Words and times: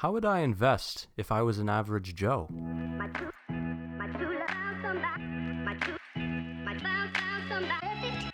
How 0.00 0.12
would 0.12 0.24
I 0.24 0.38
invest 0.38 1.08
if 1.18 1.30
I 1.30 1.42
was 1.42 1.58
an 1.58 1.68
average 1.68 2.14
Joe? 2.14 2.48
My 2.50 3.06
true, 3.08 3.30
my 3.50 4.06
true 4.06 4.38
love 4.38 4.48
come 4.80 4.96
back. 5.02 5.20
My 5.20 5.74
true, 5.74 5.98
my 6.64 6.78
found, 6.78 7.14
found 7.14 7.44
somebody. 7.50 8.32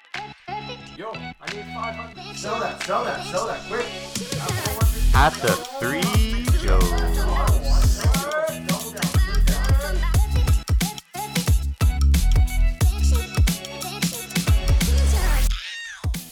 Yo, 0.96 1.10
I 1.10 1.52
need 1.52 1.64
500. 1.74 2.36
Sell 2.36 2.60
that, 2.60 2.80
sell 2.84 3.04
that, 3.04 3.26
sell 3.26 3.48
that, 3.48 3.58
quick. 3.66 3.84
At 5.12 5.32
the 5.42 5.56
Three 5.80 6.02
Joes. 6.62 7.16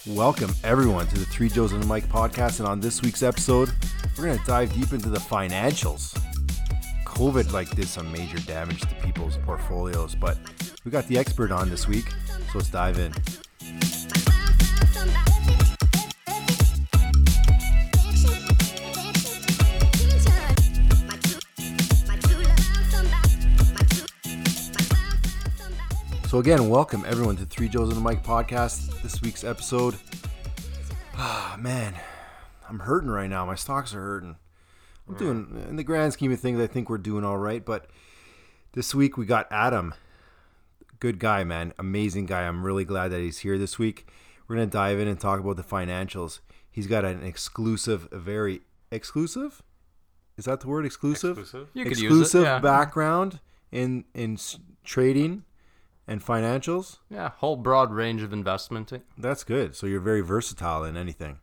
Welcome 0.06 0.54
everyone 0.62 1.08
to 1.08 1.18
the 1.18 1.24
Three 1.24 1.48
Joes 1.48 1.72
and 1.72 1.82
the 1.82 1.86
Mike 1.88 2.08
podcast, 2.08 2.60
and 2.60 2.68
on 2.68 2.78
this 2.78 3.02
week's 3.02 3.24
episode, 3.24 3.72
we're 4.24 4.34
gonna 4.34 4.46
dive 4.46 4.72
deep 4.72 4.90
into 4.94 5.10
the 5.10 5.18
financials. 5.18 6.18
COVID 7.04 7.52
like 7.52 7.68
did 7.76 7.86
some 7.86 8.10
major 8.10 8.38
damage 8.46 8.80
to 8.80 8.94
people's 9.02 9.36
portfolios, 9.36 10.14
but 10.14 10.38
we 10.82 10.90
got 10.90 11.06
the 11.08 11.18
expert 11.18 11.50
on 11.50 11.68
this 11.68 11.86
week, 11.86 12.08
so 12.28 12.58
let's 12.58 12.70
dive 12.70 12.98
in. 12.98 13.12
So 26.28 26.38
again, 26.38 26.70
welcome 26.70 27.04
everyone 27.06 27.36
to 27.36 27.44
Three 27.44 27.68
Joes 27.68 27.88
and 27.88 27.98
the 27.98 28.00
Mike 28.00 28.24
podcast. 28.24 29.02
This 29.02 29.20
week's 29.20 29.44
episode. 29.44 29.96
Ah 31.14 31.56
man, 31.60 31.94
I'm 32.68 32.80
hurting 32.80 33.10
right 33.10 33.28
now. 33.28 33.44
My 33.46 33.54
stocks 33.54 33.94
are 33.94 34.00
hurting. 34.00 34.36
I'm 35.08 35.16
doing 35.16 35.64
in 35.68 35.76
the 35.76 35.84
grand 35.84 36.12
scheme 36.12 36.32
of 36.32 36.40
things. 36.40 36.60
I 36.60 36.66
think 36.66 36.88
we're 36.88 36.98
doing 36.98 37.24
all 37.24 37.36
right. 37.36 37.64
But 37.64 37.88
this 38.72 38.94
week 38.94 39.16
we 39.16 39.26
got 39.26 39.46
Adam, 39.50 39.94
good 40.98 41.18
guy, 41.18 41.44
man, 41.44 41.74
amazing 41.78 42.26
guy. 42.26 42.42
I'm 42.42 42.64
really 42.64 42.84
glad 42.84 43.08
that 43.08 43.20
he's 43.20 43.38
here 43.38 43.58
this 43.58 43.78
week. 43.78 44.08
We're 44.48 44.56
gonna 44.56 44.66
dive 44.66 44.98
in 44.98 45.08
and 45.08 45.20
talk 45.20 45.40
about 45.40 45.56
the 45.56 45.62
financials. 45.62 46.40
He's 46.70 46.86
got 46.86 47.04
an 47.04 47.22
exclusive, 47.22 48.08
a 48.10 48.18
very 48.18 48.62
exclusive. 48.90 49.62
Is 50.36 50.46
that 50.46 50.60
the 50.60 50.68
word? 50.68 50.86
Exclusive. 50.86 51.38
Exclusive? 51.38 51.68
You 51.74 51.84
could 51.84 51.92
exclusive 51.92 52.18
use 52.18 52.34
it, 52.34 52.42
yeah. 52.42 52.58
background 52.58 53.40
in 53.70 54.04
in 54.14 54.38
trading 54.82 55.44
and 56.06 56.24
financials. 56.24 56.98
Yeah, 57.08 57.30
whole 57.36 57.56
broad 57.56 57.92
range 57.92 58.22
of 58.22 58.32
investment. 58.32 58.92
That's 59.16 59.44
good. 59.44 59.76
So 59.76 59.86
you're 59.86 60.00
very 60.00 60.20
versatile 60.20 60.84
in 60.84 60.96
anything. 60.96 61.38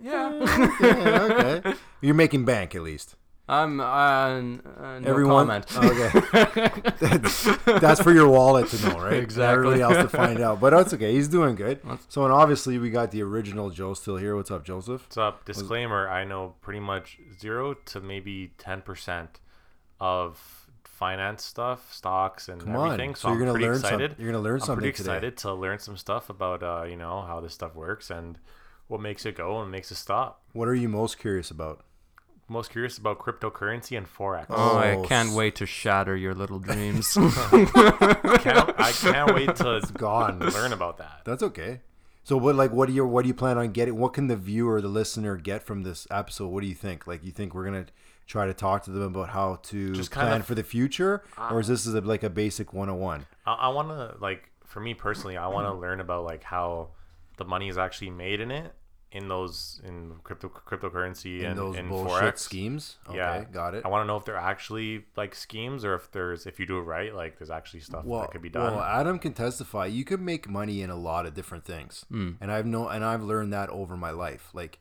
Yeah. 0.00 0.76
yeah, 0.80 1.28
okay. 1.30 1.74
You're 2.00 2.14
making 2.14 2.44
bank 2.44 2.74
at 2.74 2.82
least. 2.82 3.16
I'm 3.48 3.80
uh, 3.80 3.84
uh, 3.84 4.40
no 4.40 5.00
Everyone. 5.04 5.48
comment. 5.48 5.76
Okay. 5.76 6.90
that's, 7.00 7.56
that's 7.66 8.00
for 8.00 8.12
your 8.12 8.28
wallet 8.28 8.68
to 8.68 8.88
know, 8.88 9.00
right? 9.00 9.14
Exactly. 9.14 9.72
Everybody 9.72 9.80
else 9.82 9.96
to 9.96 10.08
find 10.16 10.38
out. 10.40 10.60
But 10.60 10.70
that's 10.70 10.94
okay. 10.94 11.12
He's 11.12 11.26
doing 11.26 11.56
good. 11.56 11.80
So 12.08 12.22
and 12.24 12.32
obviously 12.32 12.78
we 12.78 12.90
got 12.90 13.10
the 13.10 13.22
original 13.22 13.70
Joe 13.70 13.94
still 13.94 14.16
here. 14.18 14.36
What's 14.36 14.52
up, 14.52 14.64
Joseph? 14.64 15.02
What's 15.02 15.16
up? 15.18 15.44
Disclaimer: 15.46 16.08
I 16.08 16.22
know 16.24 16.54
pretty 16.60 16.78
much 16.80 17.18
zero 17.40 17.74
to 17.86 18.00
maybe 18.00 18.52
ten 18.56 18.82
percent 18.82 19.40
of 19.98 20.68
finance 20.84 21.44
stuff, 21.44 21.92
stocks, 21.92 22.48
and 22.48 22.60
Come 22.62 22.76
on. 22.76 22.86
everything. 22.92 23.16
So, 23.16 23.22
So 23.22 23.28
you're 23.28 23.34
I'm 23.34 23.40
gonna 23.40 23.52
pretty 23.52 23.66
learn 23.66 23.74
some- 23.80 23.84
excited. 24.00 24.14
you're 24.18 24.30
gonna 24.30 24.44
learn 24.44 24.54
I'm 24.54 24.60
something 24.60 24.76
pretty 24.82 24.96
today. 24.96 25.10
excited 25.16 25.36
to 25.38 25.54
learn 25.54 25.78
some 25.80 25.96
stuff 25.96 26.30
about 26.30 26.62
uh, 26.62 26.84
you 26.88 26.96
know 26.96 27.22
how 27.22 27.40
this 27.40 27.54
stuff 27.54 27.74
works 27.74 28.10
and 28.10 28.38
what 28.90 29.00
makes 29.00 29.24
it 29.24 29.36
go 29.36 29.60
and 29.62 29.70
makes 29.70 29.90
it 29.92 29.94
stop. 29.94 30.42
What 30.52 30.66
are 30.68 30.74
you 30.74 30.88
most 30.88 31.18
curious 31.18 31.50
about? 31.50 31.84
Most 32.48 32.72
curious 32.72 32.98
about 32.98 33.20
cryptocurrency 33.20 33.96
and 33.96 34.04
forex. 34.06 34.46
Oh, 34.50 34.76
I 34.76 34.94
Oh, 34.96 35.04
can't 35.04 35.32
wait 35.32 35.54
to 35.56 35.66
shatter 35.66 36.16
your 36.16 36.34
little 36.34 36.58
dreams. 36.58 37.14
can't, 37.14 38.80
I 38.80 38.92
can't 38.92 39.34
wait 39.34 39.54
till 39.56 39.76
it's 39.76 39.90
Gone. 40.06 40.40
learn 40.40 40.72
about 40.72 40.98
that. 40.98 41.20
That's 41.24 41.42
okay. 41.44 41.80
So 42.24 42.36
what 42.36 42.54
like 42.56 42.72
what 42.72 42.88
do 42.88 42.92
you 42.94 43.06
what 43.06 43.22
do 43.22 43.28
you 43.28 43.34
plan 43.34 43.56
on 43.58 43.70
getting? 43.70 43.96
What 43.96 44.12
can 44.12 44.26
the 44.26 44.36
viewer, 44.36 44.80
the 44.80 44.88
listener 44.88 45.36
get 45.36 45.62
from 45.62 45.82
this 45.84 46.06
episode? 46.10 46.48
What 46.48 46.60
do 46.62 46.66
you 46.66 46.74
think? 46.74 47.06
Like 47.06 47.24
you 47.24 47.30
think 47.30 47.54
we're 47.54 47.64
gonna 47.64 47.86
try 48.26 48.46
to 48.46 48.54
talk 48.54 48.82
to 48.84 48.90
them 48.90 49.14
about 49.14 49.30
how 49.30 49.60
to 49.64 49.94
Just 49.94 50.10
kind 50.10 50.26
plan 50.28 50.40
of- 50.40 50.46
for 50.46 50.54
the 50.54 50.62
future, 50.62 51.22
or 51.50 51.60
is 51.60 51.68
this 51.68 51.86
is 51.86 51.94
a, 51.94 52.00
like 52.00 52.22
a 52.22 52.30
basic 52.30 52.72
101? 52.72 53.26
I, 53.46 53.52
I 53.54 53.68
want 53.68 53.88
to 53.88 54.16
like 54.20 54.50
for 54.64 54.80
me 54.80 54.94
personally, 54.94 55.36
I 55.36 55.46
want 55.48 55.66
to 55.66 55.72
learn 55.72 56.00
about 56.00 56.24
like 56.24 56.42
how 56.44 56.88
the 57.38 57.44
money 57.44 57.68
is 57.68 57.78
actually 57.78 58.10
made 58.10 58.40
in 58.40 58.50
it 58.50 58.72
in 59.12 59.28
those 59.28 59.80
in 59.84 60.12
crypto 60.22 60.48
cryptocurrency 60.48 61.40
In 61.40 61.46
and 61.46 61.58
those 61.58 61.76
in 61.76 61.88
bullshit 61.88 62.34
forex 62.34 62.38
schemes? 62.38 62.96
Okay, 63.08 63.16
yeah, 63.16 63.44
got 63.52 63.74
it. 63.74 63.84
I 63.84 63.88
want 63.88 64.02
to 64.02 64.06
know 64.06 64.16
if 64.16 64.24
they're 64.24 64.36
actually 64.36 65.04
like 65.16 65.34
schemes 65.34 65.84
or 65.84 65.94
if 65.94 66.10
there's 66.12 66.46
if 66.46 66.60
you 66.60 66.66
do 66.66 66.78
it 66.78 66.82
right, 66.82 67.14
like 67.14 67.38
there's 67.38 67.50
actually 67.50 67.80
stuff 67.80 68.04
well, 68.04 68.20
that 68.20 68.30
could 68.30 68.42
be 68.42 68.48
done. 68.48 68.74
Well, 68.74 68.84
Adam 68.84 69.18
can 69.18 69.32
testify. 69.32 69.86
You 69.86 70.04
can 70.04 70.24
make 70.24 70.48
money 70.48 70.82
in 70.82 70.90
a 70.90 70.96
lot 70.96 71.26
of 71.26 71.34
different 71.34 71.64
things, 71.64 72.04
and 72.10 72.52
I've 72.52 72.66
know 72.66 72.88
and 72.88 73.04
I've 73.04 73.22
learned 73.22 73.52
that 73.52 73.68
over 73.70 73.96
my 73.96 74.10
life. 74.10 74.50
Like, 74.52 74.80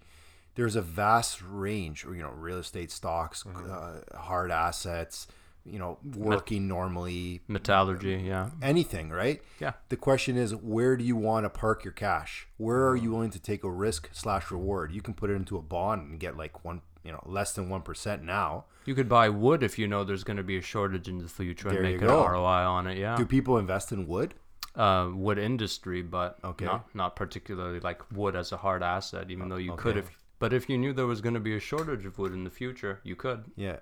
there's 0.55 0.75
a 0.75 0.81
vast 0.81 1.41
range, 1.41 2.03
you 2.03 2.21
know, 2.21 2.31
real 2.31 2.57
estate 2.57 2.91
stocks, 2.91 3.45
uh, 3.45 4.01
hard 4.15 4.51
assets, 4.51 5.27
you 5.65 5.77
know, 5.79 5.97
working 6.15 6.67
normally, 6.67 7.41
Metallurgy, 7.47 8.23
yeah. 8.25 8.49
anything, 8.61 9.09
right? 9.09 9.41
Yeah. 9.59 9.73
The 9.89 9.97
question 9.97 10.37
is, 10.37 10.55
where 10.55 10.97
do 10.97 11.03
you 11.03 11.15
want 11.15 11.45
to 11.45 11.49
park 11.49 11.83
your 11.83 11.93
cash? 11.93 12.47
Where 12.57 12.87
are 12.87 12.95
you 12.95 13.11
willing 13.11 13.31
to 13.31 13.39
take 13.39 13.63
a 13.63 13.69
risk 13.69 14.09
slash 14.11 14.51
reward? 14.51 14.91
You 14.91 15.01
can 15.01 15.13
put 15.13 15.29
it 15.29 15.33
into 15.33 15.57
a 15.57 15.61
bond 15.61 16.09
and 16.09 16.19
get 16.19 16.37
like 16.37 16.63
one, 16.65 16.81
you 17.03 17.11
know, 17.11 17.21
less 17.25 17.53
than 17.53 17.69
one 17.69 17.81
percent 17.81 18.23
now. 18.23 18.65
You 18.85 18.95
could 18.95 19.09
buy 19.09 19.29
wood 19.29 19.61
if 19.61 19.77
you 19.77 19.87
know 19.87 20.03
there's 20.03 20.23
going 20.23 20.37
to 20.37 20.43
be 20.43 20.57
a 20.57 20.61
shortage 20.61 21.07
in 21.07 21.19
the 21.19 21.27
future 21.27 21.69
There 21.69 21.83
and 21.83 21.91
make 21.93 22.01
an. 22.01 22.07
ROI 22.07 22.41
on 22.65 22.87
it. 22.87 22.97
Yeah. 22.97 23.15
Do 23.15 23.25
people 23.25 23.57
invest 23.57 23.91
in 23.91 24.07
wood? 24.07 24.33
uh, 24.75 25.09
wood 25.13 25.37
industry, 25.37 26.01
but 26.01 26.37
Okay. 26.43 26.65
not 26.65 26.93
not 26.95 27.15
particularly 27.15 27.79
like 27.81 28.01
wood 28.11 28.35
as 28.35 28.51
a 28.51 28.57
hard 28.57 28.81
asset. 28.83 29.29
Even 29.29 29.49
though 29.49 29.57
you 29.57 29.73
could, 29.75 29.97
if 29.97 30.09
but 30.37 30.53
if 30.53 30.69
you 30.69 30.77
knew 30.77 30.93
there 30.93 31.07
was 31.07 31.19
going 31.21 31.33
to 31.33 31.39
be 31.39 31.55
a 31.55 31.59
shortage 31.59 32.05
of 32.05 32.17
wood 32.17 32.31
in 32.33 32.43
the 32.45 32.49
future, 32.49 33.01
you 33.03 33.15
could. 33.15 33.45
Yeah. 33.55 33.77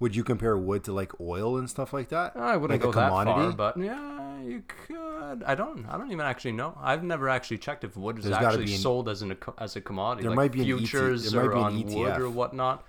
Would 0.00 0.16
you 0.16 0.24
compare 0.24 0.56
wood 0.58 0.84
to 0.84 0.92
like 0.92 1.12
oil 1.20 1.56
and 1.56 1.70
stuff 1.70 1.92
like 1.92 2.08
that? 2.08 2.36
I 2.36 2.56
wouldn't 2.56 2.80
Like 2.82 2.88
a 2.88 2.92
go 2.92 3.00
that 3.00 3.10
far, 3.10 3.24
commodity? 3.24 3.56
but 3.56 3.76
yeah, 3.78 4.42
you 4.42 4.62
could. 4.66 5.42
I 5.44 5.54
don't. 5.54 5.86
I 5.88 5.96
don't 5.96 6.10
even 6.10 6.26
actually 6.26 6.52
know. 6.52 6.76
I've 6.80 7.02
never 7.04 7.28
actually 7.28 7.58
checked 7.58 7.84
if 7.84 7.96
wood 7.96 8.18
is 8.18 8.24
There's 8.24 8.36
actually 8.36 8.72
an- 8.72 8.78
sold 8.80 9.08
as 9.08 9.22
an 9.22 9.36
as 9.58 9.76
a 9.76 9.80
commodity. 9.80 10.22
There 10.24 10.30
like 10.30 10.36
might 10.36 10.52
be 10.52 10.62
an 10.62 10.70
ET 10.70 10.78
futures 10.78 11.30
there 11.30 11.42
might 11.42 11.46
or 11.48 11.52
be 11.52 11.58
an 11.60 11.64
on 11.64 11.74
wood 11.76 11.86
ETF. 12.12 12.18
or 12.18 12.30
whatnot. 12.30 12.84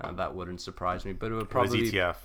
Uh, 0.00 0.12
that 0.12 0.34
wouldn't 0.34 0.60
surprise 0.60 1.04
me, 1.04 1.12
but 1.12 1.26
it 1.32 1.34
would 1.34 1.52
what 1.54 1.64
is 1.66 1.70
probably. 1.72 1.90
ETF? 1.92 2.16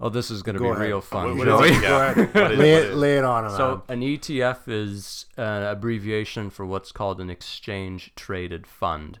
Oh, 0.00 0.08
this 0.08 0.30
is 0.30 0.42
going 0.42 0.54
to 0.54 0.58
Go 0.58 0.66
be 0.66 0.70
ahead. 0.72 0.86
real 0.88 1.00
fun. 1.00 1.38
What- 1.38 1.46
what 1.48 1.60
Joey. 1.64 1.70
is 1.70 1.76
ETF? 1.82 2.34
What 2.34 2.52
is- 2.52 2.58
lay, 2.58 2.72
what 2.74 2.82
it, 2.82 2.88
is- 2.90 2.96
lay 2.96 3.18
it 3.18 3.24
on. 3.24 3.50
So 3.50 3.64
Adam. 3.64 3.82
an 3.88 4.00
ETF 4.00 4.58
is 4.66 5.26
an 5.36 5.62
abbreviation 5.62 6.50
for 6.50 6.66
what's 6.66 6.90
called 6.92 7.20
an 7.20 7.30
exchange 7.30 8.12
traded 8.16 8.66
fund. 8.66 9.18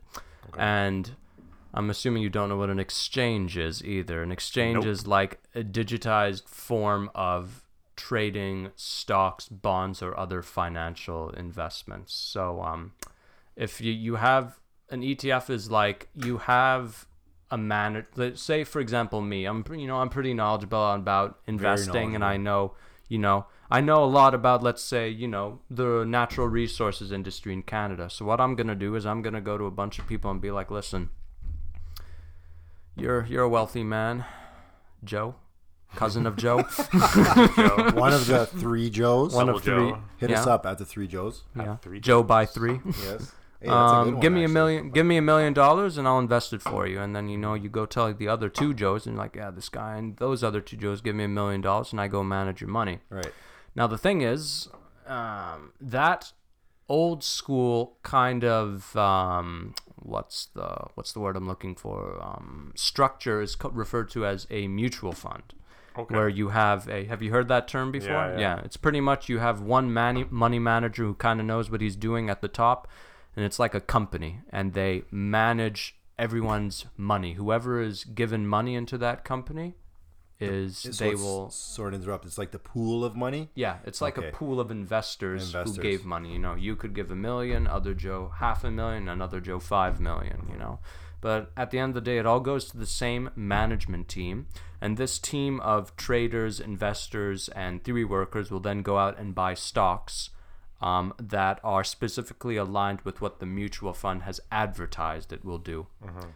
And 0.58 1.12
I'm 1.74 1.90
assuming 1.90 2.22
you 2.22 2.30
don't 2.30 2.48
know 2.48 2.56
what 2.56 2.70
an 2.70 2.78
exchange 2.78 3.56
is 3.56 3.82
either. 3.84 4.22
An 4.22 4.30
exchange 4.30 4.76
Nope. 4.76 4.86
is 4.86 5.06
like 5.06 5.40
a 5.54 5.62
digitized 5.62 6.48
form 6.48 7.10
of 7.14 7.64
trading 7.96 8.70
stocks, 8.76 9.48
bonds, 9.48 10.02
or 10.02 10.18
other 10.18 10.42
financial 10.42 11.30
investments. 11.30 12.12
So 12.14 12.62
um, 12.62 12.92
if 13.56 13.80
you, 13.80 13.92
you 13.92 14.16
have 14.16 14.58
an 14.90 15.02
ETF 15.02 15.50
is 15.50 15.70
like 15.70 16.08
you 16.14 16.38
have 16.38 17.06
a 17.52 17.58
man 17.58 18.06
let's 18.16 18.42
say 18.42 18.64
for 18.64 18.80
example 18.80 19.20
me 19.20 19.44
i'm 19.44 19.62
you 19.74 19.86
know 19.86 19.98
i'm 19.98 20.08
pretty 20.08 20.32
knowledgeable 20.32 20.94
about 20.94 21.38
investing 21.46 22.14
and 22.14 22.24
i 22.24 22.34
know 22.34 22.72
you 23.10 23.18
know 23.18 23.44
i 23.70 23.78
know 23.78 24.02
a 24.02 24.06
lot 24.06 24.34
about 24.34 24.62
let's 24.62 24.82
say 24.82 25.06
you 25.06 25.28
know 25.28 25.60
the 25.68 26.02
natural 26.04 26.48
resources 26.48 27.12
industry 27.12 27.52
in 27.52 27.62
canada 27.62 28.08
so 28.08 28.24
what 28.24 28.40
i'm 28.40 28.54
going 28.56 28.66
to 28.66 28.74
do 28.74 28.94
is 28.94 29.04
i'm 29.04 29.20
going 29.20 29.34
to 29.34 29.40
go 29.40 29.58
to 29.58 29.66
a 29.66 29.70
bunch 29.70 29.98
of 29.98 30.06
people 30.06 30.30
and 30.30 30.40
be 30.40 30.50
like 30.50 30.70
listen 30.70 31.10
you're 32.96 33.24
you're 33.26 33.42
a 33.42 33.48
wealthy 33.48 33.82
man 33.82 34.24
joe 35.04 35.34
cousin 35.94 36.26
of 36.26 36.36
joe 36.36 36.58
one 37.94 38.12
of 38.12 38.26
the 38.26 38.46
three 38.46 38.88
Joes. 38.90 39.34
one 39.34 39.46
Double 39.46 39.58
of 39.58 39.64
three 39.64 39.90
Joe. 39.90 40.02
Hit 40.18 40.30
yeah, 40.30 40.40
us 40.40 40.46
up 40.46 40.64
at 40.66 40.78
the 40.78 40.84
three 40.84 41.06
Joes. 41.06 41.42
yeah. 41.56 41.76
three 41.76 42.00
joe 42.00 42.22
by 42.22 42.46
three 42.46 42.80
Yes. 42.86 43.32
Hey, 43.60 43.68
that's 43.68 43.92
a 43.92 43.94
good 43.94 44.08
um, 44.08 44.12
one, 44.14 44.20
give 44.20 44.32
me 44.32 44.40
a 44.40 44.44
actually. 44.44 44.54
million, 44.54 44.90
give 44.90 45.06
me 45.06 45.16
a 45.18 45.22
million 45.22 45.52
dollars, 45.52 45.96
and 45.96 46.08
I'll 46.08 46.18
invest 46.18 46.52
it 46.52 46.60
for 46.60 46.84
you. 46.84 47.00
And 47.00 47.14
then 47.14 47.28
you 47.28 47.38
know, 47.38 47.54
you 47.54 47.68
go 47.68 47.86
tell 47.86 48.12
the 48.12 48.26
other 48.26 48.48
two 48.48 48.74
Joes, 48.74 49.06
and 49.06 49.14
you're 49.14 49.22
like, 49.22 49.36
yeah, 49.36 49.52
this 49.52 49.68
guy 49.68 49.96
and 49.98 50.16
those 50.16 50.42
other 50.42 50.60
two 50.60 50.76
Joes 50.76 51.00
give 51.00 51.14
me 51.14 51.22
a 51.22 51.28
million 51.28 51.60
dollars, 51.60 51.92
and 51.92 52.00
I 52.00 52.08
go 52.08 52.24
manage 52.24 52.60
your 52.60 52.70
money. 52.70 52.98
Right. 53.08 53.32
Now 53.76 53.86
the 53.86 53.96
thing 53.98 54.20
is, 54.22 54.68
um, 55.06 55.70
that 55.80 56.32
old 56.88 57.22
school 57.22 57.98
kind 58.02 58.42
of 58.44 58.96
um, 58.96 59.76
what's 60.04 60.46
the 60.46 60.86
what's 60.94 61.12
the 61.12 61.20
word 61.20 61.36
I'm 61.36 61.46
looking 61.46 61.74
for? 61.74 62.18
Um, 62.22 62.72
structure 62.74 63.40
is 63.40 63.54
co- 63.56 63.70
referred 63.70 64.10
to 64.10 64.26
as 64.26 64.46
a 64.50 64.68
mutual 64.68 65.12
fund 65.12 65.54
Okay. 65.98 66.14
where 66.14 66.28
you 66.28 66.48
have 66.48 66.88
a 66.88 67.04
have 67.04 67.20
you 67.22 67.30
heard 67.30 67.48
that 67.48 67.68
term 67.68 67.92
before 67.92 68.10
Yeah, 68.10 68.38
yeah. 68.38 68.60
it's 68.64 68.76
pretty 68.78 69.00
much 69.00 69.28
you 69.28 69.38
have 69.40 69.60
one 69.60 69.92
money 69.92 70.24
money 70.30 70.58
manager 70.58 71.04
who 71.04 71.14
kind 71.14 71.38
of 71.40 71.46
knows 71.46 71.70
what 71.70 71.80
he's 71.80 71.96
doing 71.96 72.30
at 72.30 72.40
the 72.40 72.48
top 72.48 72.88
and 73.36 73.44
it's 73.44 73.58
like 73.58 73.74
a 73.74 73.80
company 73.80 74.40
and 74.50 74.72
they 74.74 75.02
manage 75.10 75.96
everyone's 76.18 76.86
money. 76.96 77.34
Whoever 77.34 77.80
is 77.80 78.04
given 78.04 78.46
money 78.46 78.74
into 78.74 78.96
that 78.98 79.24
company 79.24 79.74
is 80.42 80.82
they 80.98 81.14
will 81.14 81.50
sort 81.50 81.94
of 81.94 82.00
interrupt. 82.02 82.24
It's 82.26 82.38
like 82.38 82.50
the 82.50 82.58
pool 82.58 83.04
of 83.04 83.14
money. 83.16 83.50
yeah, 83.54 83.78
it's 83.84 84.00
like 84.00 84.18
Okay. 84.18 84.28
a 84.28 84.32
pool 84.32 84.60
of 84.60 84.70
investors, 84.70 85.46
Investors. 85.46 85.76
who 85.76 85.82
gave 85.82 86.04
money. 86.04 86.32
You 86.32 86.38
know, 86.38 86.54
you 86.54 86.76
could 86.76 86.94
give 86.94 87.10
a 87.10 87.16
million, 87.16 87.66
other 87.66 87.94
Joe 87.94 88.32
half 88.36 88.64
a 88.64 88.70
million, 88.70 89.08
another 89.08 89.40
Joe 89.40 89.58
five 89.60 90.00
million. 90.00 90.48
You 90.50 90.58
know, 90.58 90.78
but 91.20 91.52
at 91.56 91.70
the 91.70 91.78
end 91.78 91.90
of 91.90 91.94
the 92.04 92.10
day, 92.10 92.18
it 92.18 92.26
all 92.26 92.40
goes 92.40 92.64
to 92.70 92.76
the 92.76 92.86
same 92.86 93.30
management 93.36 94.08
team, 94.08 94.46
and 94.80 94.96
this 94.96 95.18
team 95.18 95.60
of 95.60 95.94
traders, 95.96 96.58
investors, 96.60 97.48
and 97.50 97.82
theory 97.84 98.04
workers 98.04 98.50
will 98.50 98.60
then 98.60 98.82
go 98.82 98.98
out 98.98 99.18
and 99.18 99.34
buy 99.34 99.54
stocks. 99.54 100.30
Um, 100.80 101.14
that 101.16 101.60
are 101.62 101.84
specifically 101.84 102.56
aligned 102.56 103.02
with 103.02 103.20
what 103.20 103.38
the 103.38 103.46
mutual 103.46 103.92
fund 103.92 104.22
has 104.24 104.40
advertised 104.50 105.32
it 105.32 105.44
will 105.44 105.58
do. 105.58 105.86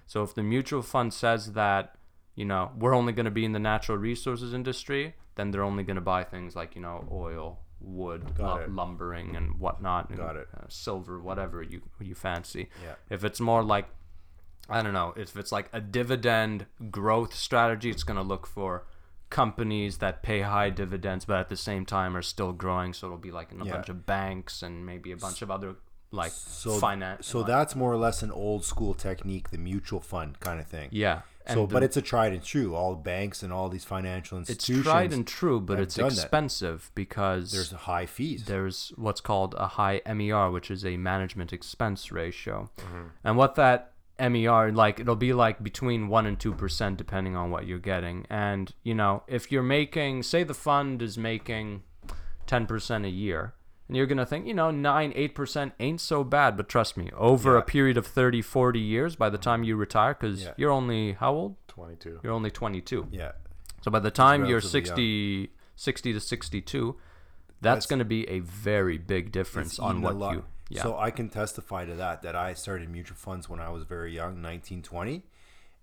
So 0.07 0.23
if 0.23 0.37
the 0.37 0.45
mutual 0.45 0.83
fund 0.83 1.13
says 1.13 1.55
that 1.55 1.97
you 2.37 2.45
know, 2.45 2.71
we're 2.79 2.95
only 2.95 3.13
going 3.13 3.25
to 3.25 3.31
be 3.33 3.45
in 3.45 3.53
the 3.53 3.59
natural 3.59 3.99
resources 3.99 4.55
industry, 4.55 5.15
then 5.35 5.51
they're 5.51 5.65
only 5.65 5.83
going 5.83 5.97
to 5.97 6.01
buy 6.03 6.23
things 6.23 6.55
like, 6.55 6.75
you 6.77 6.81
know, 6.83 7.09
oil, 7.11 7.59
wood, 7.81 8.23
it. 8.39 8.71
lumbering, 8.71 9.35
and 9.37 9.59
whatnot. 9.59 10.09
and, 10.11 10.19
Got 10.19 10.37
it. 10.37 10.47
Uh, 10.57 10.65
silver, 10.69 11.19
whatever 11.21 11.63
you 11.63 11.83
you 12.01 12.15
fancy. 12.15 12.69
Yeah. 12.85 12.95
If 13.11 13.25
it's 13.25 13.41
more 13.41 13.63
like, 13.65 13.87
I 14.69 14.83
don't 14.83 14.93
know, 14.95 15.13
if 15.17 15.37
it's 15.37 15.51
like 15.53 15.69
a 15.73 15.81
dividend 15.81 16.67
growth 16.91 17.35
strategy, 17.35 17.91
it's 17.91 18.05
going 18.05 18.17
to 18.19 18.23
look 18.23 18.47
for 18.47 18.87
companies 19.31 19.99
that 19.99 20.23
pay 20.23 20.41
high 20.43 20.71
dividends, 20.71 21.25
but 21.25 21.39
at 21.39 21.49
the 21.49 21.57
same 21.57 21.85
time 21.85 22.17
are 22.17 22.23
still 22.23 22.53
growing. 22.53 22.93
So 22.93 23.07
it'll 23.09 23.19
be 23.19 23.33
like 23.33 23.51
in 23.53 23.61
a 23.61 23.65
Yeah. 23.65 23.73
bunch 23.73 23.89
of 23.89 24.07
banks 24.07 24.63
and 24.63 24.85
maybe 24.87 25.11
a 25.13 25.17
bunch 25.17 25.43
of 25.43 25.51
other 25.51 25.77
like 26.13 26.33
So 26.33 26.79
finance. 26.79 27.27
So 27.27 27.43
that's 27.43 27.75
more 27.75 27.93
or 27.93 27.97
less 27.97 28.23
an 28.23 28.31
old 28.31 28.65
school 28.65 28.95
technique, 28.95 29.51
the 29.51 29.59
mutual 29.59 30.01
fund 30.01 30.39
kind 30.41 30.61
of 30.61 30.67
thing. 30.67 30.89
yeah. 30.93 31.23
So, 31.49 31.61
And 31.61 31.69
but 31.69 31.83
it's 31.83 31.97
a 31.97 32.03
tried 32.03 32.33
and 32.33 32.43
true. 32.43 32.75
All 32.75 32.95
banks 32.95 33.43
and 33.43 33.53
all 33.53 33.69
these 33.69 33.85
financial 33.85 34.39
institutions. 34.39 34.79
it's 34.81 34.87
tried 34.89 35.13
and 35.13 35.27
true, 35.27 35.61
but 35.61 35.79
it's 35.79 35.95
done 35.95 36.09
that. 36.09 36.15
expensive 36.15 36.91
because 36.95 37.53
there's 37.53 37.71
high 37.71 38.07
fees. 38.07 38.45
there's 38.47 38.93
what's 38.97 39.21
called 39.21 39.55
a 39.59 39.69
high 39.69 40.01
MER, 40.07 40.51
which 40.51 40.71
is 40.71 40.85
a 40.85 40.97
management 40.97 41.53
expense 41.53 42.11
ratio. 42.11 42.71
Mm-hmm. 42.79 43.03
And 43.25 43.37
what 43.37 43.55
that 43.57 43.93
MER, 44.19 44.73
like, 44.73 44.99
it'll 45.01 45.17
be 45.17 45.33
like 45.33 45.63
between 45.63 46.09
1% 46.09 46.27
and 46.27 46.39
2%, 46.39 46.97
depending 46.97 47.37
on 47.37 47.51
what 47.51 47.67
you're 47.67 47.79
getting. 47.79 48.27
And, 48.31 48.73
you 48.83 48.95
know, 48.95 49.23
if 49.27 49.53
you're 49.53 49.63
making, 49.63 50.23
say 50.23 50.43
the 50.43 50.55
fund 50.55 51.03
is 51.03 51.19
making 51.19 51.83
10% 52.47 53.05
a 53.05 53.11
year, 53.11 53.55
and 53.89 53.97
you're 53.97 54.07
going 54.07 54.19
to 54.19 54.27
think, 54.27 54.47
you 54.47 54.55
know, 54.55 54.71
9, 54.71 55.13
8% 55.13 55.73
ain't 55.79 56.01
so 56.01 56.25
bad. 56.25 56.57
But 56.57 56.69
trust 56.69 56.97
me, 56.97 57.11
over 57.17 57.53
Yeah. 57.55 57.59
a 57.61 57.63
period 57.63 57.97
of 57.97 58.07
30, 58.07 58.43
40 58.43 58.81
years, 58.81 59.17
by 59.17 59.31
the 59.31 59.39
time 59.39 59.63
you 59.65 59.77
retire, 59.77 60.15
because 60.15 60.43
Yeah. 60.45 60.55
you're 60.57 60.73
only, 60.73 61.13
how 61.13 61.33
old? 61.33 61.57
22. 61.69 62.21
You're 62.23 62.33
only 62.33 62.51
22. 62.51 63.09
yeah. 63.11 63.33
So 63.83 63.91
by 63.91 64.01
the 64.01 64.11
time 64.11 64.41
you're 64.47 64.59
relatively 64.59 64.81
60, 65.47 65.51
60 65.77 66.13
to 66.15 66.21
62, 66.21 66.97
that's, 67.61 67.87
going 67.87 68.01
to 68.01 68.05
be 68.05 68.29
a 68.29 68.41
very 68.41 68.99
big 68.99 69.31
difference 69.33 69.79
on 69.79 70.03
what 70.03 70.17
lot. 70.17 70.35
you. 70.35 70.45
Yeah. 70.69 70.83
So 70.83 70.99
I 70.99 71.11
can 71.13 71.29
testify 71.29 71.85
to 71.85 71.95
that. 71.95 72.23
That 72.23 72.35
I 72.35 72.55
started 72.55 72.91
mutual 72.91 73.17
funds 73.17 73.49
when 73.49 73.61
I 73.61 73.69
was 73.71 73.85
very 73.85 74.13
young, 74.13 74.43
19, 74.43 74.83
20, 74.83 75.23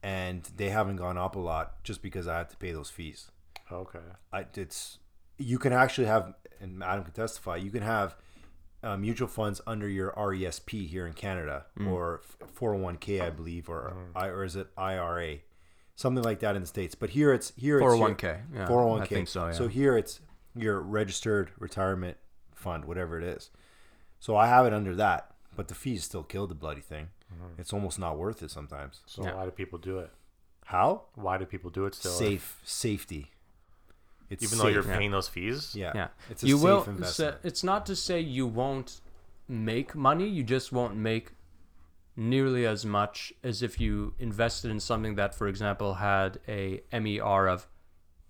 and 0.01 0.43
they 0.57 0.69
haven't 0.69 0.97
gone 0.97 1.17
up 1.17 1.35
a 1.35 1.39
lot 1.39 1.81
just 1.83 2.01
because 2.01 2.27
I 2.27 2.37
had 2.39 2.49
to 2.49 2.57
pay 2.57 2.73
those 2.73 2.89
fees. 2.89 3.31
Okay. 3.71 3.99
I, 4.33 4.45
it's 4.55 4.99
you 5.37 5.57
can 5.57 5.71
actually 5.73 6.07
have, 6.07 6.33
and 6.61 6.83
Adam 6.83 7.03
can 7.03 7.13
testify. 7.13 7.57
You 7.57 7.71
can 7.71 7.83
have 7.83 8.15
uh, 8.83 8.97
mutual 8.97 9.27
funds 9.27 9.61
under 9.65 9.87
your 9.87 10.11
RESP 10.17 10.87
here 10.87 11.07
in 11.07 11.13
Canada, 11.13 11.65
Mm. 11.79 11.91
or 11.91 12.21
401k, 12.59 13.21
I 13.21 13.29
believe, 13.29 13.69
or 13.69 13.93
I 14.15 14.27
or 14.27 14.43
is 14.43 14.55
it 14.55 14.67
IRA, 14.77 15.37
something 15.95 16.23
like 16.23 16.39
that 16.39 16.55
in 16.55 16.61
the 16.63 16.67
states. 16.67 16.93
But 16.95 17.11
here 17.11 17.33
it's 17.33 17.53
here 17.55 17.79
it's 17.79 17.85
401k, 17.85 18.41
yeah, 18.53 18.67
401k. 18.67 19.01
I 19.01 19.05
think 19.05 19.27
so, 19.29 19.45
yeah. 19.47 19.51
So 19.53 19.67
here 19.67 19.97
it's 19.97 20.19
your 20.55 20.81
registered 20.81 21.51
retirement 21.57 22.17
fund, 22.53 22.85
whatever 22.85 23.17
it 23.17 23.23
is. 23.23 23.49
So 24.19 24.35
I 24.35 24.47
have 24.47 24.65
it 24.65 24.73
under 24.73 24.95
that, 24.95 25.31
but 25.55 25.67
the 25.67 25.75
fees 25.75 26.03
still 26.03 26.23
kill 26.23 26.47
the 26.47 26.55
bloody 26.55 26.81
thing. 26.81 27.09
It's 27.57 27.73
almost 27.73 27.97
not 27.97 28.17
worth 28.17 28.43
it 28.43 28.51
sometimes. 28.51 29.01
So 29.07 29.23
Yeah. 29.23 29.33
why 29.35 29.45
do 29.45 29.51
people 29.51 29.79
do 29.79 29.97
it? 29.99 30.11
How? 30.65 31.05
Why 31.15 31.37
do 31.37 31.45
people 31.45 31.71
do 31.71 31.85
it 31.85 31.95
still? 31.95 32.11
Safe, 32.11 32.61
safety. 32.63 33.31
It's 34.33 34.43
Even 34.43 34.57
though 34.59 34.67
you're 34.67 34.83
safe. 34.83 34.91
paying 34.97 35.11
those 35.11 35.27
fees? 35.27 35.73
yeah, 35.75 35.91
yeah. 35.95 36.07
it's 36.29 36.43
a 36.43 36.47
you 36.47 36.55
safe 36.57 36.63
will. 36.63 36.83
investment. 36.83 37.13
So 37.13 37.35
it's 37.43 37.63
not 37.63 37.85
to 37.87 37.95
say 37.95 38.19
you 38.19 38.45
won't 38.45 39.01
make 39.47 39.95
money. 39.95 40.27
You 40.27 40.43
just 40.43 40.71
won't 40.71 40.95
make 40.95 41.31
nearly 42.15 42.65
as 42.65 42.85
much 42.85 43.33
as 43.43 43.61
if 43.63 43.79
you 43.79 44.13
invested 44.19 44.69
in 44.71 44.79
something 44.79 45.15
that, 45.15 45.33
for 45.33 45.47
example, 45.47 45.95
had 45.95 46.39
a 46.47 46.81
MER 46.91 47.47
of 47.47 47.67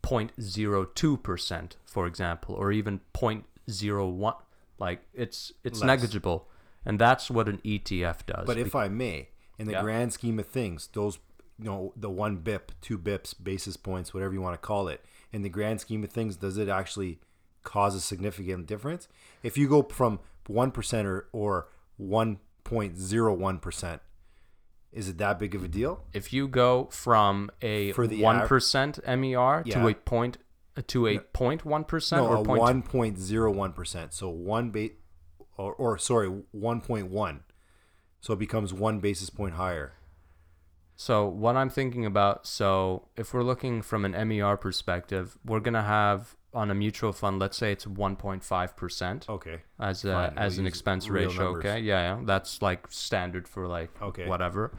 0.02%, 0.04 1.72
for 1.86 2.08
example, 2.08 2.56
or 2.56 2.72
even 2.72 3.02
0.01. 3.14 4.36
Like 4.80 5.02
it's 5.14 5.52
it's 5.64 5.80
Less. 5.80 5.88
negligible, 5.88 6.50
and 6.86 7.00
that's 7.00 7.30
what 7.30 7.48
an 7.48 7.60
ETF 7.64 8.26
does. 8.26 8.46
But 8.46 8.58
if 8.58 8.76
I 8.76 8.88
may, 8.90 9.30
in 9.58 9.68
the 9.68 9.74
Yeah. 9.74 9.82
grand 9.82 10.12
scheme 10.12 10.40
of 10.40 10.48
things, 10.48 10.88
those 10.94 11.20
you 11.60 11.66
know 11.66 11.94
the 11.96 12.10
one 12.10 12.38
bip, 12.38 12.72
two 12.82 12.98
bips, 12.98 13.34
basis 13.42 13.78
points, 13.78 14.14
whatever 14.14 14.34
you 14.34 14.42
want 14.42 14.56
to 14.56 14.66
call 14.66 14.88
it, 14.88 15.06
in 15.34 15.42
the 15.42 15.50
grand 15.50 15.82
scheme 15.82 16.04
of 16.04 16.12
things, 16.12 16.36
does 16.38 16.58
it 16.58 16.70
actually 16.70 17.20
cause 17.64 17.96
a 17.96 18.00
significant 18.02 18.68
difference? 18.68 19.08
If 19.42 19.58
you 19.58 19.68
go 19.68 19.84
from 19.84 20.20
one 20.48 20.72
percent 20.72 21.08
or 21.08 21.28
or 21.34 21.68
one 21.98 22.38
point 22.64 22.98
zero 22.98 23.34
one 23.34 23.58
percent, 23.60 24.02
is 24.92 25.10
it 25.10 25.18
that 25.18 25.40
big 25.40 25.56
of 25.56 25.64
a 25.64 25.68
deal? 25.68 26.04
if 26.14 26.32
you 26.32 26.48
go 26.48 26.86
from 26.92 27.50
a 27.62 27.92
For 27.94 28.08
the 28.08 28.22
one 28.22 28.38
av- 28.38 28.48
MER 29.08 29.64
Yeah. 29.66 29.82
to 29.82 29.88
a 29.88 29.94
point 29.96 30.38
to 30.88 31.08
a 31.08 31.20
point 31.20 31.66
one 31.66 31.84
percent 31.84 32.24
No, 32.24 32.30
or 32.30 32.36
a 32.38 32.44
point 32.44 32.60
one 32.62 32.82
point 32.84 33.18
zero 33.20 33.52
one 33.52 33.74
percent. 33.74 34.14
So 34.14 34.30
one 34.30 34.70
base, 34.72 34.92
or, 35.58 35.74
or 35.76 35.98
sorry, 35.98 36.28
one 36.52 36.82
point 36.82 37.10
one. 37.10 37.42
So 38.22 38.34
it 38.34 38.40
becomes 38.40 38.74
one 38.74 39.00
basis 39.00 39.30
point 39.30 39.56
higher. 39.56 39.94
So 40.96 41.28
what 41.28 41.56
I'm 41.56 41.70
thinking 41.70 42.06
about, 42.06 42.46
so 42.48 43.08
if 43.18 43.34
we're 43.34 43.44
looking 43.44 43.82
from 43.82 44.06
an 44.06 44.12
MER 44.28 44.58
perspective, 44.58 45.38
we're 45.46 45.60
gonna 45.60 45.82
have 45.84 46.36
on 46.54 46.70
a 46.70 46.76
mutual 46.76 47.12
fund, 47.12 47.40
let's 47.40 47.58
say 47.58 47.72
it's 47.72 47.86
1.5 47.86 48.76
percent 48.76 49.28
Okay. 49.28 49.62
as 49.80 50.06
a, 50.06 50.12
fine, 50.14 50.38
as 50.38 50.54
we'll 50.54 50.62
an 50.62 50.68
expense 50.68 51.10
ratio. 51.10 51.46
numbers. 51.46 51.66
Okay, 51.66 51.80
yeah, 51.80 52.16
yeah, 52.18 52.22
that's 52.26 52.62
like 52.62 52.86
standard 52.92 53.48
for 53.48 53.68
like 53.68 53.90
Okay. 54.02 54.28
whatever. 54.28 54.72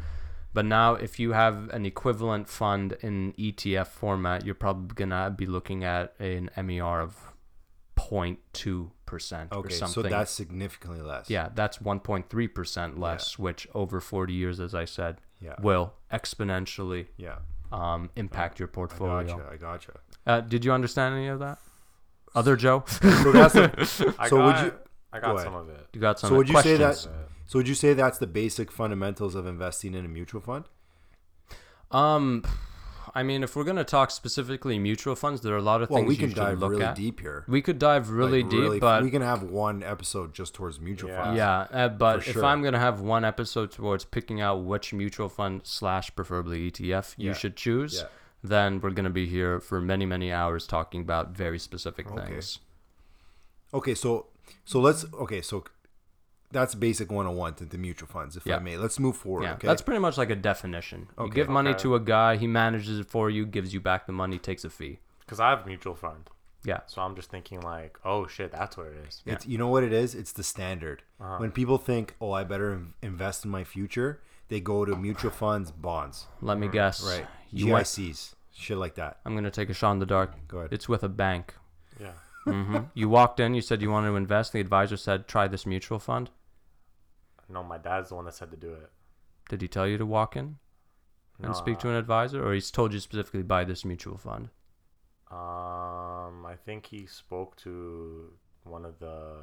But 0.52 0.64
now, 0.66 0.94
if 0.94 1.18
you 1.18 1.32
have 1.32 1.68
an 1.70 1.84
equivalent 1.84 2.48
fund 2.48 2.96
in 3.00 3.32
ETF 3.32 3.88
format, 3.88 4.44
you're 4.46 4.54
probably 4.54 4.94
gonna 4.94 5.34
be 5.36 5.46
looking 5.46 5.82
at 5.82 6.14
an 6.20 6.48
MER 6.56 7.00
of 7.00 7.32
0.2 7.96 8.90
percent 9.04 9.50
or 9.52 9.58
Okay. 9.58 9.74
So 9.74 9.86
something. 9.86 10.10
that's 10.10 10.30
significantly 10.30 11.00
less. 11.00 11.28
Yeah, 11.28 11.48
that's 11.54 11.78
1.3% 11.78 12.98
less, 12.98 13.38
which 13.38 13.66
over 13.74 14.00
40 14.00 14.32
years, 14.32 14.60
as 14.60 14.74
I 14.74 14.84
said, 14.84 15.20
Yeah. 15.44 15.54
will 15.60 15.92
exponentially 16.12 17.06
Yeah. 17.18 17.36
um, 17.70 18.10
impact 18.16 18.58
your 18.58 18.68
I 18.68 18.72
portfolio. 18.72 19.26
gotcha. 19.36 19.48
I 19.52 19.56
gotcha. 19.56 19.92
Uh, 20.26 20.40
did 20.40 20.64
you 20.64 20.72
understand 20.72 21.14
any 21.14 21.28
of 21.28 21.38
that? 21.40 21.58
Other 22.34 22.56
Joe? 22.56 22.84
So 23.22 23.32
that's 23.32 23.52
the, 23.54 24.14
I 24.18 24.28
So 24.28 24.36
got, 24.38 24.44
would 24.46 24.64
you- 24.72 24.78
I 25.12 25.20
got 25.20 25.34
ahead. 25.34 25.44
some 25.44 25.54
of 25.54 25.68
it. 25.68 25.86
you 25.92 26.00
got 26.00 26.18
some 26.18 26.30
So 26.30 26.36
would 26.36 26.48
you 26.48 26.60
say 26.62 26.76
that- 26.78 26.96
so 27.46 27.58
would 27.58 27.68
you 27.68 27.74
say 27.74 27.92
that's 27.92 28.18
the 28.18 28.26
basic 28.26 28.72
fundamentals 28.72 29.34
of 29.34 29.46
investing 29.46 29.94
in 29.94 30.04
a 30.04 30.08
mutual 30.08 30.40
fund? 30.40 30.64
Um, 31.90 32.42
I 33.14 33.22
mean, 33.22 33.42
if 33.42 33.56
we're 33.56 33.64
gonna 33.64 33.84
talk 33.84 34.10
specifically 34.10 34.78
mutual 34.78 35.14
funds, 35.16 35.40
there 35.40 35.54
are 35.54 35.58
a 35.58 35.62
lot 35.62 35.82
of 35.82 35.90
Well, 35.90 36.00
things 36.00 36.08
we 36.08 36.16
can 36.16 36.30
should 36.30 36.36
dive 36.36 36.58
look 36.60 36.70
really 36.70 36.84
at. 36.84 36.94
deep 36.94 37.20
here. 37.20 37.44
We 37.48 37.60
could 37.62 37.78
dive 37.78 38.10
really 38.10 38.42
Like, 38.42 38.50
deep, 38.50 38.80
but 38.80 39.02
we 39.02 39.10
can 39.10 39.22
have 39.22 39.42
one 39.42 39.82
episode 39.82 40.32
just 40.34 40.54
towards 40.54 40.80
mutual 40.80 41.10
Yeah. 41.10 41.22
funds. 41.24 41.36
yeah, 41.38 41.58
uh, 41.70 41.88
but 41.88 42.22
For 42.24 42.30
if. 42.38 42.44
I'm 42.44 42.62
gonna 42.62 42.78
have 42.78 43.00
one 43.00 43.24
episode 43.24 43.70
towards 43.72 44.04
picking 44.04 44.40
out 44.40 44.62
which 44.64 44.92
mutual 44.92 45.28
fund 45.28 45.62
slash 45.64 46.14
preferably 46.14 46.70
ETF 46.70 47.14
you 47.18 47.28
Yeah. 47.28 47.34
should 47.34 47.56
choose, 47.56 47.94
Yeah. 48.02 48.08
then 48.42 48.80
we're 48.80 48.90
gonna 48.90 49.10
be 49.10 49.26
here 49.26 49.60
for 49.60 49.80
many 49.80 50.06
many 50.06 50.32
hours 50.32 50.66
talking 50.66 51.00
about 51.00 51.30
very 51.30 51.58
specific 51.58 52.10
Okay. 52.10 52.26
things. 52.26 52.58
Okay, 53.72 53.94
so 53.94 54.26
so 54.64 54.80
let's 54.80 55.04
okay, 55.14 55.40
so 55.40 55.64
that's 56.54 56.74
basic 56.74 57.10
101 57.10 57.54
to 57.56 57.64
the 57.66 57.76
mutual 57.76 58.08
funds, 58.08 58.36
if 58.36 58.46
Yeah. 58.46 58.56
I 58.56 58.58
may. 58.60 58.78
Let's 58.78 58.98
move 58.98 59.16
forward. 59.18 59.42
Yeah, 59.42 59.52
okay. 59.54 59.66
that's 59.66 59.82
pretty 59.82 60.00
much 60.00 60.16
like 60.16 60.30
a 60.30 60.36
definition. 60.36 61.08
You 61.18 61.24
Okay. 61.24 61.34
give 61.34 61.48
money 61.50 61.70
Okay. 61.70 61.80
to 61.80 61.94
a 61.96 62.00
guy, 62.00 62.36
he 62.36 62.46
manages 62.46 62.98
it 62.98 63.06
for 63.10 63.28
you, 63.28 63.44
gives 63.44 63.74
you 63.74 63.80
back 63.80 64.06
the 64.06 64.12
money, 64.12 64.38
takes 64.38 64.64
a 64.64 64.70
fee. 64.70 65.00
Because 65.20 65.40
I 65.40 65.50
have 65.50 65.64
a 65.64 65.66
mutual 65.66 65.94
fund. 65.94 66.30
Yeah. 66.64 66.80
So 66.86 67.02
I'm 67.02 67.14
just 67.14 67.30
thinking 67.30 67.60
like, 67.60 67.98
oh 68.06 68.26
shit, 68.26 68.50
that's 68.52 68.76
what 68.78 68.86
it 68.86 68.96
is. 69.06 69.22
It's 69.26 69.46
you 69.46 69.58
know 69.58 69.68
what 69.68 69.82
it 69.84 69.92
is? 69.92 70.14
It's 70.14 70.32
the 70.32 70.42
standard. 70.42 71.02
Uh-huh. 71.20 71.36
When 71.36 71.50
people 71.52 71.76
think, 71.76 72.14
"Oh, 72.22 72.32
I 72.32 72.42
better 72.44 72.72
in- 72.72 72.94
invest 73.02 73.44
in 73.44 73.50
my 73.50 73.64
future," 73.64 74.20
they 74.48 74.60
go 74.60 74.86
to 74.86 74.96
mutual 74.96 75.30
funds, 75.30 75.70
bonds, 75.70 76.26
Let 76.40 76.56
me 76.58 76.68
guess. 76.68 77.02
right? 77.06 77.26
You 77.50 77.66
went, 77.72 77.84
GICs, 77.86 78.34
shit 78.52 78.78
like 78.78 78.94
that. 78.94 79.18
I'm 79.26 79.34
gonna 79.34 79.50
take 79.50 79.68
a 79.68 79.74
shot 79.74 79.92
in 79.92 79.98
the 79.98 80.06
dark. 80.06 80.30
Go 80.48 80.58
ahead. 80.60 80.72
It's 80.72 80.88
with 80.88 81.02
a 81.04 81.08
bank. 81.08 81.54
Yeah. 82.00 82.12
hmm 82.44 82.78
you 82.94 83.08
walked 83.08 83.40
in, 83.40 83.54
you 83.54 83.60
said 83.62 83.80
you 83.82 83.90
wanted 83.90 84.08
to 84.08 84.16
invest. 84.16 84.52
The 84.52 84.60
advisor 84.60 84.96
said, 84.96 85.26
"Try 85.28 85.48
this 85.48 85.64
mutual 85.66 85.98
fund." 85.98 86.30
No, 87.48 87.62
my 87.62 87.78
dad's 87.78 88.08
the 88.08 88.14
one 88.16 88.24
that 88.24 88.34
said 88.34 88.50
to 88.50 88.56
do 88.56 88.72
it. 88.72 88.90
Did 89.48 89.62
he 89.62 89.68
tell 89.68 89.86
you 89.86 89.98
to 89.98 90.06
walk 90.06 90.36
in? 90.36 90.56
and 91.42 91.54
speak 91.56 91.78
to 91.80 91.88
an 91.88 91.96
advisor, 91.96 92.46
or 92.46 92.54
he's 92.54 92.70
told 92.70 92.92
you 92.94 93.00
specifically 93.00 93.42
buy 93.42 93.64
this 93.64 93.84
mutual 93.84 94.16
fund? 94.16 94.50
Um, 95.30 96.46
I 96.46 96.54
think 96.64 96.86
he 96.86 97.06
spoke 97.06 97.56
to 97.58 98.30
one 98.62 98.84
of 98.84 98.98
the 99.00 99.38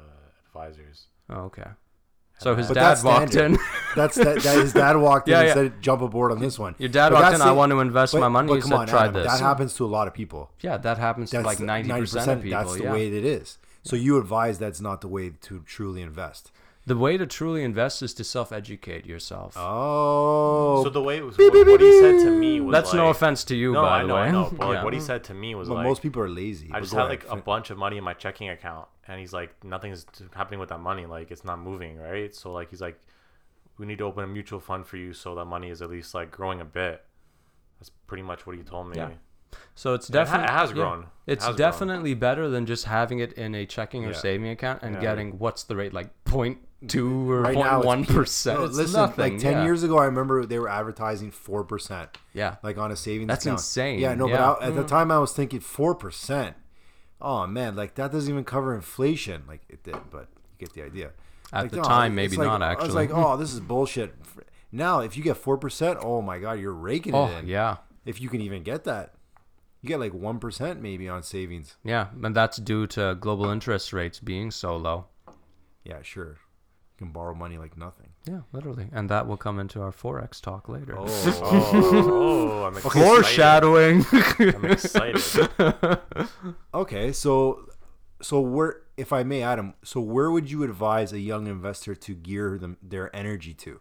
advisors. 0.46 1.08
Oh, 1.28 1.42
okay. 1.42 1.66
So 2.38 2.56
his 2.56 2.68
But 2.68 2.74
dad 2.74 2.98
walked 3.04 3.32
standard. 3.32 3.60
in. 3.60 3.66
That's 3.94 4.16
that, 4.16 4.42
that. 4.42 4.56
His 4.58 4.72
dad 4.72 4.96
walked 4.96 5.28
in 5.28 5.32
Yeah, 5.32 5.38
and 5.40 5.48
yeah. 5.48 5.54
said, 5.54 5.82
"Jump 5.82 6.00
aboard 6.00 6.32
on 6.32 6.40
this 6.40 6.58
one." 6.58 6.74
Your 6.78 6.88
dad 6.88 7.10
But 7.10 7.16
walked 7.16 7.24
that's 7.32 7.36
in. 7.36 7.42
I 7.42 7.50
the- 7.50 7.54
want 7.54 7.70
to 7.72 7.80
invest 7.80 8.14
but- 8.14 8.20
my 8.20 8.28
money. 8.28 8.48
but 8.48 8.54
You 8.54 8.60
come 8.62 8.70
said 8.70 8.78
on, 8.78 8.86
try 8.88 9.02
Adam, 9.02 9.14
this. 9.22 9.30
That 9.30 9.40
happens 9.40 9.74
to 9.74 9.84
a 9.84 9.86
lot 9.86 10.08
of 10.08 10.14
people. 10.14 10.50
Yeah, 10.60 10.78
that 10.78 10.96
happens 10.96 11.30
to 11.30 11.42
like 11.42 11.60
ninety 11.60 11.90
percent 11.90 12.30
of 12.30 12.42
people. 12.42 12.58
That's 12.58 12.76
the 12.78 12.84
yeah. 12.84 12.92
way 12.92 13.08
it 13.08 13.24
is. 13.24 13.58
So 13.82 13.96
you 13.96 14.16
advise 14.16 14.58
that's 14.58 14.80
not 14.80 15.02
the 15.02 15.08
way 15.08 15.30
to 15.42 15.60
truly 15.66 16.00
invest. 16.00 16.50
The 16.84 16.96
way 16.96 17.16
to 17.16 17.26
truly 17.26 17.62
invest 17.62 18.02
is 18.02 18.12
to 18.14 18.24
self-educate 18.24 19.06
yourself. 19.06 19.54
Oh, 19.56 20.82
So 20.82 20.90
the 20.90 21.00
way 21.02 21.18
it 21.18 21.24
was, 21.24 21.38
what, 21.38 21.52
what 21.66 21.80
he 21.80 22.00
said 22.00 22.24
to 22.24 22.30
me 22.30 22.60
was 22.60 22.72
That's 22.72 22.92
no 22.92 23.06
like- 23.06 23.16
offense 23.16 23.44
to 23.44 23.54
you, 23.56 23.72
No, 23.72 23.82
by 23.82 23.98
I 23.98 24.02
the 24.02 24.08
know, 24.08 24.14
way. 24.14 24.20
I 24.22 24.30
know. 24.32 24.50
But 24.56 24.66
like 24.68 24.74
Yeah. 24.78 24.84
what 24.84 24.92
he 24.94 25.00
said 25.00 25.22
to 25.24 25.34
me 25.34 25.54
was 25.54 25.68
but 25.68 25.74
like, 25.76 25.86
most 25.86 26.02
people 26.02 26.22
are 26.22 26.28
lazy. 26.28 26.68
I 26.70 26.74
But 26.74 26.80
just 26.80 26.92
go 26.92 26.98
had 26.98 27.06
ahead. 27.06 27.22
like 27.24 27.32
a 27.38 27.40
bunch 27.40 27.70
of 27.70 27.78
money 27.78 27.98
in 27.98 28.04
my 28.04 28.14
checking 28.14 28.48
account, 28.48 28.88
and 29.06 29.20
he's 29.20 29.32
like, 29.32 29.62
nothing's 29.64 30.06
happening 30.34 30.58
with 30.60 30.70
that 30.70 30.80
money. 30.80 31.06
Like 31.06 31.30
it's 31.30 31.44
not 31.44 31.60
moving, 31.60 31.98
right? 31.98 32.34
So 32.34 32.52
like 32.52 32.70
he's 32.70 32.80
like, 32.80 32.98
we 33.78 33.86
need 33.86 33.98
to 33.98 34.04
open 34.04 34.24
a 34.24 34.26
mutual 34.26 34.58
fund 34.60 34.84
for 34.86 34.96
you 34.96 35.12
so 35.12 35.34
that 35.36 35.44
money 35.46 35.70
is 35.70 35.82
at 35.82 35.90
least 35.90 36.14
like 36.14 36.30
growing 36.32 36.60
a 36.60 36.64
bit. 36.64 37.04
That's 37.78 37.90
pretty 38.06 38.22
much 38.24 38.46
what 38.46 38.56
he 38.56 38.62
told 38.62 38.88
me. 38.88 38.96
Yeah. 38.96 39.10
So 39.74 39.92
it's 39.94 40.08
It 40.08 40.14
ha- 40.14 40.24
definitely 40.24 40.46
it 40.46 40.50
has 40.50 40.72
grown. 40.72 41.00
It 41.26 41.32
It's 41.34 41.44
has 41.44 41.56
grown. 41.56 41.70
definitely 41.70 42.14
better 42.14 42.48
than 42.48 42.64
just 42.66 42.84
having 42.86 43.18
it 43.18 43.32
in 43.34 43.54
a 43.54 43.66
checking 43.66 44.04
or 44.04 44.12
Yeah. 44.12 44.16
saving 44.16 44.48
account 44.48 44.82
and 44.82 44.94
Yeah. 44.94 45.00
getting 45.00 45.38
what's 45.38 45.62
the 45.64 45.76
rate 45.76 45.92
like 45.92 46.21
point 46.32 46.58
two 46.88 47.30
or 47.30 47.42
Right 47.42 47.54
point 47.54 47.66
now, 47.66 47.82
one 47.82 48.02
No, 48.02 48.18
listen, 48.20 48.54
nothing. 48.92 49.22
like 49.22 49.38
ten 49.38 49.52
yeah. 49.52 49.64
years 49.64 49.82
ago, 49.84 49.98
I 49.98 50.06
remember 50.06 50.44
they 50.44 50.58
were 50.58 50.68
advertising 50.68 51.30
four 51.30 51.62
percent, 51.64 52.18
Yeah. 52.32 52.56
like 52.62 52.76
on 52.78 52.90
a 52.90 52.96
savings. 52.96 53.28
That's 53.28 53.44
account. 53.46 53.60
insane. 53.60 53.98
Yeah, 54.00 54.14
no, 54.14 54.26
Yeah. 54.28 54.36
Mm. 54.36 54.38
but 54.58 54.62
I, 54.62 54.66
at 54.68 54.74
the 54.76 54.84
time 54.84 55.10
I 55.10 55.18
was 55.18 55.32
thinking 55.32 55.60
four 55.60 55.94
percent. 55.94 56.56
Oh 57.20 57.46
man, 57.46 57.76
like 57.76 57.94
that 57.94 58.10
doesn't 58.10 58.28
even 58.30 58.44
cover 58.44 58.74
inflation. 58.74 59.44
Like 59.46 59.62
it 59.68 59.84
did, 59.84 59.96
but 60.10 60.26
you 60.58 60.66
get 60.66 60.72
the 60.74 60.82
idea. 60.82 61.12
At 61.52 61.62
Like, 61.64 61.70
the 61.70 61.76
no, 61.78 61.82
time, 61.84 62.14
maybe 62.14 62.36
like- 62.36 62.46
not 62.46 62.62
I 62.62 62.82
was 62.84 62.94
like, 62.94 63.10
oh, 63.14 63.36
this 63.36 63.52
is 63.52 63.60
bullshit. 63.60 64.14
Now, 64.72 65.00
if 65.00 65.16
you 65.16 65.22
get 65.22 65.36
four 65.36 65.58
percent, 65.58 65.98
oh 66.02 66.20
my 66.22 66.38
god, 66.38 66.52
you're 66.58 66.72
raking 66.72 67.14
Oh 67.14 67.26
it 67.26 67.40
in. 67.40 67.46
yeah, 67.46 67.76
If 68.06 68.20
you 68.20 68.28
can 68.28 68.40
even 68.40 68.62
get 68.62 68.84
that, 68.84 69.14
you 69.82 69.88
get 69.88 70.00
like 70.00 70.14
one 70.14 70.38
percent 70.40 70.80
maybe 70.80 71.08
on 71.08 71.22
savings. 71.22 71.76
yeah, 71.84 72.08
and 72.24 72.34
that's 72.34 72.56
due 72.56 72.86
to 72.88 73.16
global 73.20 73.50
interest 73.50 73.92
rates 73.92 74.18
being 74.18 74.50
so 74.50 74.76
low. 74.76 75.06
Yeah, 75.84 76.02
sure. 76.02 76.38
You 76.98 77.06
can 77.06 77.12
borrow 77.12 77.34
money 77.34 77.58
like 77.58 77.76
nothing. 77.76 78.10
Yeah, 78.28 78.40
literally, 78.52 78.88
and 78.92 79.08
that 79.08 79.26
will 79.26 79.36
come 79.36 79.58
into 79.58 79.80
our 79.80 79.90
forex 79.92 80.40
talk 80.40 80.68
later. 80.68 80.94
Oh, 80.96 81.06
Oh, 81.42 82.64
I'm 82.64 82.76
excited. 82.76 83.02
Foreshadowing. 83.04 84.06
I'm 84.38 84.64
excited. 84.66 85.48
okay. 86.74 87.12
So, 87.12 87.68
so 88.20 88.40
where, 88.40 88.82
if 88.96 89.12
I 89.12 89.22
may, 89.24 89.42
Adam, 89.42 89.74
so 89.82 90.00
where 90.00 90.30
would 90.30 90.50
you 90.50 90.62
advise 90.62 91.12
a 91.12 91.18
young 91.18 91.46
investor 91.46 91.94
to 91.94 92.14
gear 92.14 92.58
them 92.58 92.76
their 92.82 93.14
energy 93.16 93.54
to? 93.54 93.80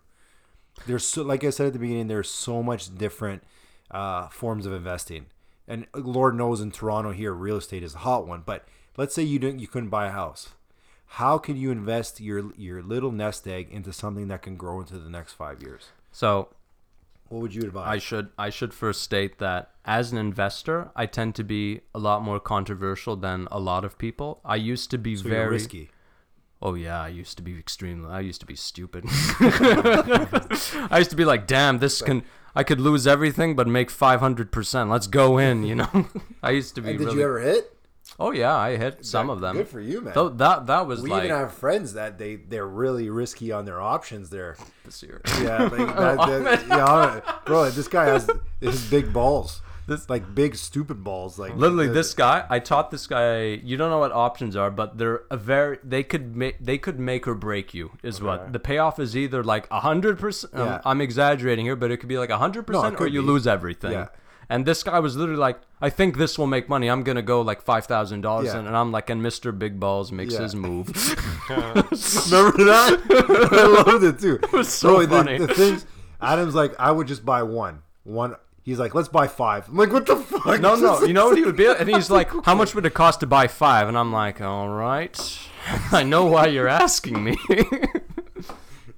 There's 0.88 1.06
so, 1.06 1.22
like 1.22 1.44
I 1.44 1.50
said 1.52 1.68
at 1.68 1.74
the 1.74 1.80
beginning, 1.80 2.08
there's 2.08 2.30
so 2.30 2.64
much 2.64 2.96
different 2.98 3.44
uh, 3.92 4.30
forms 4.30 4.66
of 4.66 4.74
investing, 4.74 5.28
and 5.68 5.86
Lord 5.94 6.36
knows 6.36 6.62
in 6.62 6.72
Toronto 6.72 7.12
here, 7.12 7.34
real 7.34 7.58
estate 7.58 7.84
is 7.84 7.94
a 7.94 8.00
hot 8.00 8.26
one. 8.26 8.42
But 8.46 8.66
let's 8.98 9.14
say 9.14 9.22
you 9.22 9.38
didn't, 9.38 9.60
you 9.60 9.68
couldn't 9.68 9.90
buy 9.90 10.08
a 10.08 10.12
house. 10.12 10.50
How 11.16 11.38
can 11.38 11.58
you 11.58 11.72
invest 11.72 12.22
your 12.22 12.54
your 12.56 12.82
little 12.82 13.12
nest 13.12 13.46
egg 13.46 13.68
into 13.70 13.92
something 13.92 14.30
that 14.30 14.42
can 14.42 14.56
grow 14.56 14.80
into 14.80 14.98
the 14.98 15.10
next 15.10 15.34
five 15.34 15.62
years? 15.62 15.90
so 16.12 16.50
What 17.28 17.42
would 17.42 17.54
you 17.54 17.64
advise? 17.64 17.88
I 17.88 17.98
should 17.98 18.30
I 18.38 18.50
should 18.50 18.74
first 18.74 19.02
state 19.02 19.38
that 19.40 19.72
as 19.84 20.14
an 20.14 20.18
investor, 20.18 20.90
I 20.96 21.08
tend 21.08 21.36
to 21.36 21.44
be 21.44 21.82
a 21.94 22.00
lot 22.00 22.22
more 22.22 22.40
controversial 22.40 23.18
than 23.18 23.50
a 23.52 23.60
lot 23.60 23.84
of 23.84 23.98
people. 23.98 24.40
I 24.46 24.56
used 24.56 24.90
to 24.92 24.98
be 24.98 25.18
so 25.18 25.28
very 25.28 25.50
risky. 25.50 25.90
Oh 26.62 26.76
yeah, 26.76 27.02
I 27.02 27.10
used 27.10 27.36
to 27.38 27.44
be 27.44 27.58
extremely. 27.58 28.10
I 28.10 28.22
used 28.22 28.40
to 28.42 28.48
be 28.48 28.56
stupid. 28.56 29.04
I 29.10 30.96
used 30.98 31.10
to 31.10 31.18
be 31.18 31.26
like, 31.26 31.46
damn, 31.46 31.80
this 31.80 32.02
can. 32.02 32.24
I 32.56 32.64
could 32.64 32.80
lose 32.80 33.06
everything, 33.06 33.56
but 33.56 33.68
make 33.68 33.90
five 33.90 34.22
hundred 34.22 34.52
percent. 34.52 34.90
Let's 34.90 35.08
go 35.08 35.38
in. 35.40 35.64
You 35.64 35.76
know. 35.76 36.08
I 36.44 36.52
used 36.52 36.76
to 36.76 36.82
be. 36.82 36.92
And 36.92 37.00
did 37.00 37.06
really, 37.06 37.18
you 37.18 37.24
ever 37.26 37.40
hit? 37.40 37.81
Oh 38.22 38.32
yeah, 38.32 38.56
I 38.56 38.78
hit 38.78 39.04
some 39.04 39.30
of 39.32 39.42
them. 39.42 39.58
Good 39.58 39.68
for 39.68 39.80
you, 39.82 40.00
man. 40.02 40.14
That 40.38 40.68
that 40.68 40.86
was 40.86 41.02
we 41.02 41.10
like 41.10 41.26
even 41.26 41.36
have 41.36 41.54
friends 41.54 41.94
that 41.94 42.18
they 42.20 42.36
they're 42.36 42.68
really 42.68 43.10
risky 43.10 43.52
on 43.52 43.66
their 43.66 43.82
options 43.82 44.30
there. 44.30 44.58
this 44.86 45.02
year. 45.02 45.22
Yeah, 45.42 45.64
like 45.64 45.72
that, 45.96 46.18
that- 46.44 46.68
yeah, 46.68 47.22
bro. 47.46 47.70
This 47.72 47.88
guy 47.88 48.06
has 48.06 48.30
his 48.60 48.90
big 48.92 49.12
balls. 49.12 49.62
This 49.88 50.08
like 50.10 50.36
big 50.36 50.56
stupid 50.56 51.04
balls. 51.04 51.40
Like 51.40 51.56
Literally, 51.56 51.88
the- 51.88 51.94
this 51.94 52.14
guy. 52.14 52.46
I 52.48 52.60
taught 52.60 52.92
this 52.92 53.08
guy. 53.08 53.60
You 53.64 53.76
don't 53.76 53.90
know 53.90 53.98
what 53.98 54.12
options 54.12 54.56
are, 54.56 54.70
but 54.70 55.00
they're 55.00 55.24
a 55.32 55.38
very. 55.38 55.80
They 55.84 56.04
could 56.04 56.36
make. 56.36 56.58
They 56.60 56.78
could 56.78 57.00
make 57.00 57.28
or 57.28 57.34
break 57.34 57.74
you. 57.74 57.92
Is 58.04 58.22
what 58.22 58.54
the 58.54 58.60
payoff 58.60 59.00
is. 59.00 59.18
Either 59.18 59.44
like 59.44 59.68
a 59.72 59.80
hundred 59.80 60.20
percent. 60.20 60.54
um. 60.54 60.80
I'm 60.86 61.02
exaggerating 61.02 61.66
here, 61.66 61.76
but 61.76 61.90
it 61.90 61.98
could 61.98 62.08
be 62.10 62.20
like 62.20 62.30
a 62.30 62.38
hundred 62.38 62.68
percent, 62.68 63.02
or 63.02 63.08
you 63.08 63.22
be. 63.22 63.28
lose 63.28 63.48
everything. 63.48 63.94
Yeah. 63.94 64.10
And 64.52 64.66
this 64.66 64.84
guy 64.84 65.00
was 65.00 65.16
literally 65.16 65.40
like, 65.40 65.60
"I 65.82 65.90
think 65.90 66.18
this 66.18 66.38
will 66.38 66.46
make 66.56 66.68
money. 66.68 66.90
I'm 66.90 67.04
gonna 67.04 67.22
go 67.22 67.40
like 67.42 67.62
five 67.62 67.86
thousand 67.86 68.20
dollars 68.20 68.48
Yeah. 68.48 68.60
in," 68.60 68.68
and 68.68 68.76
I'm 68.76 68.92
like, 68.92 69.10
and 69.10 69.22
Mr. 69.22 69.58
Big 69.58 69.80
Balls 69.80 70.12
makes 70.12 70.34
Yeah. 70.34 70.42
his 70.42 70.56
move. 70.56 70.88
Remember 71.50 72.66
that? 72.66 73.00
I 73.52 73.84
loved 73.92 74.04
it 74.04 74.20
too. 74.20 74.40
It 74.44 74.52
was 74.52 74.68
so 74.68 75.00
the, 75.00 75.08
funny. 75.08 75.38
The 75.38 75.48
things 75.48 75.86
Adam's 76.22 76.54
like, 76.54 76.74
I 76.78 76.92
would 76.92 77.08
just 77.08 77.26
buy 77.26 77.44
one. 77.44 77.82
One. 78.04 78.36
He's 78.64 78.78
like, 78.78 78.94
let's 78.94 79.08
buy 79.08 79.28
five. 79.28 79.68
I'm 79.70 79.78
like, 79.78 79.92
what 79.94 80.06
the 80.06 80.18
fuck? 80.18 80.60
no, 80.60 80.76
no, 80.76 81.02
you 81.02 81.14
know 81.14 81.28
what 81.30 81.38
he 81.38 81.44
would 81.46 81.56
be? 81.56 81.66
And 81.68 81.88
he's 81.90 82.12
like, 82.12 82.30
"How 82.46 82.54
much 82.54 82.76
would 82.76 82.86
it 82.86 82.94
cost 82.94 83.22
to 83.22 83.28
buy 83.28 83.48
five? 83.48 83.88
And 83.88 83.98
I'm 83.98 84.12
like, 84.14 84.40
"All 84.42 84.70
right, 84.70 85.18
I 85.92 86.04
know 86.04 86.26
why 86.26 86.48
you're 86.48 86.68
asking 86.68 87.24
me." 87.24 87.38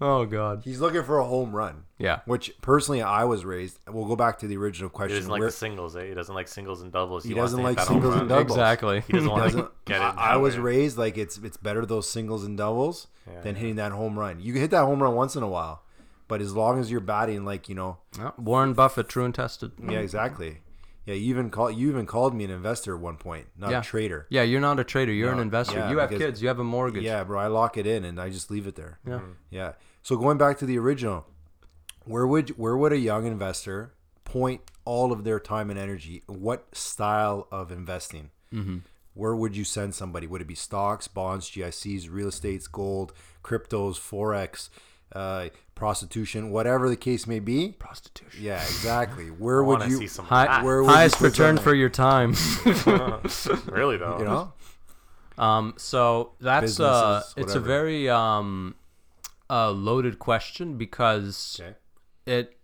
Oh 0.05 0.25
God. 0.25 0.61
He's 0.63 0.79
looking 0.79 1.03
for 1.03 1.17
a 1.19 1.25
home 1.25 1.55
run. 1.55 1.83
Yeah. 1.97 2.19
Which 2.25 2.53
personally, 2.61 3.01
I 3.01 3.23
was 3.23 3.45
raised. 3.45 3.79
We'll 3.87 4.05
go 4.05 4.15
back 4.15 4.39
to 4.39 4.47
the 4.47 4.57
original 4.57 4.89
question. 4.89 5.15
He 5.15 5.21
question. 5.21 5.21
doesn't 5.21 5.31
like 5.31 5.39
where- 5.39 5.49
the 5.49 5.55
singles. 5.55 5.95
Eh? 5.95 6.07
He 6.09 6.13
doesn't 6.13 6.35
like 6.35 6.47
singles 6.47 6.81
and 6.81 6.91
doubles. 6.91 7.23
He 7.23 7.33
wants 7.33 7.53
doesn't 7.53 7.63
like 7.63 7.79
singles 7.79 8.15
and 8.15 8.27
doubles. 8.29 8.51
Exactly. 8.57 9.01
He 9.07 9.13
doesn't 9.13 9.29
want 9.29 9.43
to 9.51 9.57
doesn't- 9.57 9.71
get 9.85 9.97
it. 10.01 10.03
I, 10.17 10.33
I 10.33 10.35
was 10.37 10.57
raised 10.57 10.97
like 10.97 11.17
it's 11.17 11.37
it's 11.37 11.57
better 11.57 11.85
those 11.85 12.09
singles 12.09 12.43
and 12.43 12.57
doubles 12.57 13.07
Yeah. 13.31 13.41
than 13.41 13.55
hitting 13.55 13.77
that 13.77 13.91
home 13.93 14.19
run. 14.19 14.39
You 14.41 14.51
can 14.53 14.61
hit 14.61 14.71
that 14.71 14.83
home 14.85 15.01
run 15.01 15.15
once 15.15 15.35
in 15.35 15.43
a 15.43 15.47
while, 15.47 15.83
but 16.27 16.41
as 16.41 16.53
long 16.53 16.79
as 16.79 16.91
you're 16.91 16.99
batting 16.99 17.45
like 17.45 17.69
you 17.69 17.75
know, 17.75 17.97
Yeah, 18.17 18.31
Warren 18.37 18.73
Buffett, 18.73 19.07
true 19.09 19.23
and 19.25 19.33
tested. 19.33 19.71
yeah, 19.81 19.99
exactly. 19.99 20.59
Yeah, 21.05 21.15
you 21.15 21.29
even 21.31 21.49
call 21.49 21.69
you 21.69 21.89
even 21.89 22.05
called 22.05 22.33
me 22.33 22.45
an 22.45 22.49
investor 22.49 22.95
at 22.95 23.01
one 23.01 23.17
point, 23.17 23.47
not 23.57 23.71
Yeah. 23.71 23.79
a 23.79 23.83
trader. 23.83 24.25
Yeah, 24.29 24.43
you're 24.43 24.61
not 24.61 24.79
a 24.79 24.85
trader. 24.85 25.11
You're 25.11 25.33
an 25.33 25.39
investor. 25.39 25.77
yeah, 25.79 25.89
you 25.91 25.97
have 25.97 26.09
because- 26.09 26.25
kids. 26.25 26.41
You 26.41 26.47
have 26.47 26.59
a 26.59 26.63
mortgage. 26.63 27.03
Yeah, 27.03 27.23
bro, 27.25 27.39
I 27.39 27.47
lock 27.47 27.77
it 27.77 27.85
in 27.85 28.05
and 28.05 28.19
I 28.21 28.29
just 28.29 28.49
leave 28.51 28.67
it 28.67 28.75
there. 28.75 28.99
Yeah. 29.05 29.19
Yeah. 29.49 29.71
So 30.03 30.17
going 30.17 30.37
back 30.37 30.57
to 30.59 30.65
the 30.65 30.77
original, 30.77 31.25
where 32.03 32.27
would 32.27 32.49
where 32.51 32.75
would 32.75 32.91
a 32.91 32.97
young 32.97 33.25
investor 33.25 33.93
point 34.25 34.61
all 34.83 35.13
of 35.13 35.23
their 35.23 35.39
time 35.39 35.69
and 35.69 35.79
energy? 35.79 36.23
What 36.27 36.75
style 36.75 37.47
of 37.51 37.71
investing? 37.71 38.29
Mm-hmm. 38.53 38.79
Where 39.13 39.33
would 39.33 39.55
you 39.55 39.63
send 39.63 39.95
somebody? 39.95 40.27
Would 40.27 40.41
it 40.41 40.47
be 40.47 40.55
stocks, 40.55 41.07
bonds, 41.07 41.49
GICs, 41.49 42.09
real 42.11 42.27
estates, 42.27 42.67
gold, 42.67 43.13
cryptos, 43.43 43.97
forex, 43.97 44.69
uh, 45.13 45.49
prostitution, 45.73 46.51
whatever 46.51 46.89
the 46.89 46.97
case 46.97 47.25
may 47.25 47.39
be? 47.39 47.69
Prostitution. 47.71 48.43
Yeah, 48.43 48.61
exactly. 48.61 49.25
Where 49.37 49.63
I 49.63 49.67
would 49.67 49.79
want 49.79 49.83
to 49.83 49.89
you? 49.89 49.97
see 49.99 50.07
some. 50.07 50.25
High, 50.25 50.47
High, 50.47 50.63
where 50.63 50.83
would 50.83 50.89
you 50.89 50.95
highest 50.95 51.15
put 51.15 51.31
return 51.31 51.55
something? 51.55 51.63
for 51.63 51.75
your 51.75 51.89
time. 51.89 52.35
really 53.71 53.97
though. 53.97 54.17
You 54.19 54.25
know? 54.25 54.53
um, 55.37 55.75
so 55.77 56.33
that's 56.41 56.77
uh, 56.79 57.21
Businesses, 57.21 57.33
it's 57.37 57.55
a 57.55 57.59
whatever. 57.59 57.65
very 57.67 58.09
um, 58.09 58.75
uh, 59.53 59.71
loaded 59.89 60.15
question 60.19 60.77
because 60.77 61.59
Okay. 61.61 61.75
it 62.25 62.57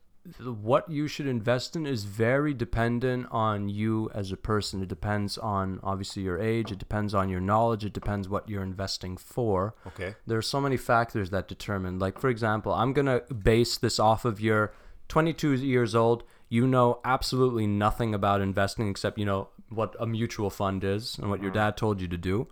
what 0.43 0.83
you 0.97 1.07
should 1.07 1.25
invest 1.27 1.75
in 1.77 1.85
is 1.87 2.03
very 2.03 2.53
dependent 2.53 3.25
on 3.31 3.57
you 3.69 4.11
as 4.13 4.31
a 4.31 4.37
person. 4.37 4.83
It 4.83 4.89
depends 4.89 5.37
on 5.37 5.79
obviously 5.81 6.23
your 6.23 6.39
age. 6.53 6.71
It 6.71 6.77
depends 6.77 7.13
on 7.19 7.29
your 7.29 7.39
knowledge. 7.49 7.83
It 7.85 7.93
depends 7.93 8.27
what 8.33 8.47
you're 8.49 8.61
investing 8.73 9.15
for. 9.17 9.75
Okay. 9.87 10.11
There 10.27 10.37
are 10.37 10.49
so 10.55 10.59
many 10.61 10.77
factors 10.77 11.29
that 11.29 11.47
determine. 11.47 11.99
Like 12.05 12.19
for 12.19 12.29
example, 12.29 12.71
I'm 12.73 12.91
gonna 12.93 13.21
base 13.53 13.77
this 13.77 13.97
off 13.99 14.25
of 14.25 14.35
your 14.41 14.61
22 15.07 15.53
years 15.53 15.95
old. 15.95 16.23
You 16.49 16.67
know 16.67 16.99
absolutely 17.15 17.67
nothing 17.67 18.13
about 18.13 18.41
investing 18.41 18.87
except 18.89 19.17
you 19.17 19.25
know 19.25 19.49
what 19.69 19.95
a 19.99 20.05
mutual 20.05 20.49
fund 20.49 20.83
is 20.83 21.17
and 21.19 21.29
what 21.29 21.41
your 21.41 21.51
dad 21.51 21.77
told 21.77 22.01
you 22.01 22.07
to 22.07 22.17
do, 22.17 22.47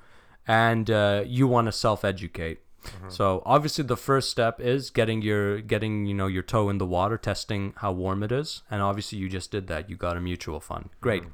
and 0.48 0.90
uh, 0.90 1.24
you 1.26 1.48
want 1.48 1.66
to 1.68 1.72
self-educate. 1.72 2.60
Mm-hmm. 2.88 3.10
So 3.10 3.42
obviously 3.46 3.84
the 3.84 3.98
first 3.98 4.30
step 4.30 4.60
is 4.60 4.90
getting 4.90 5.22
your 5.22 5.62
getting 5.62 6.06
you 6.06 6.14
know 6.14 6.28
your 6.28 6.44
toe 6.44 6.70
in 6.70 6.78
the 6.78 6.86
water, 6.86 7.18
testing 7.18 7.74
how 7.78 7.92
warm 7.92 8.24
it 8.24 8.32
is, 8.32 8.64
and 8.70 8.82
obviously 8.82 9.18
you 9.18 9.30
just 9.30 9.52
did 9.52 9.68
that. 9.68 9.90
You 9.90 9.96
got 9.96 10.18
a 10.18 10.22
mutual 10.22 10.60
fund. 10.60 10.90
Great. 11.02 11.24
Mm-hmm. 11.24 11.32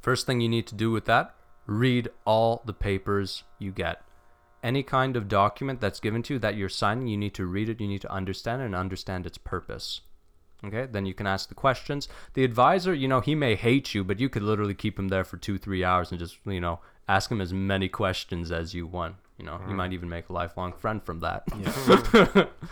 First 0.00 0.26
thing 0.26 0.40
you 0.40 0.48
need 0.48 0.66
to 0.66 0.74
do 0.74 0.90
with 0.90 1.06
that, 1.06 1.34
read 1.66 2.08
all 2.26 2.62
the 2.66 2.74
papers 2.74 3.44
you 3.58 3.72
get. 3.72 4.02
Any 4.62 4.82
kind 4.82 5.16
of 5.16 5.28
document 5.28 5.80
that's 5.80 6.00
given 6.00 6.22
to 6.24 6.34
you 6.34 6.38
that 6.40 6.56
you're 6.56 6.68
signing, 6.68 7.08
you 7.08 7.16
need 7.16 7.34
to 7.34 7.46
read 7.46 7.68
it, 7.68 7.80
you 7.80 7.88
need 7.88 8.02
to 8.02 8.12
understand 8.12 8.62
it 8.62 8.66
and 8.66 8.74
understand 8.74 9.26
its 9.26 9.38
purpose. 9.38 10.02
Okay, 10.64 10.86
then 10.90 11.04
you 11.04 11.14
can 11.14 11.26
ask 11.26 11.48
the 11.48 11.54
questions. 11.54 12.08
The 12.32 12.44
advisor, 12.44 12.94
you 12.94 13.08
know, 13.08 13.20
he 13.20 13.34
may 13.34 13.54
hate 13.54 13.94
you, 13.94 14.04
but 14.04 14.20
you 14.20 14.28
could 14.28 14.42
literally 14.42 14.74
keep 14.74 14.98
him 14.98 15.08
there 15.08 15.24
for 15.24 15.36
two, 15.36 15.58
three 15.58 15.84
hours 15.84 16.10
and 16.10 16.18
just, 16.18 16.38
you 16.46 16.60
know, 16.60 16.80
ask 17.06 17.30
him 17.30 17.40
as 17.40 17.52
many 17.52 17.88
questions 17.88 18.50
as 18.50 18.72
you 18.74 18.86
want. 18.86 19.16
You 19.38 19.44
know, 19.44 19.60
you 19.68 19.74
might 19.74 19.92
even 19.92 20.08
make 20.08 20.28
a 20.28 20.32
lifelong 20.32 20.72
friend 20.72 21.02
from 21.02 21.20
that. 21.20 21.42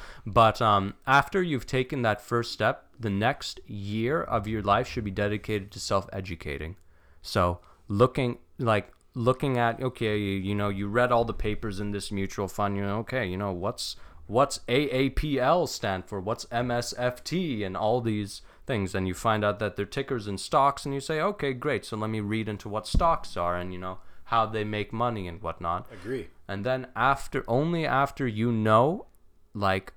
but 0.26 0.62
um, 0.62 0.94
after 1.08 1.42
you've 1.42 1.66
taken 1.66 2.02
that 2.02 2.20
first 2.20 2.52
step, 2.52 2.86
the 3.00 3.10
next 3.10 3.58
year 3.66 4.22
of 4.22 4.46
your 4.46 4.62
life 4.62 4.86
should 4.86 5.02
be 5.02 5.10
dedicated 5.10 5.72
to 5.72 5.80
self-educating. 5.80 6.76
So 7.20 7.58
looking 7.88 8.38
like 8.58 8.92
looking 9.14 9.58
at 9.58 9.82
okay, 9.82 10.16
you, 10.16 10.38
you 10.38 10.54
know, 10.54 10.68
you 10.68 10.86
read 10.86 11.10
all 11.10 11.24
the 11.24 11.34
papers 11.34 11.80
in 11.80 11.90
this 11.90 12.12
mutual 12.12 12.46
fund. 12.48 12.76
You 12.76 12.82
know, 12.82 12.98
okay, 12.98 13.26
you 13.26 13.36
know 13.36 13.52
what's 13.52 13.96
what's 14.26 14.60
AAPL 14.68 15.68
stand 15.68 16.06
for, 16.06 16.20
what's 16.20 16.44
MSFT, 16.46 17.66
and 17.66 17.76
all 17.76 18.00
these 18.00 18.40
things, 18.66 18.94
and 18.94 19.08
you 19.08 19.14
find 19.14 19.44
out 19.44 19.58
that 19.58 19.76
they're 19.76 19.84
tickers 19.84 20.26
and 20.26 20.38
stocks, 20.38 20.84
and 20.84 20.94
you 20.94 21.00
say, 21.00 21.20
okay, 21.20 21.52
great. 21.52 21.84
So 21.84 21.96
let 21.96 22.10
me 22.10 22.20
read 22.20 22.48
into 22.48 22.68
what 22.68 22.86
stocks 22.86 23.36
are, 23.36 23.56
and 23.56 23.72
you 23.72 23.78
know 23.78 23.98
how 24.24 24.46
they 24.46 24.64
make 24.64 24.92
money 24.92 25.28
and 25.28 25.42
whatnot. 25.42 25.86
Agree. 25.92 26.28
And 26.52 26.64
then 26.66 26.88
after, 26.94 27.44
only 27.48 27.86
after 27.86 28.26
you 28.26 28.52
know, 28.52 29.06
like, 29.54 29.94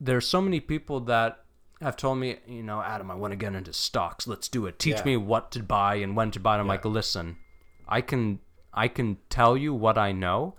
there's 0.00 0.26
so 0.28 0.40
many 0.40 0.60
people 0.60 1.00
that 1.00 1.40
have 1.80 1.96
told 1.96 2.18
me, 2.18 2.36
you 2.46 2.62
know, 2.62 2.80
Adam, 2.80 3.10
I 3.10 3.14
want 3.14 3.32
to 3.32 3.36
get 3.36 3.54
into 3.54 3.72
stocks. 3.72 4.26
Let's 4.26 4.48
do 4.48 4.66
it. 4.66 4.78
Teach 4.78 4.98
Yeah. 4.98 5.04
me 5.04 5.16
what 5.16 5.50
to 5.52 5.62
buy 5.62 5.96
and 5.96 6.14
when 6.16 6.30
to 6.32 6.40
buy. 6.40 6.54
And 6.54 6.60
I'm 6.60 6.66
Yeah. 6.66 6.72
like, 6.74 6.84
listen, 6.84 7.36
I 7.88 8.00
can, 8.00 8.40
I 8.72 8.88
can 8.88 9.18
tell 9.30 9.56
you 9.56 9.72
what 9.74 9.96
I 9.98 10.12
know. 10.12 10.54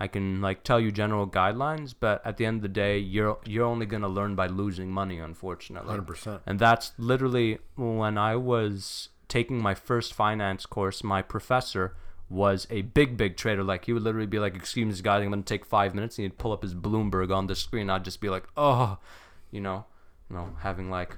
I 0.00 0.06
can 0.06 0.40
like 0.40 0.62
tell 0.62 0.78
you 0.78 0.92
general 0.92 1.26
guidelines, 1.26 1.92
but 1.98 2.24
at 2.24 2.36
the 2.36 2.46
end 2.46 2.58
of 2.58 2.62
the 2.62 2.68
day, 2.68 2.98
you're 2.98 3.38
you're 3.44 3.66
only 3.66 3.84
gonna 3.84 4.06
learn 4.08 4.36
by 4.36 4.46
losing 4.46 4.92
money, 4.92 5.18
unfortunately. 5.18 5.92
100%. 5.92 6.40
And 6.46 6.60
that's 6.60 6.92
literally 6.98 7.58
when 7.74 8.16
I 8.16 8.36
was 8.36 9.08
taking 9.26 9.60
my 9.60 9.74
first 9.74 10.14
finance 10.14 10.66
course, 10.66 11.02
my 11.02 11.20
professor 11.20 11.96
was 12.30 12.66
a 12.70 12.82
big, 12.82 13.16
big 13.16 13.36
trader. 13.36 13.64
Like 13.64 13.86
he 13.86 13.92
would 13.92 14.02
literally 14.02 14.26
be 14.26 14.38
like, 14.38 14.54
"Excuse 14.54 14.96
me, 14.96 15.02
guys, 15.02 15.22
I'm 15.22 15.30
gonna 15.30 15.42
take 15.42 15.64
five 15.64 15.94
minutes," 15.94 16.18
and 16.18 16.24
he'd 16.24 16.38
pull 16.38 16.52
up 16.52 16.62
his 16.62 16.74
Bloomberg 16.74 17.34
on 17.34 17.46
the 17.46 17.54
screen. 17.54 17.90
I'd 17.90 18.04
just 18.04 18.20
be 18.20 18.28
like, 18.28 18.44
"Oh," 18.56 18.98
you 19.50 19.60
know, 19.60 19.86
you 20.28 20.36
know, 20.36 20.56
having 20.60 20.90
like, 20.90 21.16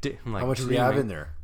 di- 0.00 0.18
like 0.26 0.42
How 0.42 0.46
much 0.46 0.58
do 0.58 0.70
you 0.70 0.78
have 0.78 0.96
in 0.98 1.08
there? 1.08 1.34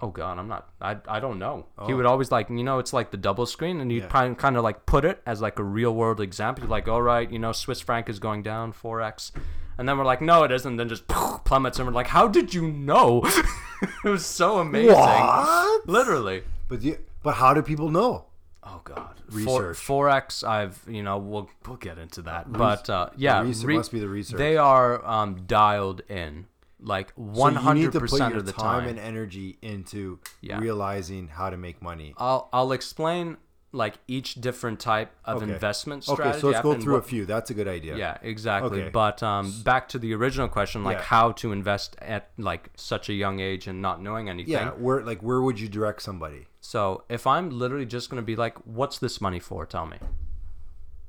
Oh 0.00 0.08
God, 0.08 0.38
I'm 0.38 0.46
not. 0.46 0.68
I, 0.80 0.96
I 1.08 1.18
don't 1.18 1.40
know. 1.40 1.66
He 1.86 1.92
oh. 1.92 1.96
would 1.96 2.06
always 2.06 2.30
like, 2.30 2.50
you 2.50 2.62
know, 2.62 2.78
it's 2.78 2.92
like 2.92 3.10
the 3.10 3.16
double 3.16 3.46
screen, 3.46 3.80
and 3.80 3.90
you 3.90 4.02
Yeah. 4.02 4.34
kind 4.34 4.56
of 4.56 4.62
like 4.62 4.86
put 4.86 5.04
it 5.04 5.20
as 5.26 5.40
like 5.40 5.58
a 5.58 5.64
real 5.64 5.92
world 5.92 6.20
example. 6.20 6.64
You're 6.64 6.70
like, 6.70 6.86
all 6.86 7.02
right, 7.02 7.28
you 7.28 7.38
know, 7.38 7.50
Swiss 7.50 7.80
franc 7.80 8.08
is 8.08 8.20
going 8.20 8.44
down, 8.44 8.72
forex, 8.72 9.32
and 9.76 9.88
then 9.88 9.98
we're 9.98 10.04
like, 10.04 10.20
no, 10.20 10.44
it 10.44 10.52
isn't. 10.52 10.76
Then 10.76 10.88
just 10.88 11.08
plummets, 11.08 11.78
and 11.78 11.88
we're 11.88 11.94
like, 11.94 12.06
how 12.08 12.28
did 12.28 12.54
you 12.54 12.70
know? 12.70 13.22
it 14.04 14.08
was 14.08 14.24
so 14.24 14.58
amazing. 14.58 14.94
What? 14.94 15.88
Literally. 15.88 16.44
But 16.68 16.82
you, 16.82 16.98
but 17.24 17.34
how 17.34 17.52
do 17.52 17.62
people 17.62 17.90
know? 17.90 18.26
Oh 18.70 18.80
God. 18.84 19.14
Research. 19.30 19.76
For, 19.78 20.04
forex, 20.04 20.46
I've 20.46 20.78
you 20.86 21.02
know 21.02 21.18
we'll 21.18 21.48
we'll 21.66 21.76
get 21.76 21.98
into 21.98 22.22
that, 22.22 22.52
but 22.52 22.88
uh, 22.90 23.10
yeah, 23.16 23.40
research 23.42 23.74
must 23.74 23.92
be 23.92 23.98
the 24.00 24.08
research. 24.08 24.38
They 24.38 24.56
are 24.58 25.04
um, 25.06 25.44
dialed 25.46 26.02
in 26.08 26.46
like 26.80 27.12
one 27.16 27.54
So 27.54 27.58
you 27.60 27.64
need 27.64 27.64
hundred 27.64 27.92
to 27.92 28.00
put 28.00 28.10
percent 28.10 28.30
your 28.34 28.40
of 28.40 28.46
the 28.46 28.52
time, 28.52 28.80
time. 28.82 28.88
and 28.90 28.98
energy 28.98 29.58
into 29.62 30.20
Yeah. 30.42 30.60
realizing 30.60 31.28
how 31.28 31.50
to 31.50 31.56
make 31.56 31.80
money. 31.82 32.14
I'll 32.18 32.48
I'll 32.52 32.72
explain 32.72 33.36
like 33.70 33.98
each 34.06 34.34
different 34.36 34.80
type 34.80 35.10
of 35.26 35.42
Okay. 35.42 35.52
investment 35.52 36.02
strategy. 36.04 36.28
Okay, 36.30 36.40
so 36.40 36.48
let's 36.48 36.62
go 36.62 36.72
and 36.72 36.82
through 36.82 36.96
a 36.96 37.02
few. 37.02 37.26
That's 37.26 37.50
a 37.50 37.54
good 37.54 37.68
idea. 37.68 37.96
Yeah, 37.96 38.16
exactly. 38.22 38.80
Okay. 38.82 38.90
But 38.90 39.22
um, 39.22 39.52
back 39.62 39.88
to 39.90 39.98
the 39.98 40.14
original 40.14 40.48
question, 40.48 40.84
like 40.84 40.96
Yeah. 40.98 41.02
how 41.04 41.32
to 41.32 41.52
invest 41.52 41.94
at 42.00 42.30
like 42.38 42.70
such 42.76 43.08
a 43.10 43.12
young 43.12 43.40
age 43.40 43.66
and 43.66 43.82
not 43.82 44.00
knowing 44.02 44.28
anything. 44.30 44.52
Yeah. 44.52 44.70
Where 44.70 45.02
like 45.02 45.22
where 45.22 45.42
would 45.42 45.60
you 45.60 45.68
direct 45.68 46.00
somebody? 46.02 46.46
So 46.60 47.04
if 47.08 47.26
I'm 47.26 47.50
literally 47.50 47.84
just 47.86 48.08
gonna 48.08 48.22
be 48.22 48.36
like, 48.36 48.56
"What's 48.64 48.98
this 48.98 49.20
money 49.20 49.38
for?" 49.38 49.66
Tell 49.66 49.86
me, 49.86 49.98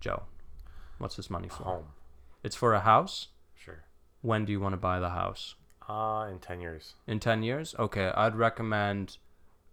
Joe. 0.02 0.24
What's 0.98 1.16
this 1.16 1.30
money 1.30 1.48
for? 1.48 1.64
Home. 1.64 1.86
It's 2.44 2.56
for 2.58 2.74
a 2.74 2.82
house. 2.82 3.28
Sure. 3.56 3.84
When 4.22 4.44
do 4.46 4.52
you 4.52 4.60
want 4.60 4.74
to 4.74 4.78
buy 4.78 5.00
the 5.00 5.10
house? 5.12 5.56
Uh, 5.88 6.28
in 6.30 6.40
10 6.40 6.62
years. 6.62 6.94
In 7.08 7.20
10 7.20 7.42
years? 7.42 7.74
Okay, 7.80 8.12
I'd 8.16 8.36
recommend 8.36 9.18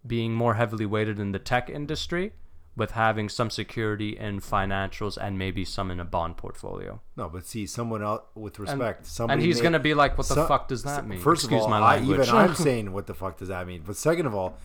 being 0.05 0.33
more 0.33 0.53
heavily 0.55 0.85
weighted 0.85 1.19
in 1.19 1.31
the 1.31 1.37
tech 1.39 1.69
industry 1.69 2.31
with 2.77 2.91
having 2.91 3.27
some 3.27 3.49
security 3.49 4.15
in 4.17 4.39
financials 4.39 5.17
and 5.19 5.37
maybe 5.37 5.65
some 5.65 5.89
in 5.91 5.99
a 5.99 6.05
bond 6.05 6.37
portfolio. 6.37 7.01
No, 7.17 7.27
but 7.27 7.45
see, 7.45 7.65
someone 7.65 8.03
else 8.03 8.21
with 8.35 8.59
And, 8.59 8.69
respect. 8.69 9.05
somebody 9.07 9.33
and 9.39 9.45
he's 9.45 9.57
may- 9.57 9.61
going 9.63 9.73
to 9.73 9.79
be 9.79 9.93
like, 9.95 10.17
what 10.17 10.27
the 10.29 10.45
fuck 10.45 10.67
does 10.67 10.83
that 10.83 11.07
mean? 11.07 11.19
First 11.19 11.43
Excuse 11.45 11.61
of 11.65 11.71
all, 11.71 11.79
my 11.79 11.79
I, 11.95 11.99
even 12.01 12.29
I'm 12.29 12.53
saying, 12.67 12.93
what 12.93 13.07
the 13.07 13.15
fuck 13.15 13.37
does 13.37 13.47
that 13.49 13.65
mean? 13.67 13.81
But 13.85 13.97
second 13.97 14.27
of 14.27 14.35
all, 14.35 14.57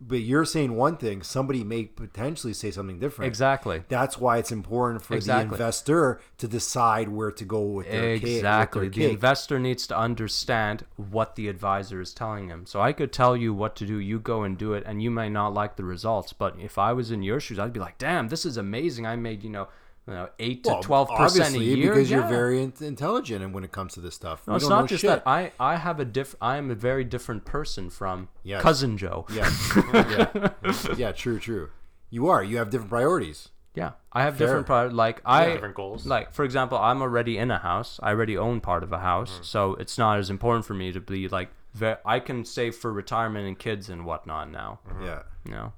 but 0.00 0.20
you're 0.20 0.44
saying 0.44 0.74
one 0.76 0.96
thing. 0.96 1.22
Somebody 1.22 1.62
may 1.64 1.84
potentially 1.84 2.52
say 2.52 2.70
something 2.70 2.98
different. 2.98 3.28
exactly. 3.28 3.82
That's 3.88 4.18
why 4.18 4.38
it's 4.38 4.50
important 4.52 5.02
for 5.02 5.14
Exactly. 5.14 5.48
the 5.48 5.54
investor 5.54 6.20
to 6.38 6.48
decide 6.48 7.08
where 7.08 7.30
to 7.30 7.44
go 7.44 7.62
with 7.62 7.90
their 7.90 8.18
cake. 8.18 8.36
Exactly. 8.36 8.80
their 8.82 8.90
The 8.90 9.00
cake. 9.02 9.12
investor 9.12 9.58
needs 9.58 9.86
to 9.86 9.96
understand 9.96 10.84
what 10.96 11.36
the 11.36 11.48
advisor 11.48 12.00
is 12.00 12.12
telling 12.12 12.48
him. 12.48 12.66
So 12.66 12.80
I 12.80 12.92
could 12.92 13.12
tell 13.12 13.36
you 13.36 13.54
what 13.54 13.76
to 13.76 13.86
do, 13.86 13.98
you 13.98 14.18
go 14.18 14.42
and 14.42 14.58
do 14.58 14.72
it, 14.74 14.82
and 14.86 15.02
you 15.02 15.10
may 15.10 15.28
not 15.28 15.54
like 15.54 15.76
the 15.76 15.84
results. 15.84 16.32
But 16.32 16.56
if 16.58 16.78
I 16.78 16.92
was 16.92 17.10
in 17.10 17.22
your 17.22 17.40
shoes, 17.40 17.58
I'd 17.58 17.72
be 17.72 17.80
like, 17.80 17.98
damn, 17.98 18.28
this 18.28 18.44
is 18.44 18.56
amazing. 18.56 19.06
I 19.06 19.16
made, 19.16 19.42
you 19.44 19.50
know, 19.50 19.68
you 20.08 20.14
know, 20.14 20.28
eight 20.38 20.64
to 20.64 20.70
Well, 20.70 20.82
twelve 20.82 21.08
percent 21.08 21.54
a 21.54 21.58
obviously, 21.58 21.64
year. 21.80 21.92
because 21.92 22.10
you're 22.10 22.20
Yeah. 22.22 22.28
very 22.28 22.62
in- 22.62 22.72
intelligent, 22.80 23.42
and 23.44 23.54
when 23.54 23.62
it 23.64 23.70
comes 23.72 23.94
to 23.94 24.00
this 24.00 24.14
stuff, 24.14 24.46
No, 24.46 24.52
We 24.52 24.56
it's 24.56 24.64
don't 24.64 24.70
not 24.70 24.80
know 24.82 24.86
just 24.88 25.00
shit. 25.02 25.10
that. 25.10 25.22
I 25.26 25.52
I 25.60 25.76
have 25.76 26.00
a 26.00 26.04
diff. 26.04 26.34
I 26.40 26.56
am 26.56 26.70
a 26.70 26.74
very 26.74 27.04
different 27.04 27.44
person 27.44 27.88
from 27.90 28.28
Yes. 28.42 28.62
cousin 28.62 28.98
Joe. 28.98 29.26
Yeah, 29.32 29.50
yeah, 29.94 30.48
yeah. 30.96 31.12
True, 31.12 31.38
true. 31.38 31.70
You 32.10 32.28
are. 32.28 32.42
You 32.42 32.58
have 32.58 32.70
different 32.70 32.90
priorities. 32.90 33.48
Yeah, 33.74 33.92
I 34.12 34.22
have 34.24 34.36
Fair. 34.36 34.48
different 34.48 34.66
pri 34.66 34.88
Like 34.88 35.22
I 35.24 35.46
Different 35.52 35.74
goals. 35.76 36.06
Like 36.06 36.32
for 36.34 36.44
example, 36.44 36.76
I'm 36.78 37.00
already 37.00 37.38
in 37.38 37.50
a 37.50 37.58
house. 37.58 37.98
I 38.02 38.10
already 38.10 38.36
own 38.36 38.60
part 38.60 38.82
of 38.82 38.92
a 38.92 38.98
house, 38.98 39.34
Mm-hmm. 39.34 39.44
so 39.44 39.74
it's 39.76 39.96
not 39.96 40.18
as 40.18 40.28
important 40.30 40.64
for 40.66 40.74
me 40.74 40.92
to 40.92 41.00
be 41.00 41.28
like. 41.28 41.50
Ve- 41.74 41.94
I 42.04 42.20
can 42.20 42.44
save 42.44 42.74
for 42.76 42.92
retirement 42.92 43.46
and 43.46 43.58
kids 43.58 43.88
and 43.88 44.04
whatnot 44.04 44.50
now. 44.50 44.80
Yeah, 45.02 45.22
You 45.46 45.52
know, 45.52 45.72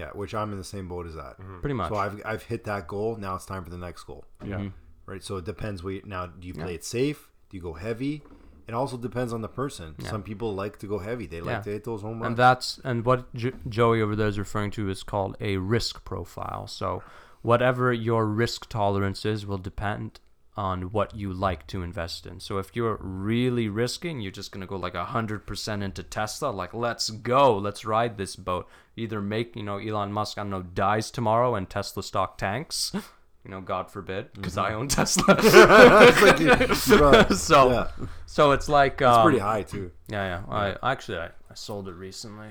yeah. 0.00 0.10
Which 0.20 0.32
I'm 0.38 0.50
in 0.54 0.58
the 0.64 0.70
same 0.74 0.86
boat 0.92 1.06
as 1.10 1.14
that. 1.22 1.34
Mm-hmm. 1.40 1.60
pretty 1.62 1.74
much. 1.80 1.88
So 1.90 1.96
I've 2.04 2.16
I've 2.30 2.44
hit 2.52 2.62
that 2.70 2.82
goal. 2.94 3.10
Now 3.26 3.32
it's 3.38 3.46
time 3.52 3.62
for 3.66 3.70
the 3.76 3.82
next 3.88 4.02
goal. 4.10 4.22
Yeah. 4.44 4.56
Mm-hmm. 4.56 4.68
Right. 5.10 5.22
So 5.28 5.32
it 5.40 5.44
depends. 5.52 5.78
What 5.84 5.94
you, 5.96 6.02
now 6.16 6.22
do 6.40 6.44
you 6.50 6.54
play 6.64 6.74
it 6.78 6.84
safe? 6.84 7.20
Do 7.48 7.56
you 7.58 7.62
go 7.70 7.74
heavy? 7.74 8.14
It 8.68 8.74
also 8.74 8.96
depends 8.98 9.32
on 9.32 9.40
the 9.46 9.48
person. 9.62 9.94
Some 10.12 10.22
people 10.22 10.54
like 10.62 10.78
to 10.80 10.86
go 10.94 10.98
heavy. 10.98 11.26
They 11.26 11.40
like 11.40 11.56
Yeah. 11.58 11.66
to 11.68 11.70
hit 11.76 11.84
those 11.84 12.02
home 12.02 12.18
runs. 12.20 12.26
and 12.28 12.36
that's 12.44 12.68
and 12.84 12.98
what 13.08 13.20
J- 13.42 13.58
Joey 13.76 14.02
over 14.04 14.14
there 14.14 14.28
is 14.34 14.38
referring 14.38 14.70
to 14.72 14.82
is 14.90 15.02
called 15.02 15.32
a 15.40 15.52
risk 15.56 16.04
profile. 16.04 16.66
So 16.66 17.02
whatever 17.50 17.92
your 18.08 18.26
risk 18.44 18.68
tolerance 18.68 19.24
is 19.24 19.46
will 19.48 19.62
depend 19.70 20.20
on 20.58 20.90
what 20.90 21.14
you 21.14 21.32
like 21.32 21.68
to 21.68 21.84
invest 21.84 22.26
in. 22.26 22.40
So 22.40 22.58
if 22.58 22.74
you're 22.74 22.98
really 23.00 23.68
risking, 23.68 24.20
you're 24.20 24.32
just 24.32 24.50
gonna 24.50 24.66
go 24.66 24.76
like 24.76 24.96
hundred 24.96 25.46
percent 25.46 25.84
into 25.84 26.02
Tesla. 26.02 26.48
Like 26.50 26.74
let's 26.74 27.10
go, 27.10 27.56
let's 27.56 27.84
ride 27.84 28.18
this 28.18 28.34
boat. 28.34 28.68
Either 28.96 29.20
make 29.22 29.54
you 29.54 29.62
know 29.62 29.78
Elon 29.78 30.12
Musk 30.12 30.36
I 30.36 30.40
don't 30.42 30.50
know 30.50 30.62
dies 30.62 31.12
tomorrow 31.12 31.54
and 31.54 31.70
Tesla 31.70 32.02
stock 32.02 32.36
tanks. 32.36 32.92
You 33.44 33.52
know, 33.52 33.60
God 33.62 33.90
forbid, 33.90 34.32
because 34.34 34.58
I 34.58 34.74
own 34.74 34.88
Tesla. 34.88 35.24
It's 35.38 36.20
like 36.22 36.38
you- 36.40 36.74
so, 37.34 37.70
yeah, 37.70 37.90
so 38.26 38.50
it's 38.52 38.68
like 38.68 38.94
it's 39.00 39.02
um, 39.04 39.22
pretty 39.22 39.38
high 39.38 39.62
too. 39.62 39.90
Yeah, 40.08 40.42
yeah. 40.50 40.74
I 40.82 40.92
actually 40.92 41.18
I, 41.18 41.26
I 41.50 41.54
sold 41.54 41.88
it 41.88 41.94
recently. 41.94 42.48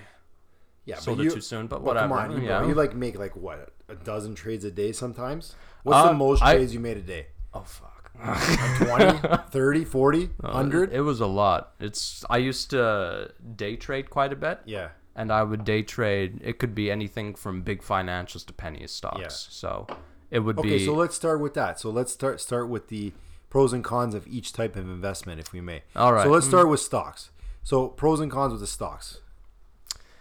Yeah, 0.86 0.96
sold 0.96 1.18
but 1.18 1.28
it 1.28 1.34
too 1.34 1.42
soon, 1.42 1.68
but 1.68 1.82
well, 1.84 1.94
whatever. 1.94 2.16
Come 2.16 2.32
on, 2.32 2.42
you, 2.42 2.48
yeah. 2.48 2.66
you 2.66 2.74
like 2.74 2.96
make 2.96 3.20
like 3.20 3.36
what 3.36 3.74
a 3.90 3.96
dozen 3.96 4.34
trades 4.34 4.64
a 4.64 4.72
day 4.72 4.92
sometimes. 4.92 5.54
What's 5.84 5.98
Uh, 6.06 6.08
the 6.08 6.14
most 6.16 6.42
I- 6.42 6.56
trades 6.56 6.74
you 6.74 6.80
made 6.80 6.98
a 6.98 7.02
day? 7.02 7.28
oh 7.54 7.62
fuck. 7.62 7.97
20, 8.22 9.20
30, 9.52 9.86
40, 9.86 10.24
Uh, 10.26 10.28
100? 10.48 10.92
It 10.94 11.02
was 11.02 11.20
a 11.20 11.28
lot. 11.28 11.74
It's 11.80 12.24
I 12.30 12.38
used 12.38 12.70
to 12.72 13.32
day 13.56 13.76
trade 13.76 14.10
quite 14.10 14.34
a 14.34 14.36
bit. 14.36 14.60
Yeah. 14.66 14.90
And 15.16 15.32
I 15.32 15.44
would 15.44 15.64
day 15.64 15.82
trade. 15.82 16.42
It 16.44 16.60
could 16.60 16.76
be 16.76 16.92
anything 16.92 17.34
from 17.36 17.62
big 17.62 17.82
financials 17.82 18.46
to 18.48 18.54
penny 18.54 18.86
stocks. 18.88 19.20
Yeah. 19.20 19.28
So 19.30 19.88
it 20.30 20.40
would 20.40 20.58
be 20.58 20.76
Okay, 20.76 20.86
so 20.86 20.94
let's 20.94 21.16
start 21.16 21.42
with 21.42 21.54
that. 21.56 21.80
So 21.80 21.90
let's 21.90 22.12
start 22.14 22.40
start 22.42 22.70
with 22.70 22.90
the 22.90 23.14
pros 23.50 23.74
and 23.74 23.84
cons 23.84 24.14
of 24.14 24.28
each 24.28 24.54
type 24.54 24.76
of 24.76 24.86
investment, 24.88 25.40
if 25.40 25.52
we 25.54 25.62
may. 25.62 25.82
All 25.96 26.14
right. 26.14 26.24
So 26.26 26.30
let's 26.30 26.46
start 26.46 26.70
with 26.70 26.80
stocks. 26.82 27.32
So 27.64 27.88
pros 27.88 28.20
and 28.20 28.32
cons 28.32 28.52
with 28.52 28.62
the 28.62 28.68
stocks. 28.68 29.22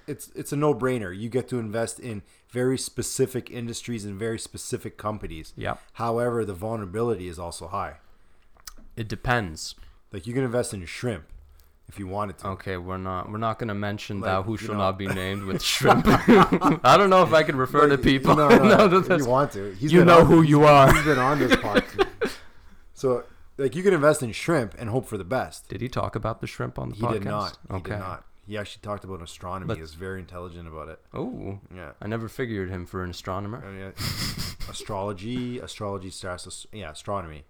It's 0.06 0.30
it's 0.34 0.52
a 0.52 0.56
no 0.56 0.74
brainer. 0.74 1.16
You 1.16 1.28
get 1.28 1.48
to 1.48 1.58
invest 1.58 1.98
in 2.00 2.22
very 2.50 2.78
specific 2.78 3.50
industries 3.50 4.04
and 4.04 4.18
very 4.18 4.38
specific 4.38 4.96
companies. 4.96 5.52
Yeah. 5.56 5.76
However, 5.94 6.44
the 6.44 6.54
vulnerability 6.54 7.28
is 7.28 7.38
also 7.38 7.68
high. 7.68 7.94
It 8.96 9.08
depends. 9.08 9.74
Like 10.12 10.26
you 10.26 10.32
can 10.34 10.44
invest 10.44 10.72
in 10.72 10.84
shrimp 10.86 11.24
if 11.88 11.98
you 11.98 12.06
wanted 12.06 12.38
to. 12.38 12.46
Okay, 12.48 12.76
we're 12.76 12.96
not 12.98 13.30
we're 13.30 13.38
not 13.38 13.58
gonna 13.58 13.74
mention 13.74 14.20
Like, 14.20 14.28
thou 14.30 14.42
who 14.42 14.56
shall 14.56 14.74
know. 14.74 14.80
not 14.80 14.98
be 14.98 15.06
named 15.08 15.42
with 15.42 15.62
shrimp. 15.74 16.04
I 16.08 16.96
don't 16.96 17.10
know 17.10 17.22
if 17.22 17.32
I 17.32 17.42
can 17.42 17.56
refer 17.56 17.88
to 17.88 17.98
people. 17.98 18.36
No, 18.36 18.48
no, 18.48 18.86
No, 18.88 18.96
if 18.98 19.08
you 19.08 19.26
want 19.26 19.52
to. 19.52 19.72
He's 19.74 19.92
you 19.92 20.04
know 20.04 20.20
on- 20.20 20.26
who 20.26 20.42
you 20.42 20.64
are. 20.64 20.92
He's 20.94 21.04
been 21.04 21.18
on 21.18 21.38
this 21.38 21.52
podcast. 21.56 22.08
so 22.94 23.24
like 23.58 23.74
you 23.74 23.82
can 23.82 23.92
invest 23.94 24.22
in 24.22 24.32
shrimp 24.32 24.74
and 24.78 24.88
hope 24.90 25.06
for 25.06 25.18
the 25.18 25.24
best. 25.24 25.68
Did 25.68 25.80
he 25.80 25.88
talk 25.88 26.14
about 26.16 26.40
the 26.40 26.46
shrimp 26.46 26.78
on 26.78 26.90
the 26.90 26.94
He 26.96 27.02
podcast? 27.02 27.12
did 27.12 27.24
not. 27.24 27.58
He 27.68 27.74
okay. 27.76 27.90
did 27.92 27.98
not. 27.98 28.24
He 28.46 28.56
actually 28.56 28.80
talked 28.82 29.02
about 29.04 29.22
astronomy. 29.22 29.66
But- 29.68 29.76
he 29.76 29.80
was 29.82 29.94
very 29.94 30.20
intelligent 30.20 30.68
about 30.68 30.88
it. 30.88 31.00
Oh, 31.12 31.58
Yeah. 31.74 31.92
I 32.00 32.06
never 32.06 32.28
figured 32.28 32.70
him 32.70 32.86
for 32.86 33.02
an 33.02 33.10
astronomer. 33.10 33.64
I 33.64 33.70
mean, 33.72 33.82
uh, 33.82 33.92
astrology, 34.70 35.58
astrology, 35.58 36.10
stars, 36.10 36.66
yeah, 36.72 36.90
astronomy. 36.92 37.44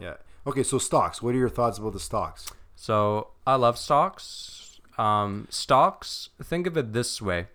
Yeah. 0.00 0.14
Okay, 0.46 0.62
so 0.62 0.78
stocks. 0.78 1.20
What 1.22 1.34
are 1.34 1.38
your 1.38 1.48
thoughts 1.50 1.78
about 1.78 1.92
the 1.92 2.00
stocks? 2.00 2.46
So 2.74 3.28
I 3.46 3.56
love 3.56 3.76
stocks. 3.78 4.80
Um, 4.96 5.46
stocks. 5.50 6.30
Think 6.42 6.66
of 6.66 6.76
it 6.76 6.92
this 6.92 7.20
way. 7.20 7.48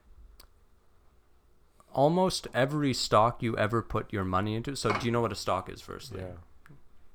Almost 1.93 2.47
every 2.53 2.93
stock 2.93 3.41
you 3.41 3.57
ever 3.57 3.81
put 3.81 4.13
your 4.13 4.23
money 4.23 4.55
into. 4.55 4.75
So 4.75 4.91
do 4.91 5.05
you 5.05 5.11
know 5.11 5.21
what 5.21 5.31
a 5.31 5.35
stock 5.35 5.69
is? 5.69 5.81
Firstly, 5.81 6.21
Yeah. 6.21 6.33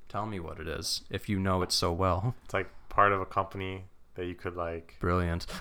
tell 0.08 0.26
me 0.26 0.40
what 0.40 0.58
it 0.58 0.66
is 0.66 1.02
if 1.10 1.28
you 1.28 1.38
know 1.38 1.62
it 1.62 1.70
so 1.70 1.92
well. 1.92 2.34
It's 2.44 2.54
like 2.54 2.70
part 2.88 3.12
of 3.12 3.20
a 3.20 3.26
company 3.26 3.84
that 4.14 4.26
you 4.26 4.34
could 4.34 4.56
like 4.56 4.96
Brilliant. 5.00 5.46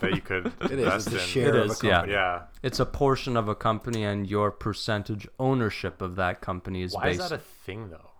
that 0.00 0.10
you 0.14 0.20
could 0.20 0.46
It 0.60 0.72
is. 0.72 0.78
invest 0.78 1.06
It's 1.08 1.16
a 1.16 1.20
in. 1.20 1.26
share 1.26 1.48
It 1.48 1.56
of 1.56 1.70
is, 1.72 1.82
a 1.82 1.86
yeah. 1.86 1.92
company. 1.94 2.12
Yeah. 2.12 2.42
It's 2.62 2.80
a 2.80 2.86
portion 2.86 3.36
of 3.36 3.48
a 3.48 3.54
company, 3.54 4.04
and 4.04 4.28
your 4.28 4.50
percentage 4.50 5.26
ownership 5.38 6.00
of 6.02 6.16
that 6.16 6.40
company 6.40 6.82
is 6.82 6.94
Why 6.94 7.08
is 7.08 7.18
based. 7.18 7.30
that 7.30 7.36
a 7.36 7.38
thing 7.38 7.90
though? 7.90 8.10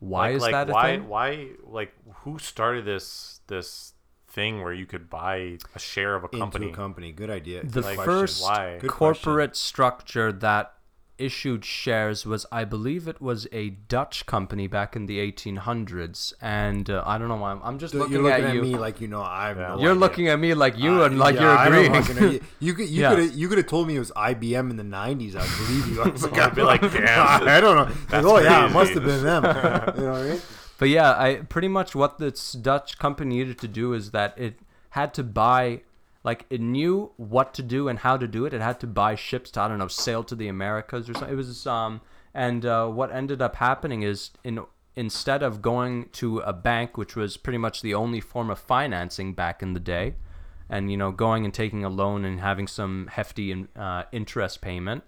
why 0.00 0.28
like, 0.28 0.36
is 0.36 0.42
like, 0.42 0.52
that 0.52 0.70
a 0.70 0.72
why 0.72 0.90
thing? 0.96 1.08
why 1.08 1.48
like 1.64 1.92
who 2.22 2.38
started 2.38 2.84
this 2.84 3.40
this 3.48 3.94
thing 4.28 4.62
where 4.62 4.72
you 4.72 4.86
could 4.86 5.10
buy 5.10 5.58
a 5.74 5.78
share 5.78 6.14
of 6.14 6.22
a 6.22 6.28
company? 6.28 6.66
Into 6.66 6.74
a 6.74 6.76
company. 6.76 7.10
Good 7.12 7.30
idea. 7.30 7.64
The 7.64 7.82
Good 7.82 7.96
first 8.04 8.42
Why? 8.42 8.78
Good 8.78 8.90
corporate 8.90 9.56
structure 9.56 10.30
that 10.32 10.74
issued 11.18 11.64
shares 11.64 12.24
was, 12.24 12.46
I 12.52 12.64
believe, 12.64 13.08
it 13.08 13.20
was 13.20 13.46
a 13.52 13.70
Dutch 13.70 14.26
company 14.26 14.66
back 14.66 14.94
in 14.96 15.06
the 15.06 15.18
1800s, 15.30 16.32
and 16.40 16.88
uh, 16.88 17.02
I 17.06 17.18
don't 17.18 17.28
know 17.28 17.36
why 17.36 17.50
I'm, 17.52 17.60
I'm 17.62 17.78
just 17.78 17.94
question. 17.94 17.98
looking, 17.98 18.12
You're 18.14 18.22
looking 18.22 18.44
at 18.44 18.50
at, 18.50 18.54
you. 18.56 18.62
me 18.62 18.76
like 18.76 19.00
you 19.00 19.08
know 19.08 19.22
I 19.22 19.48
have 19.48 19.56
Yeah. 19.58 19.68
no 19.68 19.80
you're 19.80 19.90
idea. 19.90 20.00
looking 20.00 20.28
at 20.28 20.38
me 20.38 20.54
like 20.54 20.78
you 20.78 21.02
and 21.02 21.18
like 21.18 21.34
Yeah, 21.34 21.40
you're 21.42 21.56
I 21.56 21.68
don't 21.68 21.94
agreeing. 21.94 22.32
You 22.32 22.40
you 22.60 22.74
could 22.74 22.88
you 22.88 23.00
Yeah. 23.02 23.14
could 23.14 23.34
you 23.34 23.48
could 23.48 23.58
have 23.58 23.66
told 23.66 23.86
me 23.88 23.96
it 23.96 23.98
was 23.98 24.12
IBM 24.12 24.70
in 24.70 24.76
the 24.76 24.82
'90s. 24.82 25.34
I 25.36 25.46
believe 25.66 25.88
you. 25.88 26.02
I 26.02 26.08
was 26.08 26.22
like, 26.30 26.38
I'd 26.40 26.54
be 26.54 26.62
like, 26.62 26.80
damn. 26.92 27.48
I 27.48 27.60
don't 27.60 27.76
know. 27.76 27.94
Like, 28.12 28.24
oh 28.24 28.38
yeah, 28.38 28.66
it 28.66 28.72
must 28.72 28.92
have 28.92 29.04
been 29.04 29.22
them. 29.24 29.44
you 29.96 30.02
know 30.04 30.12
what 30.12 30.20
I 30.22 30.28
mean? 30.30 30.40
But 30.78 30.88
yeah, 30.90 31.10
I 31.18 31.36
pretty 31.36 31.68
much 31.68 31.94
what 31.94 32.18
this 32.18 32.52
Dutch 32.52 32.98
company 32.98 33.36
needed 33.38 33.58
to 33.58 33.68
do 33.68 33.92
is 33.94 34.12
that 34.12 34.38
it 34.38 34.60
had 34.90 35.12
to 35.14 35.22
buy 35.24 35.82
like 36.28 36.44
it 36.50 36.60
knew 36.60 37.10
what 37.16 37.54
to 37.54 37.62
do 37.62 37.88
and 37.88 37.98
how 38.00 38.16
to 38.18 38.28
do 38.28 38.44
it. 38.44 38.52
It 38.52 38.60
had 38.60 38.78
to 38.80 38.86
buy 38.86 39.14
ships 39.14 39.50
to 39.52 39.62
I 39.62 39.68
don't 39.68 39.78
know 39.78 39.88
sail 39.88 40.22
to 40.24 40.34
the 40.34 40.48
Americas 40.48 41.08
or 41.08 41.14
something. 41.14 41.32
It 41.32 41.36
was 41.36 41.66
um 41.66 42.02
and 42.34 42.66
uh, 42.66 42.86
what 42.98 43.10
ended 43.10 43.40
up 43.40 43.56
happening 43.56 44.02
is 44.02 44.30
in 44.44 44.60
instead 44.94 45.42
of 45.42 45.62
going 45.62 46.10
to 46.20 46.40
a 46.40 46.52
bank, 46.52 46.98
which 46.98 47.16
was 47.16 47.38
pretty 47.38 47.58
much 47.66 47.80
the 47.80 47.94
only 47.94 48.20
form 48.20 48.50
of 48.50 48.58
financing 48.58 49.32
back 49.32 49.62
in 49.62 49.72
the 49.72 49.80
day, 49.96 50.16
and 50.68 50.90
you 50.90 50.98
know 50.98 51.10
going 51.10 51.46
and 51.46 51.54
taking 51.54 51.82
a 51.82 51.88
loan 51.88 52.26
and 52.26 52.40
having 52.40 52.66
some 52.66 53.08
hefty 53.18 53.50
in, 53.50 53.68
uh, 53.74 54.02
interest 54.12 54.60
payment, 54.60 55.04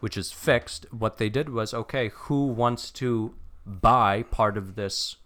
which 0.00 0.16
is 0.16 0.32
fixed, 0.32 0.86
what 0.90 1.18
they 1.18 1.28
did 1.28 1.50
was 1.50 1.74
okay, 1.74 2.10
who 2.22 2.46
wants 2.46 2.90
to 2.90 3.34
buy 3.66 4.22
part 4.22 4.56
of 4.56 4.76
this 4.76 5.16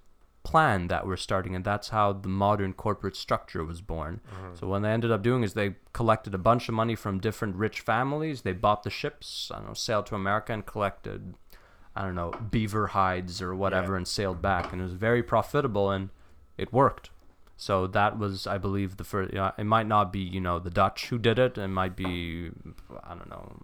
plan 0.44 0.88
that 0.88 1.06
we're 1.06 1.16
starting? 1.16 1.54
And 1.54 1.64
that's 1.64 1.88
how 1.90 2.12
the 2.12 2.28
modern 2.28 2.72
corporate 2.72 3.16
structure 3.16 3.64
was 3.64 3.80
born. 3.80 4.20
So, 4.54 4.66
what 4.66 4.82
they 4.82 4.90
ended 4.90 5.10
up 5.10 5.22
doing 5.22 5.42
is 5.42 5.54
they 5.54 5.76
collected 5.92 6.34
a 6.34 6.38
bunch 6.38 6.68
of 6.68 6.74
money 6.74 6.94
from 6.94 7.18
different 7.20 7.56
rich 7.56 7.80
families, 7.80 8.42
they 8.42 8.52
bought 8.52 8.82
the 8.82 8.90
ships, 8.90 9.50
I 9.52 9.58
don't 9.58 9.68
know, 9.68 9.74
sailed 9.74 10.06
to 10.06 10.14
America 10.14 10.52
and 10.52 10.64
collected. 10.66 11.34
I 11.94 12.02
don't 12.02 12.14
know, 12.14 12.30
beaver 12.50 12.86
hides 12.88 13.42
or 13.42 13.54
whatever, 13.54 13.92
Yeah. 13.92 13.98
and 13.98 14.08
sailed 14.08 14.40
back, 14.40 14.72
and 14.72 14.80
it 14.80 14.84
was 14.84 14.94
very 14.94 15.22
profitable, 15.22 15.90
and 15.90 16.08
it 16.56 16.72
worked. 16.72 17.10
So 17.58 17.86
that 17.88 18.18
was, 18.18 18.46
I 18.46 18.56
believe, 18.56 18.96
the 18.96 19.04
first. 19.04 19.34
Uh, 19.36 19.52
it 19.58 19.64
might 19.64 19.86
not 19.86 20.10
be, 20.10 20.20
you 20.20 20.40
know, 20.40 20.58
the 20.58 20.70
Dutch 20.70 21.08
who 21.10 21.18
did 21.18 21.38
it. 21.38 21.58
It 21.58 21.68
might 21.68 21.94
be, 21.94 22.50
I 23.04 23.14
don't 23.14 23.28
know, 23.28 23.60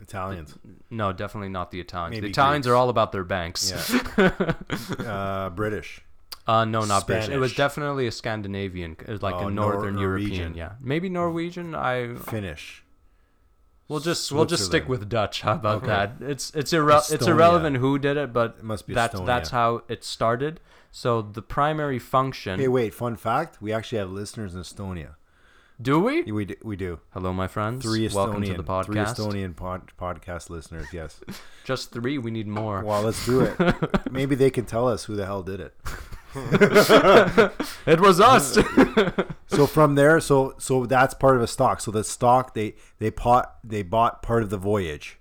Italians. 0.00 0.56
no, 0.90 1.12
definitely 1.12 1.50
not 1.50 1.70
the 1.70 1.78
Italians. 1.80 2.12
Maybe 2.14 2.28
the 2.28 2.30
Italians 2.30 2.64
Greeks. 2.66 2.72
are 2.72 2.76
all 2.76 2.88
about 2.88 3.12
their 3.12 3.24
banks. 3.24 3.70
Yeah. 4.16 4.54
uh, 5.06 5.50
British. 5.50 6.00
Uh, 6.46 6.64
no, 6.64 6.84
not 6.84 7.06
British. 7.06 7.28
It 7.28 7.38
was 7.38 7.54
definitely 7.54 8.06
a 8.06 8.12
Scandinavian, 8.12 8.92
it 9.00 9.08
was 9.08 9.22
like 9.22 9.34
Oh, 9.34 9.48
a 9.48 9.50
Nor- 9.50 9.72
Northern 9.74 9.98
European. 9.98 10.54
Yeah, 10.54 10.72
maybe 10.80 11.08
Norwegian. 11.08 11.74
I 11.74 12.14
Finnish. 12.14 12.84
we'll 13.88 14.00
just 14.00 14.30
we'll 14.30 14.44
just 14.46 14.64
stick 14.64 14.88
with 14.88 15.08
Dutch. 15.08 15.42
How 15.42 15.54
about 15.54 15.78
Okay. 15.78 15.86
that? 15.88 16.12
It's 16.20 16.52
it's 16.54 16.72
irre- 16.72 17.12
it's 17.12 17.26
irrelevant 17.26 17.78
who 17.78 17.98
did 17.98 18.16
it, 18.16 18.32
but 18.32 18.56
It 18.58 18.64
must 18.64 18.86
be 18.86 18.94
that's 18.94 19.18
that's 19.20 19.50
how 19.50 19.82
it 19.88 20.04
started. 20.04 20.60
So 20.92 21.20
the 21.20 21.42
primary 21.42 21.98
function. 21.98 22.58
Hey, 22.60 22.68
wait. 22.68 22.94
Fun 22.94 23.16
fact: 23.16 23.60
We 23.60 23.72
actually 23.72 23.98
have 23.98 24.10
listeners 24.10 24.54
in 24.54 24.60
Estonia. 24.62 25.16
do 25.82 25.98
we? 26.00 26.22
We 26.22 26.44
do, 26.46 26.54
we 26.62 26.76
do. 26.76 27.00
Hello, 27.10 27.32
my 27.32 27.48
friends. 27.48 27.82
Three 27.84 28.08
Estonian. 28.08 28.14
Welcome 28.14 28.42
to 28.44 28.54
the 28.54 28.62
podcast. 28.62 29.16
Three 29.16 29.24
Estonian 29.42 29.54
pod, 29.56 29.92
podcast 30.00 30.48
listeners. 30.48 30.86
Yes. 30.92 31.20
Just 31.64 31.90
three. 31.92 32.16
We 32.18 32.30
need 32.30 32.46
more. 32.46 32.82
Well, 32.84 33.02
let's 33.02 33.26
do 33.26 33.40
it. 33.42 33.56
Maybe 34.12 34.36
they 34.36 34.50
can 34.50 34.64
tell 34.64 34.86
us 34.88 35.04
who 35.04 35.16
the 35.16 35.26
hell 35.26 35.42
did 35.42 35.60
it. 35.60 35.74
It 37.86 38.00
was 38.00 38.20
us. 38.20 38.58
So 39.48 39.66
from 39.66 39.94
there, 39.94 40.18
so 40.20 40.54
so 40.58 40.86
that's 40.86 41.14
part 41.14 41.36
of 41.36 41.42
a 41.42 41.46
stock. 41.46 41.80
So 41.80 41.90
the 41.92 42.02
stock 42.04 42.52
they 42.54 42.74
they 42.98 43.10
bought 43.10 43.56
they 43.62 43.82
bought 43.82 44.20
part 44.20 44.42
of 44.42 44.50
the 44.50 44.58
voyage, 44.58 45.18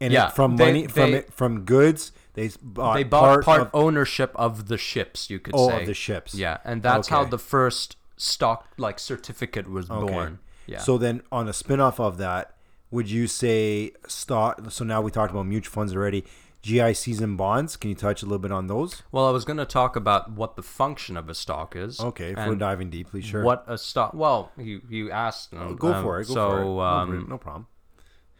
and 0.00 0.12
it- 0.12 0.16
Yeah, 0.16 0.28
from 0.28 0.56
they- 0.56 0.66
money 0.66 0.86
from 0.86 1.10
they- 1.12 1.18
it 1.18 1.32
from 1.32 1.64
goods 1.64 2.12
they 2.34 2.50
bought 2.62 2.94
they 2.94 3.02
bought 3.02 3.42
part, 3.42 3.60
of, 3.62 3.70
ownership 3.72 4.30
of 4.34 4.68
the 4.68 4.76
ships. 4.76 5.30
You 5.30 5.40
could 5.40 5.54
oh, 5.56 5.70
say 5.70 5.80
of 5.80 5.86
the 5.86 5.94
ships. 5.94 6.34
Yeah, 6.34 6.58
and 6.64 6.82
that's 6.82 7.08
how 7.08 7.24
the 7.24 7.38
first 7.38 7.96
stock 8.16 8.68
like 8.76 8.98
certificate 8.98 9.68
was 9.70 9.90
Okay. 9.90 10.12
born. 10.12 10.38
Yeah. 10.66 10.78
So 10.78 10.98
then 10.98 11.22
on 11.32 11.48
a 11.48 11.52
spin-off 11.52 11.98
of 11.98 12.18
that, 12.18 12.54
would 12.90 13.10
you 13.10 13.26
say 13.26 13.92
stock? 14.06 14.70
So 14.70 14.84
now 14.84 15.00
we 15.00 15.10
talked 15.10 15.32
about 15.32 15.46
mutual 15.46 15.72
funds 15.72 15.94
already. 15.94 16.24
GICs 16.64 17.20
and 17.20 17.36
bonds. 17.36 17.76
Can 17.76 17.90
you 17.90 17.94
touch 17.94 18.22
a 18.22 18.26
little 18.26 18.38
bit 18.38 18.50
on 18.50 18.68
those? 18.68 19.02
well, 19.12 19.26
I 19.26 19.30
was 19.30 19.44
going 19.44 19.58
to 19.58 19.66
talk 19.66 19.96
about 19.96 20.32
what 20.32 20.56
the 20.56 20.62
function 20.62 21.16
of 21.16 21.28
a 21.28 21.34
stock 21.34 21.76
is. 21.76 22.00
Okay, 22.00 22.30
if 22.30 22.38
we're 22.38 22.54
diving 22.54 22.88
deeply, 22.88 23.20
sure. 23.20 23.42
What 23.42 23.64
a 23.66 23.76
stock? 23.76 24.14
Well, 24.14 24.50
you 24.56 24.80
you 24.88 25.10
asked. 25.10 25.52
um, 25.52 25.76
Go 25.76 26.02
for 26.02 26.20
it. 26.20 26.28
Go 26.28 26.34
so, 26.34 26.48
for 26.48 26.60
it. 26.60 26.64
For 26.64 26.82
um. 26.82 27.26
No 27.28 27.38
problem. 27.38 27.66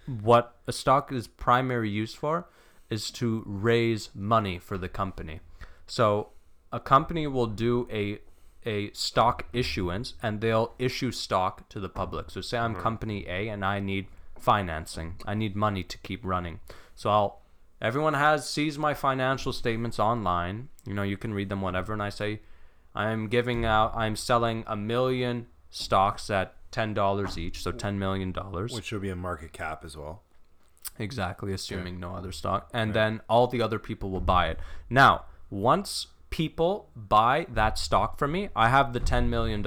what 0.06 0.56
a 0.66 0.72
stock 0.72 1.12
is 1.12 1.28
primary 1.28 1.90
used 1.90 2.16
for 2.16 2.48
is 2.88 3.10
to 3.10 3.42
raise 3.46 4.10
money 4.14 4.58
for 4.58 4.78
the 4.78 4.88
company. 4.88 5.40
So 5.86 6.30
a 6.72 6.80
company 6.80 7.26
will 7.26 7.46
do 7.46 7.86
a 7.92 8.20
a 8.66 8.90
stock 8.92 9.46
issuance 9.52 10.14
and 10.22 10.40
they'll 10.40 10.72
issue 10.78 11.12
stock 11.12 11.68
to 11.68 11.78
the 11.78 11.90
public. 11.90 12.30
So 12.30 12.40
say 12.40 12.56
I'm 12.56 12.74
company 12.74 13.26
A 13.28 13.48
and 13.48 13.62
I 13.64 13.80
need 13.80 14.06
financing. 14.38 15.16
I 15.26 15.34
need 15.34 15.54
money 15.54 15.82
to 15.82 15.98
keep 15.98 16.24
running. 16.24 16.60
So 16.94 17.10
I'll 17.10 17.43
everyone 17.84 18.14
has 18.14 18.48
sees 18.48 18.78
my 18.78 18.94
financial 18.94 19.52
statements 19.52 19.98
online. 20.00 20.70
You 20.86 20.94
know, 20.94 21.02
you 21.02 21.18
can 21.18 21.34
read 21.34 21.50
them 21.50 21.60
whatever 21.60 21.92
and 21.92 22.02
I 22.02 22.08
say 22.08 22.40
I'm 22.94 23.28
giving 23.28 23.64
out 23.66 23.92
I'm 23.94 24.16
selling 24.16 24.64
a 24.66 24.74
million 24.74 25.46
stocks 25.70 26.30
at 26.30 26.54
$10 26.72 27.38
each, 27.38 27.62
so 27.62 27.70
10 27.70 27.98
million 27.98 28.32
dollars. 28.32 28.72
Which 28.72 28.90
will 28.90 29.00
be 29.00 29.10
a 29.10 29.16
market 29.16 29.52
cap 29.52 29.84
as 29.84 29.96
well. 29.96 30.22
Exactly, 30.98 31.52
assuming 31.52 32.00
no 32.00 32.14
other 32.14 32.32
stock. 32.32 32.70
And 32.72 32.94
then 32.94 33.20
all 33.28 33.46
the 33.46 33.60
other 33.60 33.78
people 33.78 34.10
will 34.10 34.20
buy 34.20 34.48
it. 34.48 34.58
Now, 34.88 35.24
once 35.50 36.08
people 36.30 36.88
buy 36.96 37.46
that 37.52 37.78
stock 37.78 38.18
from 38.18 38.32
me, 38.32 38.48
I 38.56 38.68
have 38.68 38.92
the 38.92 39.00
$10 39.00 39.28
million. 39.28 39.64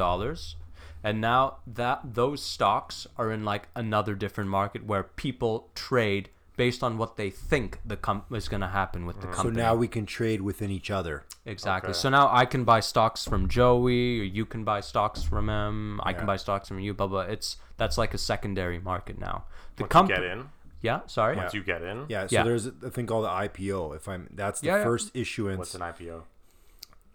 And 1.04 1.22
now 1.22 1.58
that 1.66 2.14
those 2.14 2.42
stocks 2.42 3.08
are 3.18 3.32
in 3.32 3.46
like 3.46 3.68
another 3.76 4.16
different 4.16 4.50
market 4.50 4.86
where 4.86 5.04
people 5.04 5.70
trade 5.76 6.30
based 6.58 6.84
on 6.84 6.98
what 6.98 7.16
they 7.16 7.30
think 7.30 7.80
the 7.86 7.96
com- 7.96 8.26
is 8.32 8.50
going 8.50 8.62
to 8.62 8.68
happen 8.68 9.06
with 9.06 9.22
the 9.22 9.28
mm. 9.28 9.32
company. 9.32 9.56
So 9.56 9.62
now 9.62 9.76
we 9.76 9.88
can 9.88 10.06
trade 10.06 10.42
within 10.42 10.70
each 10.72 10.92
other. 10.92 11.24
Exactly. 11.46 11.92
Okay. 11.92 11.98
So 11.98 12.10
now 12.10 12.30
I 12.30 12.46
can 12.46 12.66
buy 12.66 12.82
stocks 12.82 13.24
from 13.24 13.48
Joey, 13.48 14.20
or 14.20 14.24
you 14.24 14.46
can 14.46 14.64
buy 14.66 14.82
stocks 14.82 15.24
from 15.24 15.48
him. 15.50 16.02
I 16.04 16.10
Yeah. 16.10 16.18
can 16.18 16.26
buy 16.26 16.36
stocks 16.36 16.68
from 16.68 16.80
you. 16.80 16.94
Blah 16.94 17.08
blah. 17.08 17.22
It's 17.22 17.58
that's 17.78 17.98
like 17.98 18.14
a 18.14 18.18
secondary 18.18 18.80
market 18.80 19.18
now. 19.20 19.46
The 19.78 19.86
company. 19.86 20.20
get 20.20 20.32
in, 20.32 20.50
Yeah. 20.82 21.02
Sorry. 21.06 21.38
once 21.38 21.54
you 21.54 21.64
get 21.64 21.84
in, 21.84 22.06
Yeah. 22.10 22.26
So 22.26 22.36
Yeah. 22.36 22.44
there's 22.44 22.66
a 22.66 22.90
thing 22.90 23.06
called 23.06 23.26
the 23.26 23.30
IPO. 23.30 23.94
If 23.96 24.10
I'm, 24.10 24.28
that's 24.34 24.60
the 24.62 24.68
Yeah, 24.68 24.78
yeah. 24.78 24.84
first 24.84 25.16
issuance. 25.16 25.60
what's 25.60 25.76
an 25.76 25.82
IPO? 25.82 26.24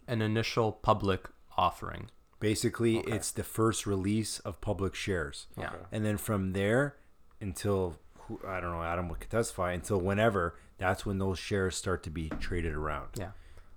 An 0.07 0.23
initial 0.23 0.71
public 0.73 1.29
offering. 1.57 2.11
Basically, 2.39 2.99
it's 2.99 3.31
the 3.33 3.45
first 3.45 3.87
release 3.87 4.39
of 4.41 4.61
public 4.61 4.95
shares. 4.95 5.49
Yeah. 5.57 5.69
Okay. 5.69 5.77
And 5.91 6.05
then 6.05 6.17
from 6.17 6.53
there 6.53 6.97
until 7.41 7.97
who- 8.27 8.41
I 8.47 8.61
don't 8.61 8.73
know, 8.73 8.83
Adam 8.83 9.09
could 9.15 9.31
testify 9.31 9.73
until 9.73 10.01
whenever. 10.01 10.57
That's 10.79 11.07
when 11.07 11.19
those 11.19 11.39
shares 11.39 11.77
start 11.77 12.03
to 12.05 12.11
be 12.11 12.29
traded 12.41 12.75
around. 12.75 13.09
Yeah. 13.19 13.31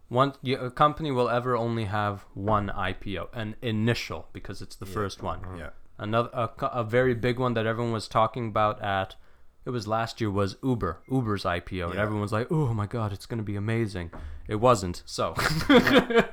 One 0.08 0.34
a 0.46 0.70
company 0.72 1.12
will 1.12 1.30
ever 1.30 1.56
only 1.56 1.86
have 1.86 2.26
one 2.34 2.70
IPO, 2.70 3.30
an 3.34 3.56
initial, 3.62 4.30
because 4.34 4.62
it's 4.62 4.76
the 4.76 4.86
first 4.86 5.22
one. 5.24 5.42
Yeah. 5.58 5.70
Another 5.98 6.30
a, 6.34 6.50
a 6.68 6.84
very 6.84 7.14
big 7.14 7.40
one 7.40 7.54
that 7.56 7.66
everyone 7.66 7.94
was 7.94 8.08
talking 8.08 8.48
about 8.50 8.82
at 8.82 9.16
it 9.66 9.70
was 9.72 9.88
last 9.88 10.22
year 10.22 10.30
was 10.30 10.56
Uber, 10.64 11.00
Uber's 11.12 11.44
IPO, 11.44 11.86
and 11.86 11.96
Yeah. 11.96 12.02
everyone's 12.02 12.32
like, 12.32 12.48
"Oh 12.52 12.74
my 12.74 12.86
god, 12.86 13.12
it's 13.14 13.26
gonna 13.26 13.44
be 13.44 13.56
amazing." 13.56 14.12
It 14.48 14.56
wasn't. 14.58 15.02
So, 15.08 15.34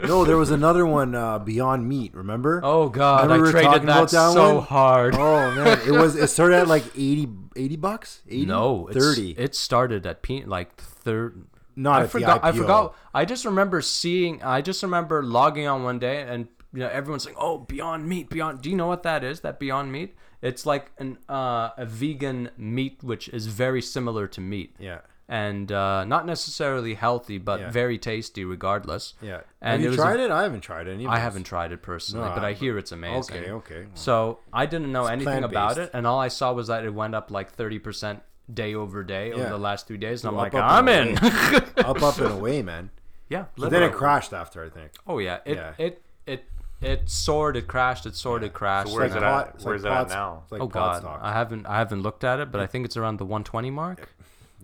No, 0.03 0.25
there 0.27 0.37
was 0.37 0.51
another 0.51 0.85
one, 0.85 1.15
uh, 1.15 1.39
Beyond 1.39 1.89
Meat. 1.89 2.15
Remember? 2.15 2.61
oh 2.63 2.89
god, 2.89 3.23
Remember 3.25 3.45
we 3.45 3.49
I 3.49 3.49
were 3.49 3.53
traded 3.53 3.71
talking 3.73 3.87
that, 3.87 3.97
about 3.99 4.11
that 4.11 4.33
so 4.33 4.55
one? 4.57 4.65
hard. 4.65 5.15
Oh 5.15 5.51
man, 5.55 5.79
it 5.87 5.93
was. 5.93 6.15
It 6.17 6.29
started 6.29 6.57
at 6.57 6.69
like 6.69 6.85
80, 6.95 7.29
80 7.57 7.77
bucks. 7.77 8.21
80? 8.29 8.47
no, 8.47 8.87
it's, 8.89 8.97
thirty. 8.99 9.31
It 9.33 9.55
started 9.55 10.07
at 10.07 10.23
pe- 10.23 10.45
like 10.45 10.77
third. 10.77 11.45
Not 11.75 12.01
I 12.01 12.05
at 12.05 12.11
forgot. 12.11 12.43
the 12.43 12.49
I 12.49 12.53
IPO. 12.53 12.57
forgot. 12.59 12.95
I 13.15 13.25
just 13.25 13.45
remember 13.47 13.81
seeing. 13.81 14.43
I 14.43 14.61
just 14.61 14.83
remember 14.83 15.23
logging 15.23 15.67
on 15.67 15.83
one 15.85 15.99
day 15.99 16.21
and 16.23 16.49
you 16.75 16.81
know 16.81 16.89
everyone's 16.89 17.25
saying, 17.25 17.37
"Oh, 17.41 17.59
Beyond 17.59 18.07
Meat, 18.07 18.29
Beyond." 18.29 18.61
Do 18.61 18.69
you 18.69 18.77
know 18.77 18.87
what 18.89 19.05
that 19.05 19.25
is? 19.25 19.41
That 19.41 19.59
Beyond 19.59 19.91
Meat? 19.91 20.15
It's 20.43 20.67
like 20.67 20.91
an 20.99 21.19
uh, 21.29 21.71
a 21.77 21.87
vegan 21.87 22.51
meat 22.57 22.99
which 23.03 23.29
is 23.29 23.47
very 23.47 23.81
similar 23.81 24.27
to 24.27 24.41
meat. 24.41 24.75
Yeah, 24.79 24.99
and 25.29 25.71
uh, 25.71 26.05
not 26.05 26.27
necessarily 26.27 26.95
healthy, 26.95 27.39
but 27.39 27.61
Yeah. 27.61 27.71
very 27.71 27.97
tasty 27.99 28.45
regardless. 28.45 29.15
yeah. 29.23 29.43
And 29.61 29.75
Have 29.75 29.81
you 29.83 29.91
was 29.91 29.99
a- 29.99 30.03
tried 30.03 30.21
it? 30.21 30.31
I 30.33 30.43
haven't 30.43 30.63
tried. 30.63 30.89
Of 30.89 31.07
I 31.07 31.19
haven't 31.19 31.45
tried 31.45 31.71
it 31.73 31.81
personally, 31.81 32.29
No, 32.29 32.35
but 32.35 32.45
I- 32.45 32.49
I 32.51 32.53
hear 32.55 32.77
it's 32.77 32.93
amazing. 32.93 33.37
Okay, 33.37 33.51
okay. 33.53 33.87
So 33.95 34.41
I 34.53 34.67
didn't 34.67 34.91
know 34.93 35.07
anything 35.07 35.45
about 35.45 35.79
it, 35.79 35.91
and 35.95 36.07
all 36.07 36.19
I 36.19 36.29
saw 36.29 36.53
was 36.53 36.67
that 36.67 36.85
it 36.85 36.93
went 36.93 37.15
up 37.15 37.31
like 37.31 37.53
thirty 37.53 37.79
percent 37.79 38.21
day 38.53 38.75
over 38.75 39.05
day 39.05 39.33
over 39.33 39.49
the 39.49 39.59
last 39.59 39.87
three 39.87 39.97
days, 39.97 40.25
and 40.25 40.29
I'm 40.31 40.35
Up, 40.35 40.53
like, 40.53 40.55
up, 40.55 40.71
I'm 40.71 40.89
in. 40.89 41.17
up, 41.91 42.03
up 42.03 42.19
and 42.19 42.33
away, 42.33 42.61
man. 42.63 42.91
yeah, 43.29 43.45
But 43.57 43.71
then 43.71 43.85
it 43.85 43.93
crashed 43.93 44.33
after, 44.33 44.63
I 44.65 44.69
think. 44.69 44.91
Oh 45.07 45.19
yeah, 45.21 45.39
it 45.47 45.57
Yeah. 45.57 45.73
it 45.79 46.03
it 46.27 46.45
it 46.83 47.09
soared, 47.09 47.57
it 47.57 47.67
crashed, 47.69 48.07
it 48.07 48.15
soared, 48.17 48.43
it 48.43 48.53
crashed. 48.53 48.91
So 48.91 48.97
where's 48.97 49.13
Like 49.13 49.21
it 49.23 49.25
pot- 49.25 49.49
at? 49.49 49.55
it's 49.55 49.65
Where's 49.65 49.83
like 49.85 49.93
it 49.93 49.95
at 49.95 50.09
pot- 50.09 50.15
now? 50.15 50.41
It's 50.43 50.53
like 50.53 50.61
oh 50.63 50.67
god, 50.67 51.01
stocks. 51.03 51.21
I 51.23 51.33
haven't 51.33 51.67
I 51.67 51.79
haven't 51.79 52.03
looked 52.03 52.25
at 52.25 52.41
it, 52.41 52.51
but 52.53 52.61
I 52.61 52.67
think 52.67 52.85
it's 52.85 52.97
around 52.97 53.19
the 53.19 53.25
120 53.25 53.71
mark. 53.71 54.15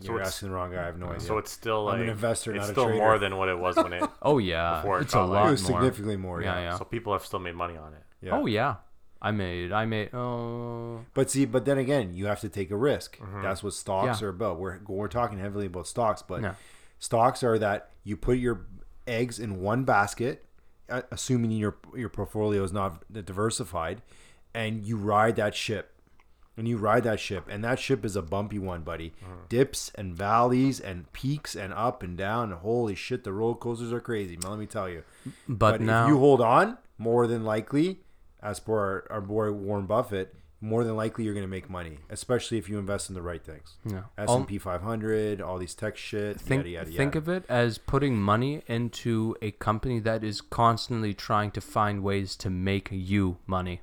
You're 0.01 0.17
it's- 0.17 0.29
asking 0.35 0.49
the 0.51 0.55
wrong 0.55 0.71
guy. 0.71 0.83
I 0.83 0.87
have 0.87 0.99
no 0.99 1.07
idea. 1.09 1.21
So 1.21 1.39
it's 1.39 1.51
still 1.51 1.85
like 1.85 1.97
I'm 1.97 2.03
an 2.03 2.09
investor, 2.11 2.53
It's 2.55 2.61
not 2.63 2.69
a 2.69 2.73
still 2.73 2.85
trader. 2.85 2.99
more 2.99 3.19
than 3.19 3.37
what 3.37 3.49
it 3.49 3.59
was 3.59 3.77
when 3.77 3.93
it. 3.93 4.03
Oh 4.23 4.39
yeah, 4.39 4.77
Before 4.81 4.99
it 4.99 5.03
it's 5.03 5.13
a 5.15 5.17
got, 5.17 5.29
like- 5.29 5.41
lot 5.43 5.49
it 5.49 5.51
was 5.53 5.63
more. 5.69 5.81
significantly 5.81 6.17
more. 6.17 6.43
Yeah, 6.43 6.55
Yeah, 6.55 6.61
yeah. 6.71 6.77
So 6.79 6.85
people 6.85 7.13
have 7.13 7.25
still 7.25 7.41
made 7.41 7.55
money 7.55 7.77
on 7.77 7.95
it. 7.95 8.03
yeah. 8.21 8.33
Oh 8.37 8.47
yeah, 8.47 8.77
I 9.21 9.31
made 9.33 9.73
I 9.73 9.85
made 9.87 10.15
oh 10.15 11.01
But 11.15 11.31
see, 11.31 11.45
but 11.47 11.65
then 11.65 11.79
again, 11.79 12.15
you 12.15 12.27
have 12.27 12.41
to 12.41 12.49
take 12.49 12.71
a 12.71 12.77
risk. 12.77 13.19
Mm-hmm. 13.19 13.43
That's 13.43 13.63
what 13.63 13.73
stocks 13.75 14.21
Yeah. 14.21 14.27
are 14.27 14.31
about. 14.31 14.59
We're 14.61 14.79
we're 14.87 15.09
talking 15.09 15.39
heavily 15.39 15.67
about 15.67 15.87
stocks, 15.89 16.23
but 16.23 16.43
Yeah. 16.43 16.55
stocks 16.99 17.43
are 17.43 17.59
that 17.59 17.91
you 18.05 18.17
put 18.17 18.39
your 18.39 18.67
eggs 19.09 19.39
in 19.41 19.61
one 19.61 19.83
basket, 19.85 20.45
Uh, 20.89 21.03
assuming 21.11 21.51
your 21.51 21.77
your 21.95 22.09
portfolio 22.09 22.63
is 22.65 22.73
not 22.73 23.05
diversified, 23.13 24.03
and 24.55 24.85
you 24.85 24.97
ride 24.97 25.37
that 25.37 25.55
ship. 25.55 25.95
And 26.57 26.67
you 26.67 26.77
ride 26.77 27.05
that 27.05 27.21
ship, 27.21 27.45
and 27.49 27.63
that 27.63 27.79
ship 27.79 28.05
is 28.05 28.17
a 28.17 28.23
bumpy 28.23 28.59
one, 28.59 28.83
buddy. 28.83 29.11
Mm-hmm. 29.23 29.35
Dips 29.49 29.93
and 29.95 30.13
valleys 30.13 30.81
and 30.81 31.13
peaks 31.13 31.55
and 31.55 31.73
up 31.73 32.03
and 32.03 32.19
down. 32.19 32.51
Holy 32.51 32.97
shit, 32.97 33.23
the 33.23 33.33
roller 33.33 33.55
coasters 33.55 33.93
are 33.93 34.01
crazy, 34.01 34.37
man. 34.43 34.51
Let 34.51 34.59
me 34.59 34.67
tell 34.67 34.89
you. 34.89 35.05
but, 35.49 35.79
But 35.79 35.81
now 35.83 36.03
if 36.03 36.09
you 36.09 36.19
hold 36.19 36.41
on, 36.41 36.77
more 36.99 37.29
than 37.29 37.45
likely, 37.45 38.01
as 38.43 38.59
per 38.59 38.75
our, 38.75 39.07
our 39.09 39.21
boy 39.21 39.53
Warren 39.53 39.87
Buffett, 39.87 40.35
more 40.61 40.83
than 40.83 40.97
likely 40.97 41.25
you're 41.25 41.35
going 41.35 41.45
to 41.47 41.49
make 41.49 41.71
money, 41.71 41.99
especially 42.11 42.59
if 42.59 42.69
you 42.69 42.79
invest 42.79 43.09
in 43.09 43.15
the 43.15 43.23
right 43.23 43.45
things. 43.45 43.77
Yeah. 43.85 44.03
S 44.17 44.29
and 44.29 44.47
P 44.47 44.59
500, 44.59 45.41
all 45.41 45.57
these 45.59 45.75
tech 45.75 45.97
shit, 45.97 46.41
think 46.41 46.61
yada 46.67 46.71
yada 46.71 46.91
yada. 46.91 47.19
of 47.19 47.29
it 47.29 47.45
as 47.49 47.79
putting 47.79 48.17
money 48.21 48.63
into 48.67 49.37
a 49.41 49.53
company 49.53 50.01
that 50.01 50.25
is 50.25 50.41
constantly 50.41 51.15
trying 51.15 51.51
to 51.53 51.61
find 51.61 52.03
ways 52.03 52.35
to 52.37 52.51
make 52.51 52.89
you 52.91 53.39
money. 53.47 53.81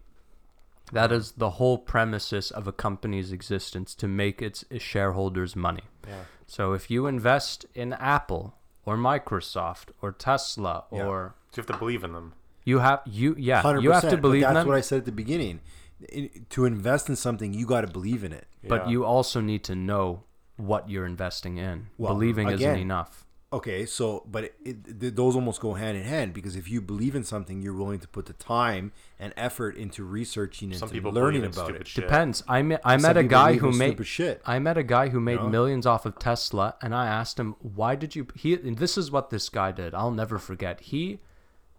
That 0.92 1.12
is 1.12 1.32
the 1.32 1.52
whole 1.52 1.78
premises 1.80 2.52
of 2.52 2.68
a 2.68 2.72
company's 2.72 3.32
existence 3.32 3.96
to 3.96 4.08
make 4.08 4.42
its 4.42 4.64
shareholders 4.78 5.56
money. 5.56 5.84
Yeah. 6.08 6.24
So 6.46 6.74
if 6.74 6.92
you 6.92 7.08
invest 7.08 7.66
in 7.74 7.94
Apple 7.94 8.54
or 8.86 8.96
Microsoft 8.98 9.86
or 10.02 10.12
Tesla 10.12 10.84
Yeah. 10.92 11.06
or 11.08 11.36
So 11.52 11.62
you 11.62 11.64
have 11.64 11.74
to 11.74 11.78
believe 11.80 12.04
in 12.04 12.14
them. 12.14 12.34
you 12.66 12.80
have 12.80 13.02
you 13.06 13.34
yeah 13.40 13.64
100%. 13.64 13.82
you 13.82 13.92
have 13.92 14.10
to 14.10 14.18
believe 14.18 14.44
but 14.44 14.50
in 14.50 14.54
that's 14.54 14.64
them, 14.64 14.68
what 14.68 14.78
I 14.78 14.82
said 14.82 15.00
at 15.00 15.06
the 15.06 15.12
beginning. 15.12 15.62
In, 16.10 16.46
to 16.50 16.66
invest 16.66 17.10
in 17.10 17.16
something, 17.16 17.54
you 17.54 17.66
got 17.66 17.82
to 17.82 17.88
believe 17.88 18.24
in 18.24 18.32
it. 18.32 18.48
but 18.68 18.86
Yeah. 18.86 18.92
you 18.92 19.06
also 19.06 19.42
need 19.42 19.64
to 19.66 19.76
know 19.76 20.24
what 20.58 20.90
you're 20.90 21.06
investing 21.06 21.58
in. 21.58 21.88
Well, 21.98 22.14
Believing 22.14 22.50
isn't 22.50 22.78
enough. 22.80 23.26
Okay, 23.54 23.86
so 23.86 24.24
but 24.30 24.46
it, 24.46 24.56
it, 24.66 25.00
th- 25.00 25.14
those 25.16 25.36
almost 25.36 25.62
go 25.62 25.76
hand 25.76 25.98
in 25.98 26.04
hand 26.04 26.34
because 26.34 26.56
if 26.58 26.70
you 26.70 26.82
believe 26.82 27.16
in 27.16 27.24
something, 27.24 27.62
you're 27.62 27.76
willing 27.76 28.00
to 28.00 28.08
put 28.08 28.26
the 28.26 28.34
time 28.34 28.92
and 29.20 29.34
effort 29.38 29.78
into 29.78 30.04
researching 30.04 30.72
and 30.72 30.80
Some 30.80 30.90
people 30.90 31.12
learning 31.12 31.42
believe 31.42 31.54
in 31.54 31.60
about 31.60 31.66
stupid 31.68 31.82
it. 31.82 31.88
shit. 31.88 32.04
Depends. 32.04 32.44
I 32.50 32.64
met 32.64 32.82
I 32.84 32.98
Some 32.98 33.04
met 33.04 33.18
a 33.18 33.24
guy 33.24 33.54
who 33.56 33.72
made 33.72 34.04
shit. 34.06 34.42
I 34.46 34.60
met 34.60 34.78
a 34.78 34.84
guy 34.84 35.10
who 35.10 35.20
made 35.22 35.38
know? 35.40 35.48
millions 35.50 35.86
off 35.86 36.06
of 36.06 36.18
Tesla, 36.20 36.76
and 36.82 36.94
I 36.94 37.06
asked 37.08 37.40
him, 37.40 37.56
"Why 37.62 37.96
did 37.96 38.16
you?" 38.16 38.28
He 38.36 38.56
and 38.56 38.78
this 38.78 38.98
is 38.98 39.10
what 39.12 39.30
this 39.30 39.48
guy 39.48 39.72
did. 39.72 39.94
I'll 39.94 40.12
never 40.12 40.38
forget. 40.40 40.82
He 40.82 41.20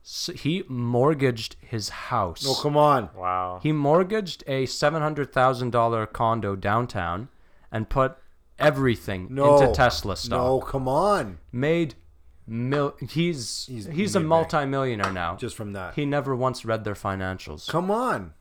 s- 0.07 0.31
he 0.37 0.63
mortgaged 0.69 1.57
his 1.61 1.89
house. 1.89 2.45
Oh 2.47 2.55
come 2.63 2.77
on! 2.77 3.11
Wow. 3.17 3.59
He 3.63 3.73
mortgaged 3.73 4.45
a 4.47 4.67
seven 4.67 5.03
hundred 5.03 5.33
thousand 5.33 5.71
dollar 5.71 6.07
condo 6.07 6.55
downtown, 6.57 7.29
and 7.73 7.89
put 7.89 8.17
everything 8.59 9.29
No 9.31 9.59
into 9.59 9.73
Tesla 9.75 10.17
stock. 10.17 10.31
No, 10.39 10.61
come 10.61 10.89
on! 10.89 11.39
Made 11.53 11.95
mil. 12.47 12.95
He's 13.01 13.67
He's- 13.67 13.87
he's, 13.87 14.15
a 14.15 14.21
made 14.21 14.25
bank. 14.25 14.29
multimillionaire 14.29 15.13
now. 15.13 15.37
Just 15.37 15.57
from 15.57 15.73
that, 15.73 15.95
he 15.95 16.07
never 16.07 16.35
once 16.35 16.65
read 16.65 16.85
their 16.85 16.95
financials. 16.95 17.69
come 17.69 17.91
on! 17.91 18.33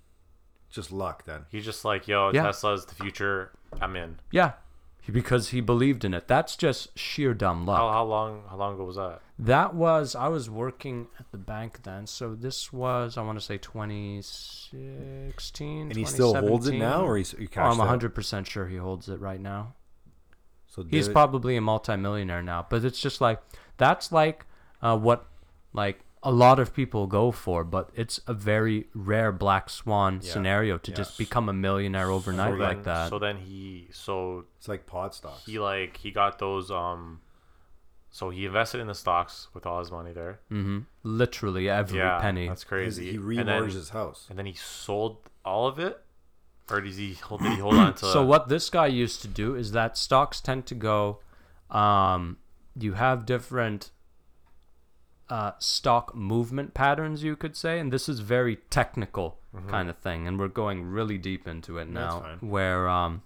Just 0.69 0.91
luck 0.91 1.23
then. 1.25 1.45
He's 1.49 1.63
just 1.65 1.85
like, 1.85 2.07
yo, 2.07 2.31
Yeah. 2.33 2.43
Tesla's 2.43 2.85
the 2.85 2.95
future. 2.95 3.51
I'm 3.81 3.95
in. 3.95 4.19
Yeah, 4.31 4.53
because 5.11 5.49
he 5.49 5.61
believed 5.61 6.05
in 6.05 6.13
it. 6.13 6.27
That's 6.27 6.55
just 6.55 6.95
sheer 6.97 7.33
dumb 7.33 7.65
luck. 7.65 7.79
How, 7.79 7.91
how 7.91 8.05
long? 8.05 8.43
How 8.49 8.57
long 8.57 8.75
ago 8.75 8.85
was 8.85 8.97
that? 8.97 9.21
That 9.37 9.75
was 9.75 10.15
I 10.15 10.29
was 10.29 10.49
working 10.49 11.07
at 11.19 11.29
the 11.31 11.37
bank 11.37 11.83
then, 11.83 12.07
so 12.07 12.35
this 12.35 12.71
was 12.71 13.17
I 13.17 13.21
want 13.21 13.37
to 13.37 13.45
say 13.45 13.57
2016. 13.57 15.81
And 15.81 15.93
he 15.95 16.05
still 16.05 16.33
holds 16.33 16.67
it 16.67 16.75
now, 16.75 17.05
or 17.05 17.17
he's 17.17 17.31
he 17.31 17.49
Oh, 17.57 17.61
I'm 17.61 17.73
out? 17.73 17.79
100 17.79 18.15
percent 18.15 18.47
sure 18.47 18.67
he 18.67 18.77
holds 18.77 19.09
it 19.09 19.19
right 19.19 19.41
now. 19.41 19.73
So 20.67 20.85
He's 20.89 21.07
probably 21.07 21.55
a 21.55 21.61
multimillionaire 21.61 22.43
now, 22.43 22.65
but 22.69 22.83
it's 22.83 22.99
just 22.99 23.21
like 23.21 23.39
that's 23.77 24.11
like 24.11 24.45
uh, 24.81 24.97
what 24.97 25.25
like 25.73 25.99
a 26.25 26.31
lot 26.31 26.59
of 26.59 26.73
people 26.73 27.05
go 27.07 27.31
for, 27.31 27.63
but 27.63 27.89
it's 27.95 28.19
a 28.27 28.33
very 28.33 28.87
rare 28.93 29.31
black 29.31 29.69
swan 29.69 30.19
Yeah. 30.23 30.31
scenario 30.33 30.77
to 30.79 30.91
Yes. 30.91 30.97
just 30.97 31.17
become 31.17 31.47
a 31.47 31.53
millionaire 31.53 32.09
overnight 32.09 32.57
so 32.57 32.63
like 32.63 32.83
that. 32.83 33.09
So 33.09 33.19
then 33.19 33.37
he, 33.37 33.87
so 33.91 34.45
It's 34.57 34.67
like 34.67 34.85
pod 34.87 35.13
stocks. 35.13 35.45
he 35.45 35.59
like 35.59 35.97
he 35.97 36.11
got 36.11 36.39
those 36.39 36.69
um. 36.71 37.21
So 38.09 38.29
he 38.29 38.45
invested 38.45 38.79
in 38.79 38.87
the 38.87 38.95
stocks 38.95 39.49
with 39.53 39.65
all 39.65 39.79
his 39.79 39.91
money 39.91 40.13
there. 40.13 40.39
hmm 40.49 40.79
Literally 41.03 41.69
every 41.69 41.99
yeah, 41.99 42.17
penny. 42.19 42.47
that's 42.47 42.63
crazy. 42.63 43.11
he 43.11 43.17
and 43.17 43.25
remortgaged 43.25 43.73
his 43.73 43.89
house. 43.89 44.25
and 44.29 44.39
then 44.39 44.45
he 44.45 44.53
sold 44.53 45.17
all 45.43 45.67
of 45.67 45.77
it, 45.79 46.01
or 46.71 46.79
did 46.81 46.93
he 46.93 47.13
hold? 47.15 47.41
Did 47.41 47.51
he 47.53 47.59
hold 47.59 47.75
on 47.75 47.93
to? 48.01 48.05
So 48.05 48.25
what 48.25 48.47
this 48.47 48.69
guy 48.69 48.87
used 48.87 49.21
to 49.23 49.27
do 49.27 49.55
is 49.55 49.73
that 49.73 49.97
stocks 49.97 50.39
tend 50.41 50.65
to 50.67 50.75
go. 50.75 51.19
Um, 51.69 52.37
you 52.79 52.93
have 52.93 53.25
different 53.25 53.91
uh, 55.29 55.51
stock 55.59 56.15
movement 56.15 56.73
patterns, 56.73 57.23
you 57.23 57.35
could 57.35 57.55
say, 57.57 57.79
and 57.79 57.91
this 57.91 58.07
is 58.09 58.19
very 58.19 58.57
technical 58.69 59.39
kind 59.69 59.89
of 59.89 59.97
thing, 59.97 60.27
and 60.27 60.37
we're 60.37 60.49
going 60.49 60.83
really 60.83 61.17
deep 61.17 61.47
into 61.47 61.77
it 61.77 61.85
Mm-hmm. 61.85 61.93
Now. 61.93 62.37
Where 62.41 62.89
um, 62.89 63.21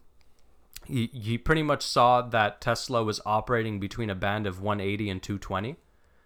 he, 0.85 1.07
he 1.07 1.37
pretty 1.37 1.63
much 1.63 1.81
saw 1.83 2.21
that 2.21 2.61
Tesla 2.61 3.03
was 3.03 3.19
operating 3.25 3.79
between 3.79 4.09
a 4.09 4.15
band 4.15 4.45
of 4.47 4.61
180 4.61 5.09
and 5.09 5.21
220. 5.23 5.75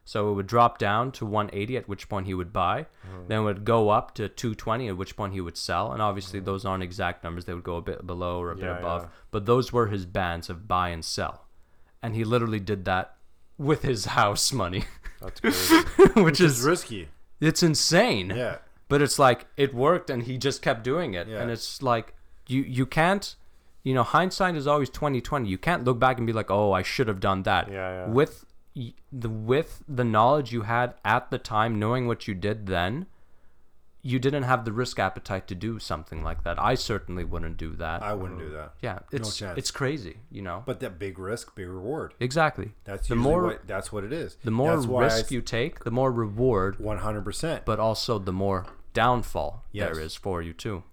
So 0.06 0.30
it 0.30 0.34
would 0.34 0.48
drop 0.48 0.78
down 0.80 1.14
to 1.14 1.26
180, 1.26 1.78
at 1.78 1.88
which 1.88 2.10
point 2.10 2.28
he 2.28 2.34
would 2.34 2.52
buy. 2.52 2.88
Then 3.30 3.40
it 3.40 3.44
would 3.44 3.64
go 3.64 3.90
up 3.90 4.14
to 4.16 4.28
220, 4.28 4.90
at 4.90 4.98
which 4.98 5.16
point 5.16 5.32
he 5.32 5.40
would 5.40 5.56
sell. 5.56 5.94
And 5.94 6.02
obviously, 6.02 6.42
those 6.42 6.66
aren't 6.66 6.84
exact 6.84 7.24
numbers. 7.24 7.46
They 7.46 7.54
would 7.54 7.64
go 7.64 7.78
a 7.78 7.82
bit 7.82 8.06
below 8.06 8.42
or 8.42 8.52
a 8.52 8.56
bit 8.56 8.66
above. 8.80 9.04
yeah. 9.04 9.10
But 9.32 9.46
those 9.46 9.72
were 9.72 9.88
his 9.88 10.06
bands 10.06 10.50
of 10.50 10.68
buy 10.68 10.90
and 10.90 11.06
sell. 11.06 11.48
And 12.02 12.16
he 12.16 12.26
literally 12.26 12.60
did 12.60 12.84
that 12.84 13.16
with 13.64 13.82
his 13.84 14.06
house 14.06 14.52
money, 14.54 14.84
That's 15.22 15.40
crazy. 15.42 15.76
which 16.22 16.40
It's 16.42 16.60
is, 16.60 16.62
risky. 16.64 17.10
it's 17.40 17.64
insane. 17.64 18.32
Yeah. 18.36 18.58
But 18.90 19.02
it's 19.02 19.18
like 19.18 19.46
it 19.58 19.74
worked 19.74 20.10
and 20.10 20.24
he 20.24 20.38
just 20.38 20.62
kept 20.62 20.84
doing 20.84 21.14
it. 21.14 21.28
Yeah. 21.28 21.42
And 21.42 21.50
it's 21.50 21.82
like 21.82 22.14
you 22.48 22.62
you 22.62 22.86
can't 22.86 23.36
you 23.84 23.94
know, 23.94 24.04
hindsight 24.04 24.56
is 24.56 24.66
always 24.66 24.90
2020. 24.90 25.50
You 25.50 25.58
can't 25.58 25.84
look 25.84 26.00
back 26.00 26.18
and 26.18 26.26
be 26.26 26.32
like, 26.32 26.50
"Oh, 26.50 26.72
I 26.72 26.84
should 26.84 27.10
have 27.10 27.20
done 27.20 27.44
that." 27.44 27.68
Yeah, 27.70 28.06
yeah. 28.06 28.06
With 28.08 28.46
y- 28.76 28.94
the 29.12 29.28
with 29.30 29.84
the 29.90 30.06
knowledge 30.06 30.54
you 30.54 30.62
had 30.62 30.94
at 31.04 31.32
the 31.32 31.38
time, 31.38 31.80
knowing 31.80 32.08
what 32.08 32.26
you 32.28 32.34
did 32.34 32.68
then, 32.68 33.08
you 34.06 34.20
didn't 34.20 34.44
have 34.44 34.66
the 34.66 34.72
risk 34.74 35.00
appetite 35.00 35.48
to 35.48 35.56
do 35.56 35.80
something 35.80 36.22
like 36.24 36.44
that. 36.44 36.60
I 36.60 36.76
certainly 36.76 37.24
wouldn't 37.24 37.56
do 37.58 37.74
that. 37.78 38.04
I 38.04 38.14
wouldn't 38.14 38.40
do 38.40 38.50
that. 38.52 38.74
yeah, 38.82 39.00
it's 39.12 39.38
chance. 39.38 39.58
it's 39.58 39.72
crazy, 39.72 40.18
you 40.30 40.42
know. 40.42 40.62
But 40.66 40.82
that 40.82 41.00
big 41.00 41.18
risk, 41.18 41.56
big 41.56 41.68
reward. 41.70 42.14
exactly. 42.20 42.74
That's 42.84 43.08
the 43.08 43.16
more 43.16 43.44
what, 43.44 43.66
that's 43.68 43.92
what 43.94 44.04
it 44.04 44.12
is. 44.12 44.36
the 44.44 44.52
more 44.52 44.78
risk 44.78 45.32
you 45.32 45.42
take, 45.42 45.84
the 45.86 45.92
more 45.92 46.12
reward, 46.12 46.80
One 46.80 46.98
hundred 47.00 47.24
percent. 47.24 47.64
but 47.66 47.80
also 47.80 48.20
the 48.20 48.34
more 48.34 48.66
downfall 48.94 49.64
Yes. 49.72 49.94
there 49.96 50.04
is 50.04 50.16
for 50.16 50.42
you 50.42 50.54
too. 50.54 50.84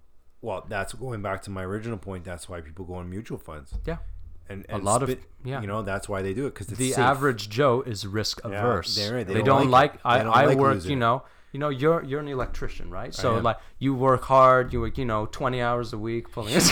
Well, 0.41 0.65
that's 0.67 0.93
going 0.93 1.21
back 1.21 1.41
to 1.43 1.51
my 1.51 1.63
original 1.63 1.97
point. 1.97 2.23
That's 2.23 2.49
why 2.49 2.61
people 2.61 2.85
go 2.85 2.99
in 2.99 3.09
mutual 3.09 3.37
funds. 3.37 3.73
Yeah. 3.85 3.97
And, 4.49 4.65
A 4.69 4.75
and 4.75 4.83
lot 4.83 5.03
of- 5.03 5.09
spit- 5.09 5.23
yeah. 5.43 5.61
You 5.61 5.67
know, 5.67 5.81
that's 5.81 6.09
why 6.09 6.21
they 6.21 6.33
do 6.33 6.45
it 6.47 6.53
because 6.53 6.67
the 6.67 6.89
safe. 6.91 6.97
average 6.97 7.49
Joe 7.49 7.81
is 7.81 8.07
risk 8.07 8.43
averse. 8.43 8.95
they're. 8.95 9.23
They, 9.23 9.33
They 9.35 9.41
don't, 9.41 9.61
don't 9.63 9.69
like. 9.71 10.03
like 10.03 10.23
it. 10.23 10.27
I, 10.29 10.41
I 10.41 10.45
like 10.45 10.57
work. 10.57 10.73
losing 10.75 10.91
You 10.91 10.97
know. 10.97 11.23
You 11.51 11.59
know. 11.59 11.69
You're 11.69 12.03
you're 12.03 12.19
an 12.19 12.27
electrician, 12.27 12.89
right? 12.89 13.13
So 13.13 13.37
like 13.37 13.57
you 13.79 13.93
work 13.93 14.23
hard. 14.23 14.73
You 14.73 14.81
work. 14.81 14.97
You 14.97 15.05
know, 15.05 15.25
twenty 15.25 15.61
hours 15.61 15.93
a 15.93 15.97
week 15.97 16.31
pulling. 16.31 16.59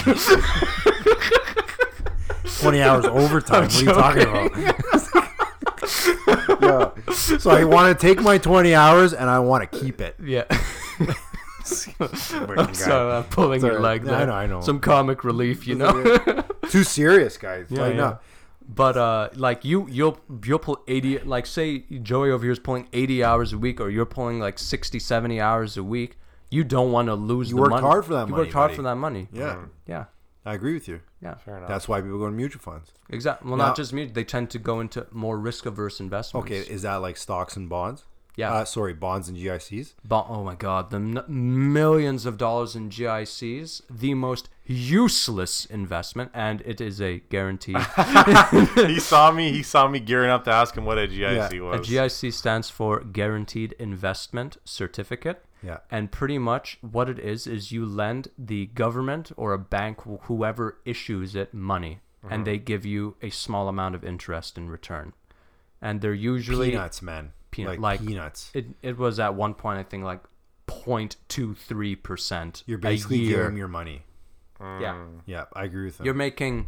twenty 2.59 2.81
hours 2.81 3.05
overtime. 3.11 3.63
what 3.63 3.75
are 3.75 3.79
you 3.79 3.85
talking 3.85 4.23
about? 4.23 4.51
yeah. 6.61 6.91
So 7.37 7.49
I 7.49 7.63
want 7.63 7.97
to 7.97 8.07
take 8.07 8.21
my 8.21 8.37
twenty 8.37 8.75
hours 8.75 9.13
and 9.13 9.29
I 9.29 9.39
want 9.39 9.71
to 9.71 9.79
keep 9.79 10.01
it. 10.01 10.15
yeah. 10.21 10.43
Freaking 11.63 12.55
guy. 12.67 12.73
so 12.73 13.11
I'm 13.11 13.23
pulling 13.25 13.61
your 13.61 13.73
Sorry. 13.73 13.81
leg 13.83 14.05
Yeah, 14.05 14.17
I 14.17 14.25
know, 14.25 14.33
I 14.33 14.45
know. 14.47 14.61
Some 14.61 14.79
comic 14.79 15.23
relief, 15.23 15.67
you 15.67 15.75
know. 15.75 16.17
Too 16.69 16.83
serious, 16.83 17.37
guys. 17.37 17.67
Yeah, 17.69 17.81
Lighten 17.81 17.97
yeah. 17.97 18.07
up. 18.07 18.23
But 18.71 18.97
uh, 18.97 19.29
like 19.35 19.65
you, 19.65 19.87
you'll 19.89 20.19
you'll 20.45 20.59
pull 20.59 20.83
eighty. 20.87 21.17
Like 21.17 21.47
say 21.47 21.79
Joey 22.03 22.29
over 22.29 22.43
here 22.43 22.51
is 22.51 22.59
pulling 22.59 22.87
eighty 22.93 23.23
hours 23.23 23.51
a 23.51 23.57
week, 23.57 23.81
or 23.81 23.89
you're 23.89 24.05
pulling 24.05 24.39
like 24.39 24.59
60, 24.59 24.99
70 24.99 25.41
hours 25.41 25.75
a 25.75 25.83
week. 25.83 26.17
You 26.51 26.63
don't 26.63 26.91
want 26.91 27.07
to 27.07 27.15
lose. 27.15 27.49
You 27.49 27.55
the 27.55 27.61
worked 27.63 27.71
money. 27.71 27.87
hard 27.87 28.05
for 28.05 28.13
that 28.13 28.27
You 28.27 28.31
money, 28.31 28.43
worked 28.43 28.53
hard 28.53 28.69
buddy. 28.69 28.75
for 28.75 28.81
that 28.83 28.95
money. 28.95 29.27
Yeah, 29.31 29.65
Yeah. 29.87 30.05
I 30.45 30.53
agree 30.53 30.73
with 30.75 30.87
you. 30.87 31.01
Yeah. 31.21 31.35
Fair 31.35 31.57
enough. 31.57 31.67
That's 31.67 31.87
why 31.87 31.99
people 32.01 32.17
go 32.19 32.25
to 32.27 32.31
mutual 32.31 32.61
funds. 32.61 32.91
Exactly. 33.09 33.49
Well, 33.49 33.57
Now- 33.57 33.67
not 33.67 33.75
just 33.75 33.91
mutual. 33.91 34.13
They 34.13 34.23
tend 34.23 34.49
to 34.51 34.59
go 34.59 34.79
into 34.79 35.05
more 35.11 35.37
risk 35.37 35.65
averse 35.65 35.99
investments. 35.99 36.45
Okay, 36.45 36.59
is 36.59 36.83
that 36.83 36.95
like 36.97 37.17
stocks 37.17 37.55
and 37.55 37.67
bonds? 37.69 38.05
Yeah. 38.39 38.53
Uh, 38.53 38.65
sorry, 38.65 38.93
bonds 38.93 39.27
and 39.27 39.37
GICs. 39.37 39.95
But 40.07 40.27
oh 40.29 40.45
my 40.45 40.55
god, 40.55 40.91
the 40.91 40.95
n- 40.97 41.23
millions 41.27 42.25
of 42.25 42.37
dollars 42.37 42.73
in 42.73 42.89
GICs, 42.89 43.81
the 43.89 44.13
most 44.13 44.47
useless 44.65 45.65
investment, 45.65 46.31
and 46.33 46.61
it 46.61 46.79
is 46.79 47.01
a 47.01 47.19
guarantee. 47.29 47.75
he 48.75 48.99
saw 48.99 49.31
me. 49.31 49.51
He 49.51 49.61
saw 49.61 49.89
me 49.89 49.99
gearing 49.99 50.29
up 50.29 50.45
to 50.45 50.51
ask 50.51 50.77
him 50.77 50.85
what 50.85 50.97
a 50.97 51.07
GIC 51.07 51.19
Yeah. 51.19 51.47
A. 51.47 51.79
GIC 51.79 52.31
stands 52.31 52.69
for 52.69 53.01
Guaranteed 53.01 53.73
Investment 53.73 54.55
Certificate. 54.63 55.43
Yeah. 55.61 55.79
And 55.91 56.09
pretty 56.09 56.37
much 56.37 56.77
what 56.79 57.09
it 57.09 57.19
is 57.19 57.45
is 57.45 57.73
you 57.73 57.85
lend 57.85 58.29
the 58.37 58.67
government 58.67 59.33
or 59.35 59.51
a 59.51 59.59
bank, 59.59 59.99
whoever 60.23 60.79
issues 60.85 61.35
it, 61.35 61.53
money, 61.53 61.99
and 62.29 62.47
they 62.47 62.57
give 62.57 62.85
you 62.85 63.17
a 63.21 63.29
small 63.31 63.67
amount 63.67 63.95
of 63.95 64.05
interest 64.05 64.57
in 64.57 64.69
return. 64.69 65.11
And 65.81 65.99
they're 65.99 66.13
usually 66.13 66.71
Peanuts, 66.71 67.01
man. 67.01 67.33
Peanut- 67.51 67.79
like, 67.79 67.99
like- 67.99 68.07
peanuts. 68.07 68.51
It, 68.53 68.67
it 68.81 68.97
was 68.97 69.19
at 69.19 69.33
one 69.35 69.53
point 69.53 69.79
I 69.79 69.83
think 69.83 70.03
like 70.03 70.21
0.23 70.67 72.01
percent. 72.03 72.63
You're 72.65 72.77
basically 72.77 73.25
giving 73.27 73.57
your 73.57 73.67
money. 73.67 74.03
yeah. 74.59 74.93
Mm. 74.93 75.21
Yeah, 75.25 75.45
I 75.53 75.63
agree 75.63 75.85
with 75.85 75.97
them. 75.97 76.05
You're 76.05 76.13
making 76.15 76.67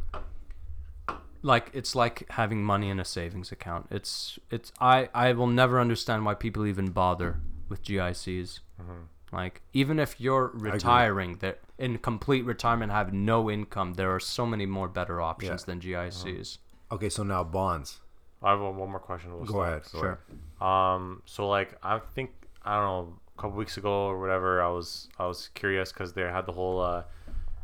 like 1.44 1.70
it's 1.74 1.96
like 1.96 2.26
having 2.32 2.64
money 2.64 2.90
in 2.90 3.00
a 3.00 3.06
savings 3.06 3.52
account. 3.52 3.88
It's 3.92 4.38
it's 4.50 4.72
I 4.80 5.10
I 5.14 5.34
will 5.34 5.48
never 5.48 5.80
understand 5.80 6.26
why 6.26 6.34
people 6.36 6.66
even 6.68 6.90
bother 6.92 7.40
with 7.70 7.84
GICs. 7.84 8.60
Mm-hmm. 8.82 9.02
Like 9.36 9.62
even 9.74 9.98
if 10.00 10.20
you're 10.20 10.52
retiring, 10.54 11.38
that 11.38 11.60
in 11.78 11.98
complete 12.00 12.44
retirement 12.46 12.92
have 12.92 13.14
no 13.14 13.50
income, 13.50 13.94
there 13.94 14.14
are 14.14 14.20
so 14.20 14.46
many 14.46 14.66
more 14.66 14.88
better 14.90 15.22
options 15.22 15.62
Yeah. 15.62 15.66
than 15.66 15.80
GICs. 15.80 16.26
Mm-hmm. 16.26 16.96
okay, 16.96 17.10
so 17.10 17.24
now 17.24 17.44
bonds. 17.44 18.01
I 18.44 18.52
have 18.52 18.60
one 18.60 18.76
one 18.78 18.90
more 18.90 19.00
question. 19.00 19.32
We'll 19.36 19.46
Go 19.46 19.54
stop. 19.54 19.68
ahead. 19.68 19.82
Sure. 19.90 20.68
Um, 20.68 21.22
so 21.26 21.48
like 21.48 21.76
I 21.84 22.00
think 22.00 22.32
I 22.64 22.76
don't 22.78 22.86
know, 22.86 23.14
a 23.38 23.42
couple 23.42 23.58
weeks 23.58 23.78
ago 23.78 23.92
or 24.08 24.20
whatever, 24.20 24.62
I 24.62 24.70
was 24.70 25.10
I 25.20 25.26
was 25.28 25.50
curious 25.54 25.92
because 25.92 26.14
they 26.14 26.22
had 26.24 26.46
the 26.46 26.52
whole 26.54 26.80
uh, 26.82 27.04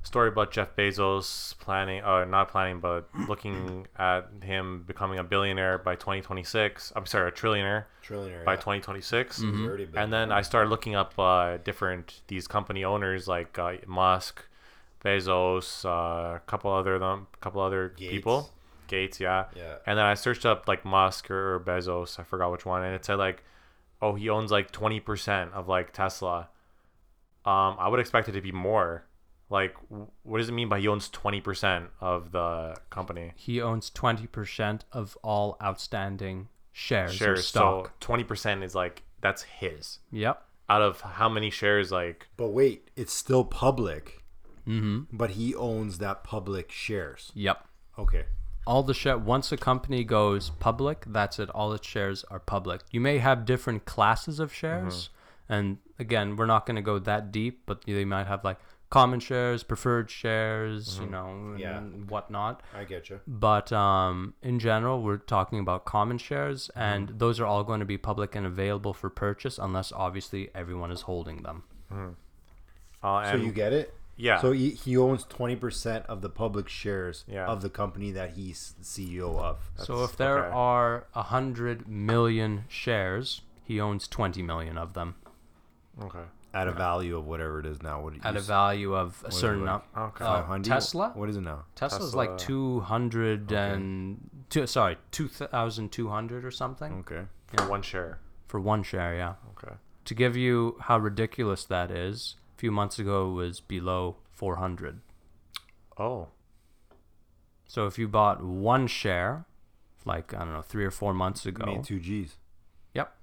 story 0.03 0.29
about 0.29 0.51
Jeff 0.51 0.75
Bezos 0.75 1.57
planning, 1.59 2.01
uh, 2.03 2.25
not 2.25 2.49
planning, 2.49 2.79
but 2.79 3.09
looking 3.27 3.87
at 3.97 4.29
him 4.41 4.83
becoming 4.87 5.19
a 5.19 5.23
billionaire 5.23 5.77
by 5.79 5.95
2026. 5.95 6.93
I'm 6.95 7.05
sorry, 7.05 7.27
a 7.27 7.31
trillionaire 7.31 7.85
Trillionaire. 8.05 8.45
by 8.45 8.55
2026. 8.55 9.43
Already 9.43 9.87
And 9.95 10.13
then 10.13 10.31
I 10.31 10.41
started 10.41 10.69
looking 10.69 10.95
up 10.95 11.17
uh, 11.19 11.57
different 11.57 12.21
these 12.27 12.47
company 12.47 12.83
owners 12.85 13.27
like 13.27 13.57
uh, 13.59 13.73
Musk, 13.85 14.43
Bezos, 15.03 15.85
uh, 15.85 16.35
a 16.37 16.41
couple 16.47 16.71
other 16.71 16.97
them, 16.99 17.27
couple 17.41 17.61
other 17.61 17.89
Gates. 17.97 18.11
people, 18.11 18.49
Gates, 18.87 19.19
yeah. 19.19 19.45
Yeah. 19.55 19.75
And 19.85 19.97
then 19.97 20.05
I 20.05 20.13
searched 20.15 20.45
up 20.45 20.67
like 20.67 20.85
Musk 20.85 21.29
or 21.31 21.59
Bezos, 21.59 22.19
I 22.19 22.23
forgot 22.23 22.51
which 22.51 22.65
one, 22.65 22.83
and 22.83 22.93
it 22.95 23.05
said 23.05 23.15
like, 23.15 23.43
oh, 24.01 24.15
he 24.15 24.29
owns 24.29 24.51
like 24.51 24.71
20% 24.71 25.51
of 25.53 25.67
like 25.67 25.91
Tesla. 25.93 26.49
Um, 27.45 27.77
I 27.79 27.87
would 27.87 27.99
expect 27.99 28.27
it 28.29 28.33
to 28.33 28.41
be 28.41 28.51
more. 28.51 29.05
Like, 29.49 29.75
what 30.23 30.39
does 30.39 30.49
it 30.49 30.51
mean 30.51 30.67
by 30.67 30.79
he 30.81 30.87
owns 30.89 31.09
20% 31.09 31.87
of 32.01 32.31
the 32.33 32.75
company? 32.89 33.31
He 33.37 33.61
owns 33.61 33.89
twenty 33.89 34.27
percent 34.27 34.83
of 34.91 35.17
all 35.23 35.55
outstanding 35.63 36.49
shares, 36.73 37.11
of 37.11 37.17
Shares. 37.17 37.47
stock. 37.47 37.93
So 38.01 38.13
20% 38.13 38.61
is 38.63 38.75
like 38.75 39.03
that's 39.21 39.43
his. 39.43 39.99
yep. 40.11 40.43
Out 40.69 40.81
of 40.81 40.99
how 40.99 41.29
many 41.29 41.49
shares? 41.49 41.93
Like, 41.93 42.27
But 42.35 42.49
wait, 42.49 42.89
it's 42.97 43.13
still 43.13 43.45
public. 43.45 44.21
Mm-hmm. 44.67 45.15
But 45.15 45.31
he 45.31 45.55
owns 45.55 45.99
that 45.99 46.25
public 46.25 46.69
shares. 46.69 47.31
Yep. 47.33 47.65
Okay. 47.97 48.25
All 48.67 48.83
the 48.83 48.93
share 48.93 49.17
once 49.17 49.51
a 49.51 49.57
company 49.57 50.03
goes 50.03 50.49
public 50.67 51.05
that's 51.07 51.39
it 51.39 51.49
all 51.51 51.73
its 51.73 51.87
shares 51.87 52.23
are 52.29 52.39
public. 52.39 52.81
You 52.91 52.99
may 53.01 53.17
have 53.19 53.45
different 53.45 53.85
classes 53.85 54.39
of 54.39 54.53
shares 54.53 55.09
and 55.49 55.77
again 55.97 56.35
we're 56.35 56.45
not 56.55 56.65
going 56.67 56.75
to 56.75 56.81
go 56.93 56.99
that 56.99 57.31
deep 57.31 57.55
but 57.65 57.77
they 57.85 58.05
might 58.05 58.27
have 58.27 58.43
like 58.43 58.59
common 58.89 59.19
shares 59.19 59.63
preferred 59.63 60.09
shares 60.09 60.99
you 61.01 61.07
know 61.15 61.55
Yeah. 61.57 61.79
whatnot. 62.13 62.61
I 62.73 62.83
get 62.83 63.09
you. 63.09 63.19
but 63.27 63.71
um, 63.73 64.33
in 64.41 64.59
general 64.59 65.01
we're 65.01 65.17
talking 65.35 65.59
about 65.59 65.85
common 65.85 66.17
shares 66.17 66.69
and 66.75 67.03
those 67.23 67.39
are 67.41 67.45
all 67.45 67.63
going 67.63 67.79
to 67.81 67.85
be 67.85 67.97
public 67.97 68.35
and 68.35 68.45
available 68.45 68.93
for 68.93 69.09
purchase 69.09 69.57
unless 69.57 69.91
obviously 69.91 70.49
everyone 70.55 70.91
is 70.91 71.01
holding 71.01 71.43
them. 71.43 71.63
Uh, 73.03 73.31
So 73.31 73.37
you 73.37 73.51
get 73.51 73.73
it? 73.73 73.93
Yeah. 74.17 74.41
So 74.41 74.51
he, 74.51 74.71
he 74.71 74.97
owns 74.97 75.23
20% 75.25 76.05
of 76.07 76.21
the 76.21 76.29
public 76.29 76.67
shares 76.67 77.23
Yeah. 77.27 77.45
of 77.45 77.61
the 77.61 77.69
company 77.69 78.11
that 78.11 78.31
he's 78.31 78.73
CEO 78.81 79.37
of. 79.39 79.57
so 79.75 80.03
if 80.03 80.17
there 80.17 80.45
okay. 80.45 80.53
are 80.55 81.05
a 81.15 81.23
hundred 81.23 81.87
million 81.87 82.63
shares 82.67 83.41
he 83.63 83.79
owns 83.79 84.07
20 84.07 84.41
million 84.43 84.77
of 84.77 84.93
them 84.93 85.15
okay. 86.01 86.25
At 86.53 86.67
a 86.67 86.71
value 86.71 87.15
of 87.17 87.25
whatever 87.27 87.59
it 87.59 87.65
is 87.67 87.83
now. 87.83 88.01
What 88.01 88.15
it 88.15 88.21
at 88.23 88.33
a 88.33 88.37
used- 88.37 88.47
value 88.47 88.95
of 88.95 89.21
a 89.23 89.27
is 89.27 89.35
certain 89.35 89.65
like? 89.65 89.75
up. 89.95 90.15
Okay. 90.21 90.25
uh, 90.25 90.57
Tesla? 90.59 91.11
What 91.13 91.29
is 91.29 91.37
it 91.37 91.41
now? 91.41 91.65
Tesla's 91.75 92.05
Tesla. 92.11 92.17
like 92.17 92.37
200 92.39 93.51
and 93.51 94.29
two, 94.49 94.65
sorry, 94.65 94.97
2200 95.11 96.45
or 96.45 96.51
something 96.51 96.93
Okay. 96.99 97.23
For 97.47 97.67
one 97.69 97.81
share. 97.83 98.19
for 98.47 98.59
one 98.59 98.81
share, 98.83 99.15
yeah. 99.15 99.33
Okay. 99.51 99.75
To 100.05 100.13
give 100.15 100.35
you 100.37 100.77
how 100.79 100.97
ridiculous 100.97 101.65
that 101.65 101.91
is, 101.91 102.35
a 102.46 102.46
few 102.57 102.71
months 102.71 102.99
ago 102.99 103.29
was 103.29 103.59
below 103.61 104.17
400. 104.31 105.01
Oh. 105.97 106.27
So 107.65 107.85
if 107.85 107.97
you 107.97 108.07
bought 108.07 108.43
one 108.43 108.87
share 108.87 109.45
like 110.05 110.33
I 110.33 110.39
don't 110.39 110.53
know, 110.53 110.61
3 110.61 110.85
or 110.85 110.91
4 110.91 111.13
months 111.13 111.45
ago. 111.45 111.65
Made 111.65 111.83
two 111.83 111.99
G's, 111.99 112.37
Yep. 112.93 113.13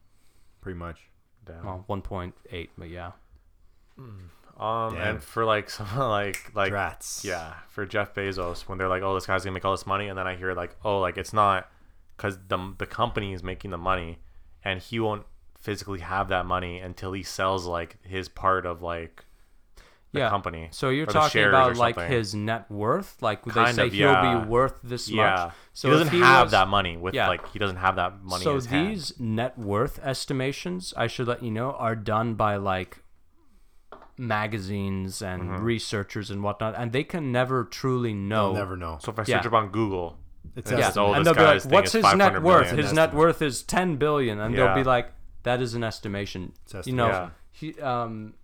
pretty 0.60 0.78
much. 0.78 1.08
Damn. 1.46 1.64
Well, 1.64 1.84
1.8, 1.88 2.68
but 2.76 2.88
yeah. 2.90 3.12
Um, 3.98 4.30
Damn. 4.58 4.96
and 4.96 5.22
for 5.22 5.44
like 5.44 5.68
someone 5.76 6.08
like 6.08 6.54
like 6.54 6.72
Drats. 6.72 7.24
yeah, 7.24 7.54
for 7.68 7.84
Jeff 7.86 8.14
Bezos, 8.14 8.62
when 8.68 8.78
they're 8.78 8.88
like, 8.88 9.02
"Oh, 9.02 9.14
this 9.14 9.26
guy's 9.26 9.44
gonna 9.44 9.54
make 9.54 9.64
all 9.64 9.72
this 9.72 9.86
money," 9.86 10.08
and 10.08 10.18
then 10.18 10.26
I 10.26 10.36
hear 10.36 10.52
like, 10.54 10.76
"Oh, 10.84 11.00
like 11.00 11.16
it's 11.18 11.32
not 11.32 11.70
because 12.16 12.38
the 12.48 12.74
the 12.78 12.86
company 12.86 13.32
is 13.32 13.42
making 13.42 13.70
the 13.72 13.78
money, 13.78 14.18
and 14.64 14.80
he 14.80 15.00
won't 15.00 15.26
physically 15.64 16.00
have 16.00 16.28
that 16.28 16.44
money 16.46 16.78
until 16.78 17.12
he 17.12 17.22
sells 17.22 17.66
like 17.66 17.96
his 18.04 18.28
part 18.28 18.66
of 18.66 18.82
like 18.82 19.24
the 20.12 20.20
yeah. 20.20 20.28
company." 20.28 20.68
So 20.70 20.90
you're 20.90 21.06
talking 21.06 21.44
about 21.44 21.76
like 21.76 21.98
his 21.98 22.34
net 22.34 22.70
worth, 22.70 23.10
like 23.20 23.44
they 23.44 23.72
say 23.72 23.86
of, 23.86 23.92
he'll 23.92 24.12
yeah. 24.12 24.38
be 24.44 24.48
worth 24.48 24.74
this 24.82 25.08
yeah. 25.10 25.46
much. 25.46 25.54
So 25.72 25.88
he 25.88 25.92
doesn't 25.96 26.12
he 26.12 26.20
have 26.20 26.44
was- 26.46 26.52
that 26.52 26.68
money 26.68 26.96
with 26.96 27.14
Yeah. 27.14 27.28
like 27.28 27.48
he 27.52 27.58
doesn't 27.58 27.78
have 27.78 27.96
that 27.96 28.22
money. 28.22 28.44
so 28.44 28.50
in 28.50 28.56
his 28.56 28.66
hand. 28.66 28.90
these 28.90 29.18
net 29.18 29.58
worth 29.58 29.98
estimations, 30.04 30.92
I 30.96 31.06
should 31.08 31.26
let 31.26 31.42
you 31.42 31.50
know, 31.50 31.72
are 31.72 31.96
done 31.96 32.34
by 32.34 32.56
like 32.56 32.98
magazines 34.16 35.20
and 35.22 35.42
Mm-hmm. 35.42 35.64
researchers 35.64 36.30
and 36.30 36.42
whatnot, 36.42 36.74
and 36.76 36.92
they 36.92 37.02
can 37.04 37.32
never 37.32 37.64
truly 37.64 38.14
know. 38.14 38.48
You'll 38.48 38.54
never 38.54 38.76
know. 38.76 38.98
So 39.00 39.10
if 39.12 39.18
I 39.18 39.24
Yeah. 39.26 39.38
search 39.38 39.46
up 39.46 39.52
on 39.54 39.68
Google, 39.68 40.18
It's 40.56 40.70
Yeah. 40.70 40.78
yeah, 40.78 40.86
estimated. 40.88 41.10
Oh, 41.10 41.14
and 41.14 41.26
this 41.26 41.34
they'll 41.34 41.42
be 41.46 41.52
like, 41.52 41.62
thing 41.62 41.72
"What's 41.72 41.94
is 41.94 42.04
his 42.04 42.14
net 42.14 42.42
worth? 42.42 42.66
million." 42.66 42.76
His 42.76 42.92
net 42.92 43.14
worth 43.14 43.42
is 43.42 43.62
ten 43.64 43.96
billion, 43.96 44.38
and 44.38 44.54
they'll 44.54 44.74
be 44.74 44.84
like, 44.84 45.10
"That 45.44 45.62
is 45.62 45.74
an 45.74 45.84
estimation." 45.84 46.52
It's 46.74 46.86
You 46.86 46.94
know, 46.94 47.06
Yeah. 47.06 47.28
he, 47.52 47.80
um, 47.80 48.34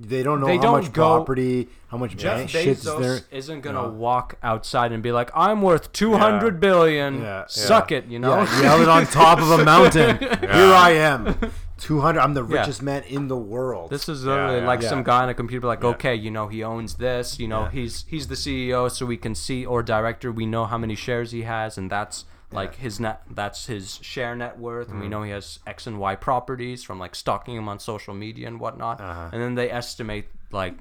They 0.00 0.22
don't 0.22 0.38
know 0.38 0.46
They 0.46 0.58
how 0.58 0.62
don't 0.62 0.82
much 0.84 0.92
go- 0.92 1.16
property, 1.16 1.68
how 1.88 1.96
much 1.98 2.16
Jeff 2.16 2.36
bank 2.38 2.50
shit 2.50 2.68
is 2.68 2.84
there. 2.84 3.18
isn't 3.32 3.62
gonna 3.62 3.82
No. 3.82 3.88
walk 3.88 4.36
outside 4.44 4.92
and 4.92 5.02
be 5.02 5.10
like, 5.10 5.28
"I'm 5.34 5.60
worth 5.60 5.90
two 5.92 6.16
hundred 6.16 6.60
billion. 6.60 7.20
Yeah. 7.22 7.46
Suck 7.48 7.90
it," 7.90 8.04
you 8.06 8.20
know. 8.20 8.36
Yeah, 8.44 8.62
yell 8.62 8.80
it 8.82 8.88
on 8.88 9.06
top 9.06 9.40
of 9.40 9.50
a 9.50 9.64
mountain. 9.74 10.18
Here 10.18 10.72
I 10.88 10.90
am. 10.90 11.34
Two 11.78 12.00
hundred. 12.00 12.20
I'm 12.20 12.34
the 12.34 12.44
Yeah. 12.46 12.60
richest 12.60 12.80
man 12.80 13.02
in 13.08 13.26
the 13.26 13.36
world. 13.36 13.90
This 13.90 14.08
is 14.08 14.24
literally 14.24 14.60
yeah. 14.60 14.66
like 14.68 14.82
Yeah. 14.82 14.88
some 14.88 15.02
guy 15.02 15.24
on 15.24 15.30
a 15.30 15.34
computer, 15.34 15.66
like, 15.66 15.82
Yeah. 15.82 15.88
okay, 15.90 16.14
you 16.14 16.30
know, 16.30 16.46
he 16.46 16.62
owns 16.62 16.94
this. 16.94 17.40
You 17.40 17.48
know, 17.48 17.62
Yeah. 17.62 17.70
he's 17.70 18.04
he's 18.06 18.28
the 18.28 18.36
CEO, 18.36 18.86
so 18.88 19.04
we 19.04 19.16
can 19.16 19.34
see 19.34 19.66
or 19.66 19.82
director. 19.82 20.30
We 20.30 20.46
know 20.46 20.64
how 20.66 20.78
many 20.78 20.94
shares 20.94 21.32
he 21.32 21.42
has, 21.42 21.76
and 21.76 21.90
that's 21.90 22.24
like 22.52 22.76
his 22.76 22.98
net. 23.00 23.22
That's 23.30 23.66
his 23.66 23.98
share 24.02 24.34
net 24.36 24.58
worth, 24.58 24.86
Mm-hmm. 24.88 24.92
and 24.94 25.02
we 25.02 25.08
know 25.08 25.22
he 25.22 25.30
has 25.32 25.58
X 25.66 25.86
and 25.86 25.98
Y 25.98 26.14
properties 26.16 26.82
from 26.82 26.98
like 26.98 27.14
stalking 27.14 27.56
him 27.56 27.68
on 27.68 27.78
social 27.78 28.14
media 28.14 28.48
and 28.48 28.58
whatnot. 28.60 29.00
Uh-huh. 29.00 29.30
And 29.32 29.42
then 29.42 29.54
they 29.54 29.70
estimate 29.70 30.26
like. 30.52 30.74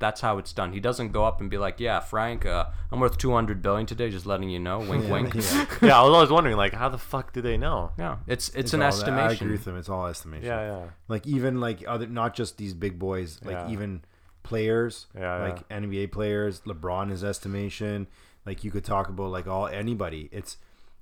That's 0.00 0.20
how 0.20 0.38
it's 0.38 0.52
done. 0.52 0.72
He 0.72 0.80
doesn't 0.80 1.12
go 1.12 1.24
up 1.24 1.40
and 1.40 1.48
be 1.48 1.56
like, 1.56 1.78
"Yeah, 1.80 2.00
Frank, 2.00 2.44
uh, 2.44 2.66
I'm 2.90 2.98
worth 3.00 3.16
200 3.16 3.62
billion 3.62 3.86
today." 3.86 4.10
Just 4.10 4.26
letting 4.26 4.50
you 4.50 4.58
know, 4.58 4.80
wink, 4.80 5.08
wink. 5.08 5.34
yeah. 5.34 5.66
yeah, 5.80 5.98
I 5.98 6.02
was 6.02 6.12
always 6.12 6.30
wondering, 6.30 6.56
like, 6.56 6.74
how 6.74 6.88
the 6.90 6.98
fuck 6.98 7.32
do 7.32 7.40
they 7.40 7.56
know? 7.56 7.92
Yeah, 7.96 8.16
it's 8.26 8.48
it's, 8.48 8.56
It's 8.56 8.72
an 8.74 8.82
all- 8.82 9.18
I 9.18 9.30
agree 9.32 9.52
with 9.52 9.64
them. 9.64 9.78
It's 9.78 9.88
all 9.88 10.06
estimation. 10.08 10.46
Yeah, 10.46 10.66
yeah. 10.66 10.84
Like 11.08 11.26
even 11.28 11.60
like 11.60 11.84
other, 11.86 12.06
not 12.08 12.34
just 12.34 12.58
these 12.58 12.74
big 12.74 12.98
boys. 12.98 13.38
Like 13.44 13.54
Yeah. 13.54 13.70
even 13.70 14.02
players. 14.42 15.06
Yeah, 15.16 15.36
Like 15.36 15.68
NBA 15.68 16.12
players. 16.12 16.60
LeBron 16.62 17.10
is 17.10 17.24
estimation. 17.24 18.06
Like 18.44 18.64
you 18.64 18.70
could 18.70 18.84
talk 18.84 19.08
about 19.08 19.30
like 19.30 19.46
all 19.46 19.68
anybody. 19.68 20.28
It's 20.32 20.58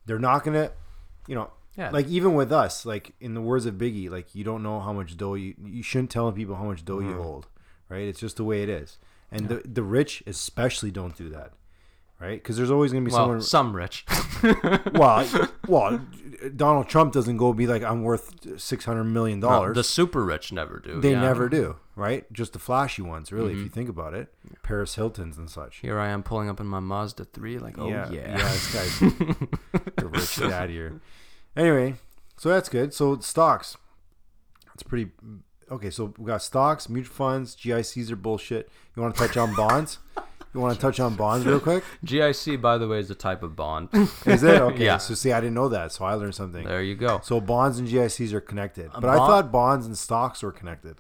they're 0.07 0.18
not 0.18 0.44
gonna, 0.44 0.72
you 1.26 1.34
know. 1.34 1.50
Yeah. 1.76 1.88
Like 1.90 2.07
even 2.09 2.34
with 2.34 2.53
us, 2.53 2.84
like 2.84 3.14
in 3.18 3.32
the 3.32 3.40
words 3.40 3.64
of 3.64 3.76
Biggie, 3.76 4.11
like 4.11 4.34
you 4.34 4.44
don't 4.44 4.62
know 4.62 4.80
how 4.80 4.92
much 4.92 5.16
dough 5.16 5.34
you 5.34 5.55
you 5.64 5.82
shouldn't 5.82 6.11
tell 6.11 6.30
people 6.30 6.57
how 6.57 6.64
much 6.64 6.84
dough 6.84 7.00
you 7.00 7.12
mm-hmm. 7.12 7.22
hold, 7.22 7.46
right? 7.88 8.03
It's 8.03 8.20
just 8.20 8.36
the 8.36 8.44
way 8.44 8.62
it 8.62 8.68
is. 8.68 8.98
And 9.30 9.48
the 9.48 9.62
the 9.64 9.82
rich 9.82 10.22
especially 10.26 10.90
don't 10.90 11.16
do 11.16 11.30
that, 11.30 11.53
right? 12.22 12.40
Because 12.42 12.56
there's 12.56 12.70
always 12.70 12.92
gonna 12.92 13.04
be 13.04 13.10
well, 13.10 13.22
someone. 13.24 13.40
some 13.42 13.74
rich. 13.76 14.06
well, 14.94 15.28
well, 15.66 16.00
Donald 16.56 16.88
Trump 16.88 17.12
doesn't 17.12 17.36
go 17.36 17.52
be 17.52 17.66
like 17.66 17.82
I'm 17.82 18.02
worth 18.02 18.60
six 18.60 18.84
hundred 18.84 19.04
million 19.04 19.40
dollars. 19.40 19.74
the 19.74 19.82
super 19.84 20.24
rich 20.24 20.52
never 20.52 20.78
do. 20.78 21.00
They 21.00 21.10
yeah. 21.12 21.20
never 21.20 21.48
do, 21.48 21.76
right? 21.96 22.32
Just 22.32 22.52
the 22.52 22.58
flashy 22.60 23.02
ones, 23.02 23.32
really, 23.32 23.50
Mm-hmm. 23.52 23.58
if 23.58 23.64
you 23.64 23.70
think 23.70 23.88
about 23.88 24.14
it. 24.14 24.32
Paris 24.62 24.94
Hilton's 24.94 25.36
and 25.36 25.50
such. 25.50 25.78
Here 25.78 25.98
I 25.98 26.08
am 26.08 26.22
pulling 26.22 26.48
up 26.48 26.60
in 26.60 26.66
my 26.66 26.80
Mazda 26.80 27.24
3, 27.24 27.58
like, 27.58 27.76
oh 27.78 27.88
yeah. 27.88 28.08
yeah, 28.10 28.36
this 28.36 28.72
guy's 28.72 28.98
the 29.96 30.06
rich 30.08 30.36
dad 30.36 30.70
here. 30.70 31.00
Anyway, 31.56 31.94
so 32.36 32.48
that's 32.48 32.68
good. 32.68 32.94
So 32.94 33.18
stocks, 33.18 33.76
it's 34.74 34.84
pretty. 34.84 35.10
Okay, 35.70 35.90
so 35.90 36.12
we 36.18 36.26
got 36.26 36.42
stocks, 36.42 36.88
mutual 36.88 37.14
funds, 37.14 37.56
GICs 37.56 38.10
are 38.10 38.16
bullshit. 38.16 38.68
You 38.94 39.02
want 39.02 39.14
to 39.16 39.26
touch 39.26 39.36
on 39.36 39.54
bonds? 39.54 39.98
You 40.55 40.61
want 40.61 40.74
to 40.74 40.80
touch 40.80 41.00
on 41.00 41.14
bonds 41.14 41.46
real 41.46 41.61
quick? 41.61 41.82
GIC, 42.05 42.61
by 42.61 42.76
the 42.76 42.86
way, 42.86 42.98
is 42.98 43.11
a 43.11 43.14
type 43.14 43.42
of 43.42 43.57
bond. 43.57 43.88
Is 44.26 44.42
it 44.42 44.61
okay? 44.61 44.84
Yeah. 44.84 44.98
So 44.98 45.14
see, 45.14 45.32
I 45.32 45.40
didn't 45.40 45.55
know 45.55 45.70
that, 45.70 45.92
so 45.92 46.05
I 46.05 46.14
learned 46.14 46.34
something. 46.34 46.64
there 46.64 46.82
you 46.82 46.94
go. 46.94 47.20
So 47.22 47.40
bonds 47.40 47.78
and 47.78 47.88
GICs 47.88 48.32
are 48.32 48.40
connected, 48.40 48.90
but 48.92 49.07
I 49.07 49.16
thought 49.16 49.50
bonds 49.50 49.86
and 49.86 49.96
stocks 49.96 50.42
were 50.42 50.53
connected. 50.53 50.96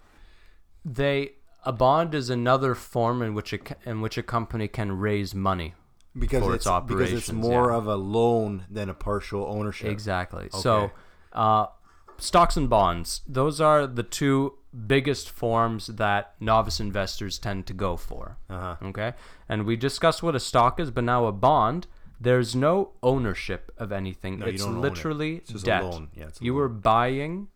They 0.84 1.32
a 1.64 1.72
bond 1.72 2.14
is 2.14 2.30
another 2.30 2.74
form 2.74 3.22
in 3.22 3.34
which 3.34 3.52
a 3.52 3.58
in 3.84 4.00
which 4.00 4.16
a 4.18 4.22
company 4.22 4.68
can 4.68 4.98
raise 4.98 5.34
money. 5.34 5.74
because 6.18 6.42
for 6.42 6.54
it's 6.54 6.66
its 6.66 6.86
because 6.86 7.12
it's 7.12 7.32
more 7.32 7.70
yeah. 7.70 7.76
of 7.76 7.86
a 7.86 7.96
loan 7.96 8.64
than 8.70 8.88
a 8.88 8.94
partial 8.94 9.44
ownership. 9.44 9.88
Exactly. 9.88 10.48
So, 10.50 10.92
uh, 11.32 11.66
stocks 12.18 12.56
and 12.56 12.68
bonds; 12.68 13.20
those 13.28 13.60
are 13.60 13.86
the 13.86 14.02
two 14.02 14.54
biggest 14.86 15.30
forms 15.30 15.86
that 15.88 16.34
novice 16.40 16.80
investors 16.80 17.38
tend 17.38 17.66
to 17.66 17.74
go 17.74 17.96
for. 17.96 18.38
Uh-huh. 18.48 18.76
Okay, 18.82 19.12
and 19.48 19.64
we 19.66 19.76
discussed 19.76 20.22
what 20.22 20.34
a 20.34 20.40
stock 20.40 20.80
is, 20.80 20.90
but 20.90 21.04
now 21.04 21.26
a 21.26 21.32
bond. 21.32 21.86
There's 22.20 22.54
no 22.54 22.92
ownership 23.02 23.72
of 23.78 23.90
anything. 23.90 24.38
No, 24.38 24.46
you 24.46 24.52
it's 24.54 24.62
own 24.62 24.76
it. 24.76 24.80
literally 24.80 25.36
It's 25.48 25.62
debt. 25.62 25.82
loan. 25.84 26.08
Yeah, 26.14 26.28
it's 26.28 26.40
a 26.40 26.44
you 26.44 26.54
loan. 26.54 26.62
are 26.62 26.68
buying, 26.68 27.48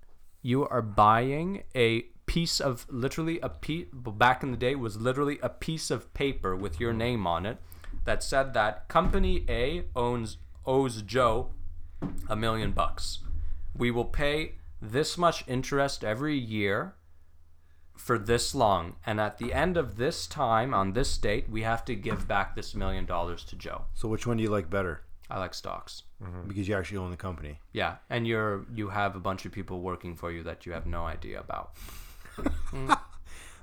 you 0.42 0.66
are 0.66 0.82
buying 0.82 1.62
a 1.74 2.02
piece 2.26 2.60
of 2.60 2.84
literally 2.90 3.38
a 3.40 3.48
piece. 3.48 3.86
Back 3.92 4.42
in 4.42 4.50
the 4.50 4.56
day, 4.56 4.74
was 4.74 4.96
literally 4.96 5.38
a 5.42 5.48
piece 5.48 5.90
of 5.90 6.12
paper 6.14 6.56
with 6.56 6.80
your 6.80 6.92
name 6.92 7.26
on 7.26 7.46
it 7.46 7.58
that 8.04 8.22
said 8.22 8.54
that 8.54 8.88
company 8.88 9.44
A 9.48 9.84
owns 9.94 10.38
owes 10.64 11.02
Joe 11.02 11.50
a 12.28 12.34
million 12.36 12.72
bucks. 12.72 13.20
We 13.76 13.90
will 13.90 14.04
pay 14.04 14.56
this 14.82 15.16
much 15.16 15.44
interest 15.46 16.02
every 16.04 16.36
year 16.36 16.94
for 17.96 18.18
this 18.18 18.54
long, 18.54 18.96
and 19.04 19.20
at 19.20 19.38
the 19.38 19.52
end 19.52 19.76
of 19.76 19.96
this 19.96 20.26
time, 20.26 20.72
on 20.74 20.92
this 20.92 21.16
date, 21.18 21.48
we 21.50 21.62
have 21.62 21.84
to 21.86 21.94
give 21.94 22.28
back 22.28 22.54
this 22.54 22.74
million 22.74 23.06
dollars 23.06 23.44
to 23.44 23.56
Joe. 23.56 23.84
So 23.94 24.08
which 24.08 24.26
one 24.26 24.36
do 24.36 24.42
you 24.42 24.50
like 24.50 24.70
better? 24.70 25.02
I 25.28 25.38
like 25.38 25.54
stocks. 25.54 26.04
Mm-hmm. 26.22 26.48
Because 26.48 26.68
you 26.68 26.76
actually 26.76 26.98
own 26.98 27.10
the 27.10 27.16
company. 27.16 27.58
Yeah, 27.72 27.96
and 28.08 28.26
you're 28.26 28.64
you 28.74 28.88
have 28.88 29.16
a 29.16 29.20
bunch 29.20 29.44
of 29.44 29.52
people 29.52 29.80
working 29.80 30.14
for 30.14 30.30
you 30.30 30.42
that 30.44 30.66
you 30.66 30.72
have 30.72 30.86
no 30.86 31.04
idea 31.04 31.40
about. 31.40 31.72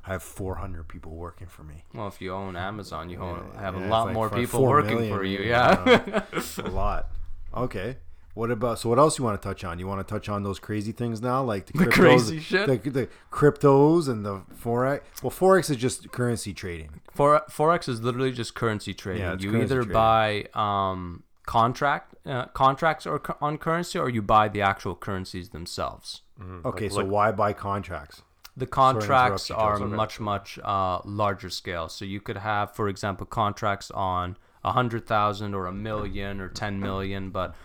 I 0.06 0.12
have 0.12 0.24
400 0.24 0.88
people 0.88 1.16
working 1.16 1.48
for 1.48 1.64
me. 1.64 1.86
Well, 1.94 2.08
if 2.08 2.20
you 2.20 2.34
own 2.34 2.58
Amazon, 2.58 3.10
you 3.10 3.20
own, 3.20 3.52
have 3.58 3.76
Yeah, 3.76 3.88
a 3.88 3.90
lot 3.90 4.08
like 4.08 4.14
more 4.14 4.30
people 4.30 4.66
working 4.66 4.96
million, 4.96 5.16
for 5.16 5.24
you. 5.24 5.40
Yeah. 5.40 6.24
a 6.58 6.70
lot. 6.70 7.08
Okay. 7.56 7.98
What 8.34 8.50
about 8.50 8.80
so? 8.80 8.90
What 8.90 8.98
else 8.98 9.20
you 9.20 9.24
want 9.24 9.40
to 9.42 9.48
touch 9.48 9.64
on? 9.64 9.78
You 9.78 9.88
want 9.88 10.06
to 10.06 10.12
touch 10.12 10.28
on 10.28 10.42
those 10.44 10.58
crazy 10.58 10.92
things 10.92 11.22
now, 11.22 11.44
like 11.44 11.68
the, 11.68 11.78
The 11.78 11.86
cryptos, 11.86 11.94
crazy 11.94 12.40
shit? 12.40 12.84
the, 12.84 12.90
the 12.90 13.10
cryptos 13.32 14.08
and 14.10 14.26
the 14.26 14.42
forex. 14.60 15.02
Well, 15.22 15.30
forex 15.32 15.70
is 15.70 15.78
just 15.78 16.12
currency 16.12 16.52
trading. 16.54 17.02
For 17.14 17.42
forex 17.50 17.88
is 17.88 18.02
literally 18.02 18.32
just 18.32 18.56
currency 18.56 18.94
trading. 18.96 19.22
Yeah, 19.22 19.34
it's 19.34 19.44
you 19.44 19.52
currency 19.52 19.66
either 19.66 19.84
trading. 19.84 19.94
buy 19.94 20.46
um, 20.56 21.24
contract 21.46 22.16
uh, 22.26 22.46
contracts 22.48 23.06
or 23.06 23.22
on 23.40 23.58
currency, 23.60 24.00
or 24.00 24.10
you 24.10 24.22
buy 24.24 24.48
the 24.48 24.62
actual 24.62 24.96
currencies 24.96 25.50
themselves. 25.50 26.22
Okay, 26.66 26.86
Like- 26.86 26.92
so 26.92 26.98
like- 27.02 27.08
why 27.12 27.32
buy 27.32 27.54
contracts? 27.54 28.24
The 28.58 28.68
contracts 28.68 29.50
are 29.50 29.76
Okay. 29.76 29.86
much 29.86 30.20
much 30.20 30.60
uh, 30.64 31.00
larger 31.06 31.50
scale. 31.50 31.90
So 31.90 32.06
you 32.06 32.20
could 32.22 32.38
have, 32.38 32.76
for 32.76 32.88
example, 32.88 33.26
contracts 33.26 33.90
on 33.92 34.38
a 34.64 34.72
hundred 34.74 35.08
thousand 35.08 35.54
or 35.56 35.66
a 35.66 35.72
million 35.72 36.40
or 36.40 36.50
ten 36.50 36.80
million, 36.80 37.32
but 37.32 37.56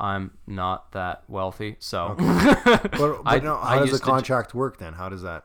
I'm 0.00 0.32
not 0.46 0.92
that 0.92 1.24
wealthy, 1.28 1.76
so 1.78 2.14
But, 2.18 2.92
but 2.98 3.20
I- 3.26 3.38
no, 3.38 3.56
I 3.56 3.74
how 3.74 3.78
does 3.80 3.90
used 3.90 4.02
the 4.02 4.06
to 4.06 4.10
contract 4.10 4.54
work 4.54 4.78
then? 4.78 4.94
How 4.94 5.08
does 5.08 5.22
that? 5.22 5.44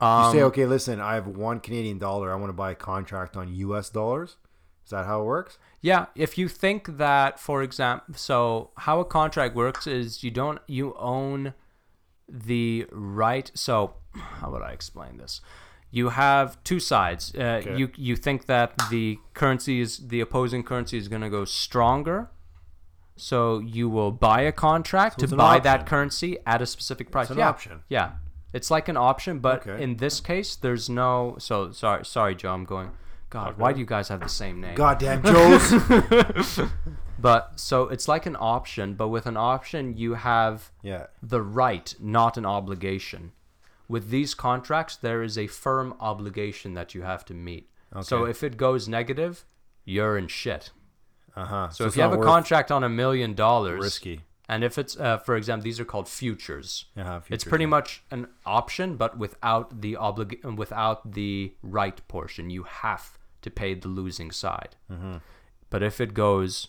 You 0.00 0.06
um, 0.06 0.32
say, 0.32 0.42
okay, 0.44 0.64
listen, 0.64 0.98
I 0.98 1.14
have 1.14 1.26
one 1.26 1.60
Canadian 1.60 1.98
dollar. 1.98 2.32
I 2.32 2.36
want 2.36 2.48
to 2.48 2.54
buy 2.54 2.70
a 2.70 2.74
contract 2.74 3.36
on 3.36 3.52
U.S. 3.54 3.90
dollars. 3.90 4.36
Is 4.84 4.90
that 4.90 5.04
how 5.04 5.20
it 5.20 5.24
works? 5.24 5.58
Yeah, 5.82 6.06
if 6.14 6.38
you 6.38 6.48
think 6.48 6.96
that, 6.96 7.38
for 7.38 7.62
example, 7.62 8.14
so 8.16 8.70
how 8.78 8.98
a 9.00 9.04
contract 9.04 9.54
works 9.54 9.86
is 9.86 10.24
you 10.24 10.30
don't 10.30 10.58
you 10.66 10.94
own 10.98 11.52
the 12.28 12.86
right. 12.90 13.50
So 13.54 13.94
how 14.14 14.50
would 14.52 14.62
I 14.62 14.70
explain 14.72 15.18
this? 15.18 15.42
You 15.90 16.10
have 16.10 16.62
two 16.64 16.80
sides. 16.80 17.34
Uh, 17.34 17.62
You 17.76 17.90
you 17.96 18.16
think 18.16 18.46
that 18.46 18.72
the 18.90 19.18
currency 19.34 19.80
is 19.80 20.08
the 20.08 20.20
opposing 20.20 20.62
currency 20.62 20.96
is 20.96 21.08
going 21.08 21.22
to 21.22 21.30
go 21.30 21.44
stronger, 21.44 22.30
so 23.20 23.58
you 23.60 23.88
will 23.88 24.10
buy 24.10 24.42
a 24.42 24.52
contract 24.52 25.22
it's 25.22 25.30
to 25.30 25.36
buy 25.36 25.58
that 25.60 25.86
currency 25.86 26.38
at 26.46 26.62
a 26.62 26.66
specific 26.66 27.10
price. 27.10 27.26
It's 27.26 27.32
an 27.32 27.38
yeah, 27.38 27.48
option. 27.48 27.80
Yeah, 27.88 28.12
it's 28.52 28.70
like 28.70 28.88
an 28.88 28.96
option, 28.96 29.38
but 29.38 29.66
Okay. 29.66 29.82
in 29.82 29.96
this 29.96 30.20
case, 30.20 30.56
there's 30.56 30.88
no. 30.88 31.36
So 31.38 31.72
sorry, 31.72 32.04
sorry, 32.04 32.34
Joe. 32.34 32.52
I'm 32.52 32.64
going. 32.64 32.90
God, 33.28 33.58
why 33.58 33.72
do 33.72 33.78
you 33.78 33.86
guys 33.86 34.08
have 34.08 34.20
the 34.20 34.28
same 34.28 34.60
name? 34.60 34.74
Goddamn 34.74 35.22
Joe's. 35.24 36.60
But 37.20 37.60
so 37.60 37.84
it's 37.88 38.08
like 38.08 38.26
an 38.26 38.36
option, 38.40 38.94
but 38.94 39.08
with 39.08 39.26
an 39.26 39.36
option, 39.36 39.96
you 39.96 40.14
have 40.14 40.72
yeah. 40.82 41.06
the 41.22 41.42
right, 41.42 41.94
not 42.00 42.36
an 42.36 42.46
obligation. 42.46 43.32
With 43.88 44.10
these 44.10 44.34
contracts, 44.34 44.96
there 44.96 45.22
is 45.22 45.36
a 45.36 45.46
firm 45.46 45.94
obligation 46.00 46.74
that 46.74 46.94
you 46.94 47.02
have 47.02 47.24
to 47.26 47.34
meet. 47.34 47.68
So 48.02 48.24
if 48.24 48.42
it 48.42 48.56
goes 48.56 48.88
negative, 48.88 49.44
you're 49.84 50.16
in 50.16 50.28
shit. 50.28 50.70
Uh 51.36 51.44
huh. 51.44 51.68
So, 51.70 51.86
if 51.86 51.96
you 51.96 52.02
have 52.02 52.12
a 52.12 52.18
contract 52.18 52.70
on 52.70 52.84
a 52.84 52.88
million 52.88 53.34
dollars, 53.34 53.82
risky. 53.82 54.20
and 54.48 54.64
if 54.64 54.78
it's, 54.78 54.98
uh, 54.98 55.18
for 55.18 55.36
example, 55.36 55.64
these 55.64 55.78
are 55.80 55.84
called 55.84 56.08
futures. 56.08 56.86
Uh-huh, 56.96 57.20
it's 57.28 57.44
pretty 57.44 57.64
yeah. 57.64 57.68
much 57.68 58.02
an 58.10 58.26
option, 58.44 58.96
but 58.96 59.16
without 59.18 59.80
the 59.80 59.94
oblig- 59.94 60.42
without 60.56 61.12
the 61.12 61.54
right 61.62 62.00
portion. 62.08 62.50
You 62.50 62.64
have 62.64 63.18
to 63.42 63.50
pay 63.50 63.74
the 63.74 63.88
losing 63.88 64.30
side. 64.30 64.76
Mm-hmm. 64.90 65.16
But 65.70 65.82
if 65.82 66.00
it 66.00 66.14
goes 66.14 66.68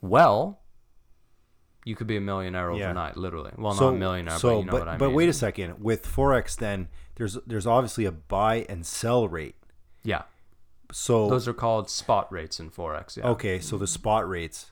well, 0.00 0.60
you 1.84 1.94
could 1.96 2.06
be 2.06 2.16
a 2.16 2.20
millionaire 2.20 2.70
Yeah. 2.72 2.84
overnight, 2.86 3.16
literally. 3.16 3.52
Well, 3.56 3.74
so, 3.74 3.86
not 3.90 3.96
a 3.96 3.98
millionaire, 3.98 4.38
so, 4.38 4.48
but 4.48 4.58
you 4.58 4.64
know 4.64 4.72
but, 4.72 4.78
what 4.80 4.88
I 4.88 4.96
but 4.96 5.04
mean. 5.06 5.10
But 5.10 5.16
wait 5.16 5.28
a 5.28 5.32
second. 5.32 5.82
With 5.82 6.06
forex, 6.06 6.56
then 6.56 6.88
there's 7.16 7.38
there's 7.46 7.66
obviously 7.66 8.04
a 8.04 8.12
buy 8.12 8.66
and 8.68 8.86
sell 8.86 9.28
rate. 9.28 9.56
yeah, 10.04 10.22
So 10.92 11.28
those 11.28 11.48
are 11.48 11.52
called 11.52 11.90
spot 11.90 12.30
rates 12.32 12.60
in 12.60 12.70
forex. 12.70 13.16
Yeah. 13.16 13.28
okay, 13.30 13.58
so 13.60 13.76
the 13.78 13.86
spot 13.86 14.28
rates. 14.28 14.70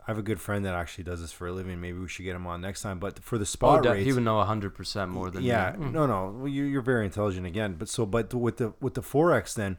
I 0.00 0.10
have 0.12 0.18
a 0.18 0.22
good 0.22 0.40
friend 0.40 0.64
that 0.64 0.74
actually 0.74 1.02
does 1.02 1.20
this 1.20 1.32
for 1.32 1.48
a 1.48 1.52
living. 1.52 1.80
Maybe 1.80 1.98
we 1.98 2.06
should 2.08 2.24
get 2.24 2.36
him 2.36 2.46
on 2.46 2.60
next 2.60 2.82
time. 2.82 3.00
But 3.00 3.18
for 3.24 3.38
the 3.38 3.42
Oh, 3.42 3.44
spot 3.44 3.82
de- 3.82 3.90
rates, 3.90 4.06
he 4.06 4.12
would 4.12 4.22
know 4.22 4.40
hundred 4.42 4.74
percent 4.74 5.10
more 5.10 5.30
than 5.30 5.42
yeah, 5.42 5.74
me. 5.76 5.86
Mm. 5.86 5.92
no, 5.92 6.06
no. 6.06 6.32
Well, 6.38 6.48
you're, 6.48 6.66
you're 6.66 6.80
very 6.82 7.04
intelligent 7.04 7.44
again. 7.46 7.74
But 7.76 7.88
so, 7.88 8.06
but 8.06 8.32
with 8.32 8.58
the 8.58 8.72
with 8.80 8.94
the 8.94 9.02
forex, 9.02 9.54
then 9.54 9.78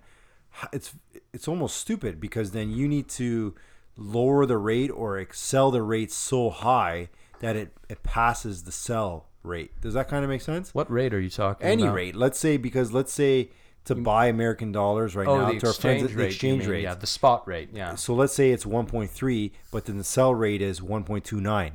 it's 0.74 0.94
it's 1.34 1.48
almost 1.48 1.78
stupid 1.78 2.20
because 2.20 2.52
then 2.52 2.70
you 2.72 2.88
need 2.90 3.08
to 3.10 3.56
lower 3.96 4.46
the 4.46 4.58
rate 4.58 4.92
or 4.92 5.18
excel 5.18 5.72
the 5.72 5.82
rate 5.82 6.12
so 6.12 6.50
high 6.50 7.10
that 7.40 7.56
it 7.56 7.72
it 7.88 8.04
passes 8.04 8.64
the 8.64 8.72
sell 8.72 9.28
rate. 9.44 9.80
Does 9.80 9.94
that 9.94 10.10
kind 10.10 10.26
of 10.26 10.30
make 10.30 10.42
sense? 10.42 10.74
What 10.74 10.92
rate 10.92 11.14
are 11.14 11.22
you 11.22 11.30
talking 11.30 11.66
Any 11.66 11.84
about? 11.84 11.96
rate. 11.96 12.16
Let's 12.18 12.38
say 12.38 12.58
because 12.58 12.92
let's 12.92 13.14
say 13.14 13.50
to 13.88 13.96
buy 13.96 14.28
American 14.28 14.72
dollars 14.72 15.16
right 15.16 15.28
Oh, 15.28 15.38
now 15.40 15.52
the 15.52 15.60
to 15.60 15.68
our 15.68 15.74
friends, 15.74 16.04
exchange 16.04 16.12
the 16.12 16.18
rate. 16.18 16.28
exchange 16.28 16.62
mean, 16.64 16.70
rate. 16.72 16.84
Yeah, 16.84 16.94
the 16.96 17.08
spot 17.08 17.48
rate. 17.48 17.70
Yeah. 17.74 17.96
So 17.96 18.14
let's 18.14 18.34
say 18.34 18.52
it's 18.52 18.64
1.3, 18.66 19.52
but 19.72 19.86
then 19.86 19.98
the 19.98 20.04
sell 20.04 20.34
rate 20.34 20.62
is 20.62 20.80
1.29. 20.80 21.74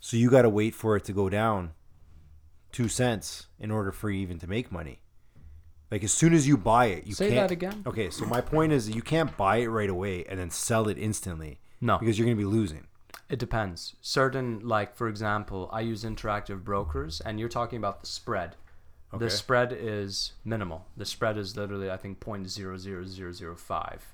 So 0.00 0.16
you 0.16 0.30
got 0.30 0.42
to 0.42 0.50
wait 0.50 0.74
for 0.74 0.96
it 0.96 1.04
to 1.04 1.12
go 1.12 1.28
down 1.28 1.72
two 2.72 2.88
cents 2.88 3.46
in 3.58 3.70
order 3.70 3.90
for 3.90 4.10
you 4.10 4.20
even 4.20 4.38
to 4.40 4.46
make 4.46 4.70
money. 4.70 5.00
Like 5.90 6.04
as 6.04 6.12
soon 6.12 6.34
as 6.34 6.46
you 6.48 6.56
buy 6.56 6.86
it, 6.86 7.06
you 7.06 7.14
Say 7.14 7.28
can't. 7.30 7.48
that 7.48 7.50
again. 7.52 7.82
Okay, 7.86 8.10
so 8.10 8.24
my 8.26 8.40
point 8.40 8.72
is 8.72 8.90
you 8.90 9.02
can't 9.02 9.36
buy 9.36 9.58
it 9.58 9.68
right 9.68 9.88
away 9.88 10.24
and 10.28 10.38
then 10.38 10.50
sell 10.50 10.88
it 10.88 10.98
instantly. 10.98 11.60
No. 11.80 11.98
because 11.98 12.18
you're 12.18 12.26
gonna 12.26 12.36
be 12.36 12.44
losing. 12.44 12.86
It 13.28 13.38
depends. 13.38 13.94
Certain, 14.00 14.60
like 14.66 14.96
for 14.96 15.08
example, 15.08 15.68
I 15.72 15.80
use 15.80 16.04
interactive 16.04 16.64
brokers, 16.64 17.20
and 17.20 17.38
you're 17.40 17.48
talking 17.48 17.76
about 17.76 18.00
the 18.00 18.06
spread. 18.06 18.56
Okay. 19.14 19.24
The 19.24 19.30
spread 19.30 19.72
is 19.72 20.32
minimal. 20.44 20.86
The 20.96 21.04
spread 21.06 21.38
is 21.38 21.56
literally, 21.56 21.90
I 21.90 21.96
think, 21.96 22.20
point 22.20 22.50
zero 22.50 22.76
zero 22.76 23.04
zero 23.06 23.32
zero 23.32 23.54
five 23.54 24.04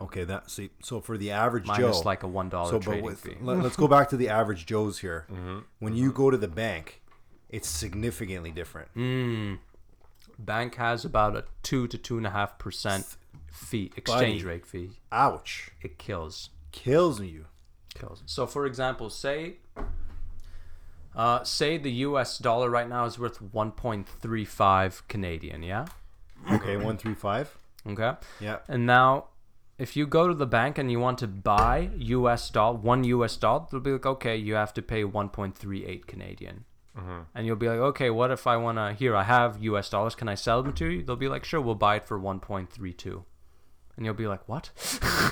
Okay, 0.00 0.24
that 0.24 0.50
see. 0.50 0.70
So 0.82 1.00
for 1.00 1.18
the 1.18 1.30
average 1.30 1.66
minus 1.66 1.98
Joe, 1.98 2.02
like 2.04 2.22
a 2.22 2.28
one 2.28 2.48
dollar 2.48 2.70
so 2.70 2.78
but 2.78 2.84
trading 2.84 3.04
with, 3.04 3.20
fee. 3.20 3.36
let, 3.40 3.58
us 3.58 3.76
go 3.76 3.86
back 3.86 4.08
to 4.10 4.16
the 4.16 4.28
average 4.28 4.66
Joes 4.66 4.98
here. 5.00 5.26
Mm-hmm. 5.40 5.58
When 5.78 5.94
you 5.94 6.12
go 6.12 6.30
to 6.30 6.36
the 6.36 6.48
bank, 6.48 7.02
it's 7.48 7.68
significantly 7.68 8.50
different. 8.50 8.88
Mm. 8.96 9.58
Bank 10.38 10.74
has 10.76 11.04
about 11.04 11.36
a 11.36 11.44
two 11.62 11.86
to 11.88 11.98
two 11.98 12.16
and 12.16 12.26
a 12.26 12.30
half 12.30 12.58
percent 12.58 13.16
fee, 13.52 13.90
exchange 13.96 14.42
Buddy. 14.42 14.44
rate 14.44 14.66
fee. 14.66 14.90
Ouch, 15.12 15.70
It 15.82 15.98
kills. 15.98 16.50
kills 16.72 17.20
you. 17.20 17.46
kills. 17.94 18.22
So, 18.26 18.46
for 18.46 18.66
example, 18.66 19.10
say, 19.10 19.56
uh, 21.14 21.42
say 21.44 21.78
the 21.78 21.92
U.S. 22.08 22.38
dollar 22.38 22.70
right 22.70 22.88
now 22.88 23.04
is 23.04 23.18
worth 23.18 23.40
1.35 23.40 25.08
Canadian. 25.08 25.62
Yeah. 25.62 25.86
Okay, 26.50 26.76
one 26.76 26.96
three 26.96 27.14
five. 27.14 27.56
Okay. 27.86 28.12
Yeah. 28.40 28.58
And 28.68 28.86
now, 28.86 29.26
if 29.78 29.96
you 29.96 30.06
go 30.06 30.28
to 30.28 30.34
the 30.34 30.46
bank 30.46 30.78
and 30.78 30.90
you 30.90 31.00
want 31.00 31.18
to 31.18 31.26
buy 31.26 31.90
U.S. 31.96 32.50
dollar, 32.50 32.76
one 32.76 33.04
U.S. 33.04 33.36
dollar, 33.36 33.66
they'll 33.70 33.80
be 33.80 33.92
like, 33.92 34.06
okay, 34.06 34.36
you 34.36 34.54
have 34.54 34.74
to 34.74 34.82
pay 34.82 35.02
1.38 35.04 36.06
Canadian. 36.06 36.64
And 37.34 37.46
you'll 37.46 37.56
be 37.56 37.68
like, 37.68 37.78
okay, 37.78 38.10
what 38.10 38.30
if 38.30 38.46
I 38.46 38.56
want 38.58 38.76
to? 38.76 38.92
Here, 38.92 39.16
I 39.16 39.22
have 39.22 39.62
U.S. 39.62 39.88
dollars. 39.88 40.14
Can 40.14 40.28
I 40.28 40.34
sell 40.34 40.62
them 40.62 40.74
to 40.74 40.86
you? 40.86 41.02
They'll 41.02 41.16
be 41.16 41.28
like, 41.28 41.44
sure, 41.44 41.60
we'll 41.60 41.74
buy 41.74 41.96
it 41.96 42.06
for 42.06 42.18
1.32. 42.20 43.24
And 43.96 44.06
you'll 44.06 44.14
be 44.14 44.26
like, 44.26 44.48
what? 44.48 44.70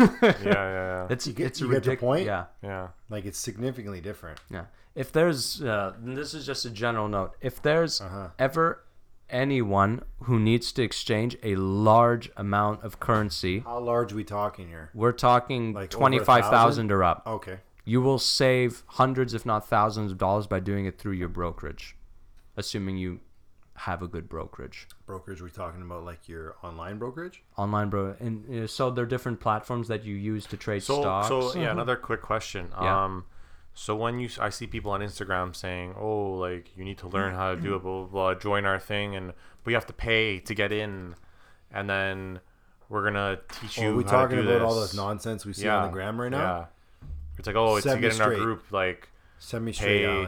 Yeah, 0.00 0.32
yeah, 0.42 0.42
yeah. 0.44 1.06
It's 1.10 1.26
You 1.26 1.32
get- 1.32 1.46
it's 1.46 1.60
you 1.60 1.70
get 1.70 1.82
the 1.84 1.96
point? 1.96 2.26
Yeah. 2.26 2.46
yeah. 2.62 2.88
Like 3.08 3.24
it's 3.24 3.38
significantly 3.38 4.00
different. 4.00 4.38
Yeah. 4.50 4.64
If 4.94 5.12
there's, 5.12 5.62
uh, 5.62 5.94
and 6.04 6.16
this 6.16 6.34
is 6.34 6.44
just 6.46 6.64
a 6.64 6.70
general 6.70 7.08
note. 7.08 7.34
If 7.40 7.62
there's 7.62 8.00
Uh-huh. 8.00 8.28
ever 8.38 8.84
anyone 9.30 10.02
who 10.24 10.38
needs 10.40 10.72
to 10.72 10.82
exchange 10.82 11.36
a 11.42 11.54
large 11.56 12.30
amount 12.36 12.82
of 12.82 12.98
currency, 13.00 13.60
How 13.60 13.78
large 13.78 14.12
are 14.12 14.16
we 14.16 14.24
talking 14.24 14.68
here? 14.68 14.90
we're 14.94 15.12
talking 15.12 15.72
Like 15.72 15.76
over 15.76 15.84
a 15.84 15.88
twenty-five 16.00 16.44
thousand 16.46 16.90
or 16.92 17.02
up. 17.04 17.22
Okay. 17.26 17.58
You 17.84 18.00
will 18.02 18.18
save 18.18 18.82
hundreds, 18.86 19.32
if 19.34 19.46
not 19.46 19.66
thousands, 19.68 20.12
of 20.12 20.18
dollars 20.18 20.46
by 20.46 20.60
doing 20.60 20.84
it 20.84 20.98
through 20.98 21.12
your 21.12 21.28
brokerage, 21.28 21.96
assuming 22.56 22.96
you 22.98 23.20
have 23.78 24.02
a 24.02 24.08
good 24.08 24.28
brokerage. 24.28 24.88
Brokerage, 25.06 25.40
we're 25.40 25.48
talking 25.48 25.82
about 25.82 26.04
like 26.04 26.28
your 26.28 26.56
online 26.62 26.98
brokerage? 26.98 27.42
Online 27.56 27.88
bro, 27.88 28.14
and 28.20 28.64
uh, 28.64 28.66
so 28.66 28.90
there 28.90 29.04
are 29.04 29.06
different 29.08 29.40
platforms 29.40 29.88
that 29.88 30.04
you 30.04 30.14
use 30.14 30.46
to 30.46 30.56
trade 30.56 30.82
So, 30.82 31.00
stocks. 31.00 31.28
so 31.28 31.54
yeah, 31.58 31.70
another 31.70 31.96
quick 31.96 32.22
question. 32.22 32.68
Yeah. 32.72 33.04
Um, 33.04 33.24
so 33.74 33.94
when 33.94 34.18
you, 34.18 34.28
I 34.40 34.48
see 34.50 34.66
people 34.66 34.90
on 34.90 35.00
Instagram 35.00 35.54
saying, 35.54 35.94
"Oh, 35.98 36.34
like 36.34 36.76
you 36.76 36.84
need 36.84 36.98
to 36.98 37.08
learn 37.08 37.34
how 37.34 37.54
to 37.54 37.60
do 37.60 37.76
it, 37.76 37.82
blah 37.82 38.04
blah 38.04 38.32
blah, 38.32 38.34
join 38.34 38.64
our 38.66 38.78
thing, 38.80 39.14
and 39.14 39.32
but 39.62 39.70
you 39.70 39.76
have 39.76 39.86
to 39.86 39.92
pay 39.92 40.40
to 40.40 40.54
get 40.54 40.72
in, 40.72 41.14
and 41.70 41.88
then 41.88 42.40
we're 42.88 43.04
gonna 43.04 43.38
teach 43.60 43.78
Or 43.78 43.82
you 43.84 43.90
are 43.90 43.96
we 43.96 44.04
how 44.04 44.10
talking 44.10 44.36
to 44.38 44.42
do 44.42 44.48
about 44.50 44.62
all 44.62 44.80
this." 44.80 44.90
this 44.90 44.96
nonsense 44.96 45.46
we 45.46 45.52
see 45.52 45.68
on 45.68 45.86
the 45.86 45.92
gram 45.92 46.20
right 46.20 46.30
now? 46.30 46.38
Yeah. 46.40 46.64
It's 47.38 47.46
like, 47.46 47.54
oh, 47.54 47.76
it's 47.76 47.86
to 47.86 47.96
get 47.98 48.16
in 48.16 48.20
our 48.20 48.34
group, 48.34 48.64
like, 48.72 49.08
Send 49.38 49.64
me 49.64 49.72
straight, 49.72 50.04
Pay. 50.04 50.26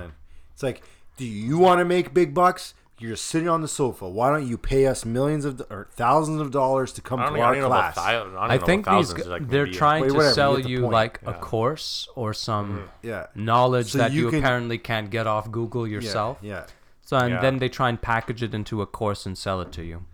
It's 0.52 0.62
like, 0.62 0.84
do 1.16 1.24
you 1.24 1.58
want 1.58 1.80
to 1.80 1.84
make 1.84 2.14
big 2.14 2.32
bucks? 2.32 2.74
You're 3.00 3.12
just 3.12 3.24
sitting 3.26 3.48
on 3.48 3.62
the 3.62 3.68
sofa. 3.68 4.06
Why 4.08 4.28
don't 4.30 4.46
you 4.46 4.58
pay 4.58 4.86
us 4.86 5.04
millions 5.06 5.46
of 5.46 5.60
or 5.70 5.88
thousands 5.92 6.40
of 6.40 6.50
dollars 6.50 6.92
to 6.92 7.00
come 7.00 7.18
to 7.18 7.24
our 7.24 7.54
don't 7.54 7.60
know 7.62 7.66
about 7.68 7.94
class? 7.94 7.96
thou- 7.96 8.36
I 8.36 8.54
I 8.54 8.58
think 8.58 8.84
these 8.84 9.12
thousands, 9.12 9.24
g- 9.40 9.44
they're 9.46 9.66
trying 9.66 10.02
Wait, 10.02 10.08
to 10.08 10.14
whatever, 10.16 10.34
sell 10.34 10.56
get 10.58 10.68
you 10.68 10.80
point. 10.82 10.92
like 10.92 11.20
a 11.24 11.32
course 11.32 12.08
or 12.14 12.34
some 12.34 12.90
yeah. 13.02 13.26
knowledge 13.34 13.92
So 13.92 13.98
that 13.98 14.12
you 14.12 14.24
you, 14.24 14.30
can- 14.30 14.40
apparently 14.40 14.76
can't 14.76 15.08
get 15.10 15.26
off 15.26 15.50
Google 15.50 15.86
yourself. 15.88 16.38
Yeah. 16.42 16.66
So 17.00 17.16
and 17.16 17.30
Yeah. 17.30 17.40
then 17.40 17.58
they 17.58 17.70
try 17.70 17.88
and 17.88 18.00
package 18.00 18.42
it 18.42 18.54
into 18.54 18.82
a 18.82 18.86
course 18.86 19.24
and 19.24 19.36
sell 19.36 19.60
it 19.62 19.72
to 19.72 19.82
you. 19.82 20.04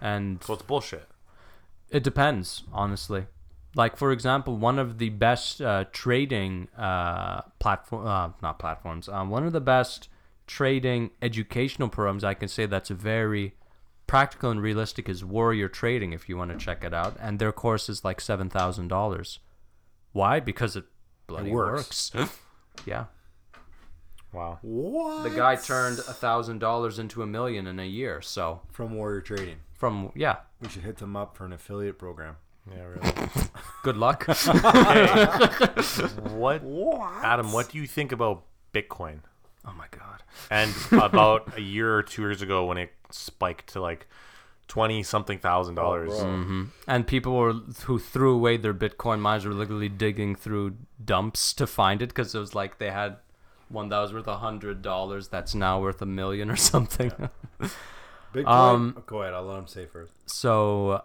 And 0.00 0.42
So 0.44 0.52
it's 0.54 0.62
bullshit. 0.62 1.08
it 1.90 2.02
depends, 2.04 2.64
honestly. 2.72 3.26
Like 3.74 3.96
for 3.96 4.12
example, 4.12 4.56
one 4.58 4.78
of 4.78 4.98
the 4.98 5.08
best 5.08 5.62
uh, 5.62 5.84
trading 5.92 6.68
uh, 6.76 7.42
platform, 7.60 8.06
uh, 8.06 8.30
not 8.42 8.58
platforms, 8.58 9.08
um, 9.08 9.30
one 9.30 9.44
of 9.46 9.52
the 9.52 9.60
best 9.60 10.08
trading 10.50 11.10
educational 11.22 11.88
programs 11.88 12.24
I 12.24 12.34
can 12.34 12.48
say 12.48 12.66
that's 12.66 12.90
very 12.90 13.54
practical 14.08 14.50
and 14.50 14.60
realistic 14.60 15.08
is 15.08 15.24
Warrior 15.24 15.68
Trading. 15.68 16.12
If 16.12 16.28
you 16.28 16.36
want 16.36 16.50
to 16.50 16.58
check 16.58 16.82
it 16.82 16.92
out, 16.92 17.16
and 17.20 17.38
their 17.38 17.52
course 17.52 17.88
is 17.88 18.04
like 18.04 18.20
seven 18.20 18.50
thousand 18.50 18.88
dollars. 18.88 19.38
Why? 20.12 20.40
Because 20.40 20.74
it 20.74 20.86
bloody 21.28 21.52
works. 21.52 22.12
works. 22.12 22.36
yeah, 22.84 23.04
Wow. 24.32 24.58
What? 24.62 25.22
the 25.22 25.30
guy 25.30 25.54
turned 25.54 26.00
a 26.00 26.12
thousand 26.12 26.58
dollars 26.58 26.98
into 26.98 27.22
a 27.22 27.26
million 27.26 27.68
in 27.68 27.78
a 27.78 27.86
year. 27.86 28.20
So 28.20 28.62
from 28.72 28.96
Warrior 28.96 29.20
Trading. 29.20 29.58
from 29.72 30.10
yeah, 30.16 30.38
We 30.60 30.68
should 30.68 30.82
hit 30.82 30.96
them 30.96 31.14
up 31.14 31.36
for 31.36 31.44
an 31.44 31.52
affiliate 31.52 31.98
program. 31.98 32.38
Yeah, 32.68 32.82
really. 32.82 33.12
good 33.84 33.96
luck. 33.96 34.26
what, 36.34 36.62
Adam? 37.22 37.52
What 37.52 37.70
do 37.70 37.78
you 37.78 37.86
think 37.86 38.10
about 38.10 38.42
Bitcoin? 38.74 39.20
Oh 39.66 39.72
my 39.76 39.86
god. 39.90 40.22
And 40.50 40.72
about 40.92 41.56
a 41.56 41.60
year 41.60 41.94
or 41.94 42.02
two 42.02 42.22
years 42.22 42.42
ago, 42.42 42.64
when 42.66 42.78
it 42.78 42.92
spiked 43.10 43.72
to 43.72 43.80
like 43.80 44.06
twenty 44.68 45.02
something 45.02 45.38
thousand 45.38 45.74
dollars. 45.74 46.12
And 46.86 47.06
people 47.06 47.34
were 47.36 47.52
who 47.84 47.98
threw 47.98 48.34
away 48.34 48.56
their 48.56 48.74
Bitcoin 48.74 49.20
mines 49.20 49.44
were 49.44 49.52
literally 49.54 49.88
digging 49.88 50.34
through 50.36 50.76
dumps 51.04 51.52
to 51.54 51.66
find 51.66 52.02
it 52.02 52.08
because 52.10 52.34
it 52.34 52.38
was 52.38 52.54
like 52.54 52.78
they 52.78 52.90
had 52.90 53.16
one 53.68 53.88
that 53.88 53.98
was 54.00 54.12
worth 54.12 54.26
a 54.26 54.38
hundred 54.38 54.82
dollars 54.82 55.28
that's 55.28 55.54
now 55.54 55.80
worth 55.80 56.00
a 56.02 56.06
million 56.06 56.50
or 56.50 56.56
something. 56.72 57.12
Bitcoin. 58.34 58.46
Um, 58.48 58.94
oh, 58.96 59.02
go 59.06 59.22
ahead. 59.22 59.34
I'll 59.34 59.42
let 59.44 59.58
him 59.58 59.66
say 59.66 59.86
first. 59.86 60.12
so, 60.26 61.02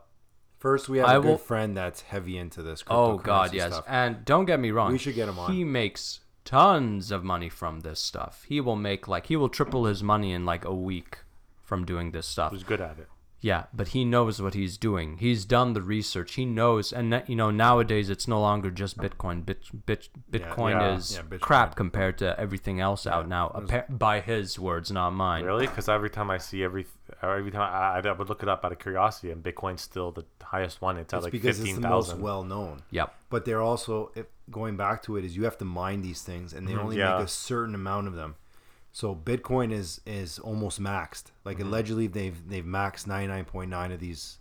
First, 0.59 0.89
we 0.89 0.97
have 0.99 1.07
I 1.07 1.15
a 1.15 1.19
good 1.19 1.27
will- 1.27 1.37
friend 1.37 1.75
that's 1.77 2.01
heavy 2.01 2.37
into 2.37 2.63
this. 2.63 2.83
oh 2.87 3.17
god, 3.17 3.49
cryptocurrency 3.51 3.53
yes. 3.55 3.73
Stuff. 3.73 3.85
And 3.87 4.25
don't 4.25 4.45
get 4.45 4.59
me 4.59 4.71
wrong, 4.71 4.91
We 4.91 4.97
should 4.97 5.13
get 5.15 5.27
him 5.29 5.37
on. 5.37 5.51
He 5.53 5.63
makes 5.63 6.21
tons 6.45 7.11
of 7.11 7.23
money 7.23 7.49
from 7.49 7.81
this 7.81 7.99
stuff. 7.99 8.45
He 8.47 8.61
will 8.61 8.75
make 8.77 9.07
like 9.07 9.27
he 9.27 9.35
will 9.35 9.49
triple 9.49 9.85
his 9.85 10.01
money 10.03 10.31
in 10.31 10.45
like 10.45 10.63
a 10.63 10.73
week 10.73 11.19
from 11.63 11.85
doing 11.85 12.11
this 12.11 12.27
stuff. 12.27 12.51
Who's 12.51 12.63
good 12.63 12.81
at 12.81 12.99
it? 12.99 13.07
Yeah, 13.41 13.65
but 13.73 13.89
he 13.89 14.05
knows 14.05 14.41
what 14.41 14.55
he's 14.55 14.75
doing. 14.75 15.17
He's 15.17 15.45
done 15.45 15.73
the 15.73 15.81
research. 15.81 16.33
He 16.33 16.45
knows, 16.45 16.91
and 16.91 17.13
that- 17.13 17.29
you 17.29 17.35
know 17.35 17.51
nowadays 17.51 18.09
it's 18.09 18.27
no 18.27 18.39
longer 18.41 18.71
just 18.71 18.97
Bitcoin. 18.97 19.45
Bit, 19.45 19.85
bit, 19.85 20.09
Bitcoin 20.31 20.71
yeah, 20.71 20.95
is 20.95 21.15
yeah, 21.15 21.21
Bitcoin. 21.21 21.41
crap 21.41 21.75
compared 21.75 22.17
to 22.19 22.39
everything 22.39 22.79
else 22.79 23.05
out 23.05 23.27
now. 23.27 23.51
appa- 23.55 23.91
by 23.91 24.19
his 24.19 24.57
words, 24.57 24.89
not 24.91 25.11
mine. 25.11 25.43
Really? 25.43 25.67
Because 25.67 25.87
every 25.89 26.09
time 26.09 26.31
I 26.31 26.39
see 26.39 26.63
every 26.63 26.87
every 27.21 27.51
time 27.51 27.61
I, 27.61 27.99
I 28.09 28.11
would 28.13 28.29
look 28.29 28.41
it 28.41 28.49
up 28.49 28.65
out 28.65 28.71
of 28.71 28.79
curiosity, 28.79 29.29
and 29.29 29.43
Bitcoin's 29.43 29.81
still 29.81 30.11
the 30.11 30.25
highest 30.41 30.81
one. 30.81 30.97
It's 30.97 31.13
at 31.13 31.17
It's 31.17 31.23
like 31.25 31.31
because 31.31 31.59
it's 31.59 31.67
fifteen 31.67 31.81
the 31.81 31.89
most 31.89 32.17
well 32.17 32.43
known. 32.43 32.81
Yep. 32.89 33.13
But 33.29 33.45
they're 33.45 33.61
also 33.61 34.11
if, 34.15 34.25
going 34.51 34.77
back 34.77 35.03
to 35.03 35.17
it 35.17 35.25
is 35.25 35.35
you 35.35 35.43
have 35.43 35.57
to 35.59 35.65
mine 35.65 36.01
these 36.01 36.21
things, 36.21 36.53
and 36.53 36.67
they 36.67 36.73
mm-hmm. 36.73 36.81
only 36.81 36.97
yeah. 36.97 37.17
make 37.17 37.25
a 37.25 37.29
certain 37.29 37.75
amount 37.75 38.07
of 38.07 38.15
them. 38.15 38.35
So 38.91 39.13
Bitcoin 39.13 39.73
is 39.73 39.99
is 40.05 40.39
almost 40.39 40.81
maxed. 40.81 41.25
Like 41.43 41.57
mm-hmm. 41.57 41.67
allegedly 41.67 42.07
they've 42.07 42.47
they've 42.47 42.65
maxed 42.65 43.07
ninety 43.07 43.27
nine 43.27 43.45
point 43.45 43.69
nine 43.69 43.91
of 43.91 43.99
these 43.99 44.37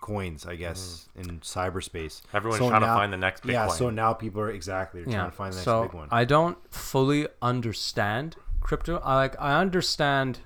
coins, 0.00 0.46
I 0.46 0.56
guess, 0.56 1.08
mm-hmm. 1.16 1.30
in 1.30 1.40
cyberspace. 1.40 2.22
Everyone's 2.32 2.58
So 2.58 2.68
trying 2.68 2.80
to 2.80 2.86
find 2.86 3.12
the 3.12 3.16
next 3.16 3.44
Yeah, 3.44 3.66
Bitcoin. 3.66 3.78
so 3.78 3.90
now 3.90 4.12
people 4.12 4.40
are 4.40 4.50
exactly 4.50 5.02
they're 5.02 5.12
Yeah. 5.12 5.18
trying 5.18 5.30
to 5.30 5.36
find 5.36 5.52
the 5.52 5.56
next 5.58 5.64
so 5.64 5.82
big 5.82 5.92
one. 5.92 6.08
I 6.10 6.24
don't 6.24 6.58
fully 6.72 7.28
understand 7.40 8.36
crypto. 8.60 8.98
I 9.04 9.16
like 9.16 9.36
I 9.40 9.60
understand 9.60 10.40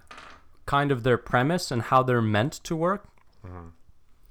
kind 0.67 0.91
of 0.91 1.03
their 1.03 1.19
premise 1.19 1.71
and 1.71 1.83
how 1.83 2.03
they're 2.03 2.23
meant 2.23 2.53
to 2.65 2.75
work, 2.77 3.07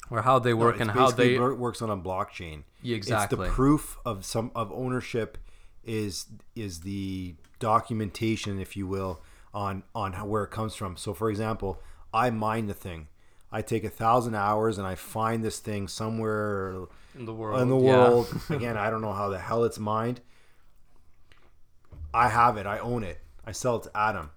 or 0.09 0.21
how 0.21 0.39
they 0.39 0.51
No, 0.51 0.57
work 0.57 0.75
it's 0.75 0.81
and 0.81 0.91
how 0.91 1.11
they. 1.11 1.37
wor- 1.39 1.55
works 1.55 1.81
on 1.81 1.89
a 1.89 1.97
blockchain. 1.97 2.63
Yeah, 2.81 2.97
It's 2.97 3.07
exactly. 3.07 3.47
the 3.47 3.53
proof 3.53 3.97
of 4.05 4.25
some 4.25 4.51
of 4.55 4.71
ownership 4.71 5.37
is 5.83 6.27
is 6.55 6.81
the 6.81 7.35
documentation, 7.59 8.59
if 8.59 8.75
you 8.77 8.87
will, 8.87 9.21
on 9.53 9.83
on 9.93 10.13
how, 10.13 10.25
where 10.25 10.43
it 10.43 10.51
comes 10.51 10.75
from. 10.75 10.97
So, 10.97 11.13
for 11.13 11.29
example, 11.29 11.81
I 12.13 12.29
mine 12.29 12.67
the 12.67 12.73
thing. 12.73 13.07
I 13.51 13.61
take 13.61 13.83
a 13.83 13.89
thousand 13.89 14.33
hours 14.35 14.77
and 14.77 14.87
I 14.87 14.95
find 14.95 15.43
this 15.43 15.59
thing 15.59 15.87
somewhere 15.87 16.85
in 17.15 17.25
the 17.25 17.33
world. 17.33 17.61
in 17.61 17.69
the 17.69 17.77
yeah. 17.77 17.95
world. 18.09 18.41
Again, 18.49 18.77
I 18.77 18.89
don't 18.89 19.01
know 19.01 19.13
how 19.13 19.29
the 19.29 19.39
hell 19.39 19.63
it's 19.63 19.77
mined. 19.79 20.21
I 22.13 22.29
have 22.29 22.57
it. 22.57 22.65
I 22.65 22.79
own 22.79 23.03
it. 23.03 23.19
I 23.45 23.51
sell 23.51 23.75
it 23.77 23.83
to 23.83 23.91
Adam, 23.97 24.31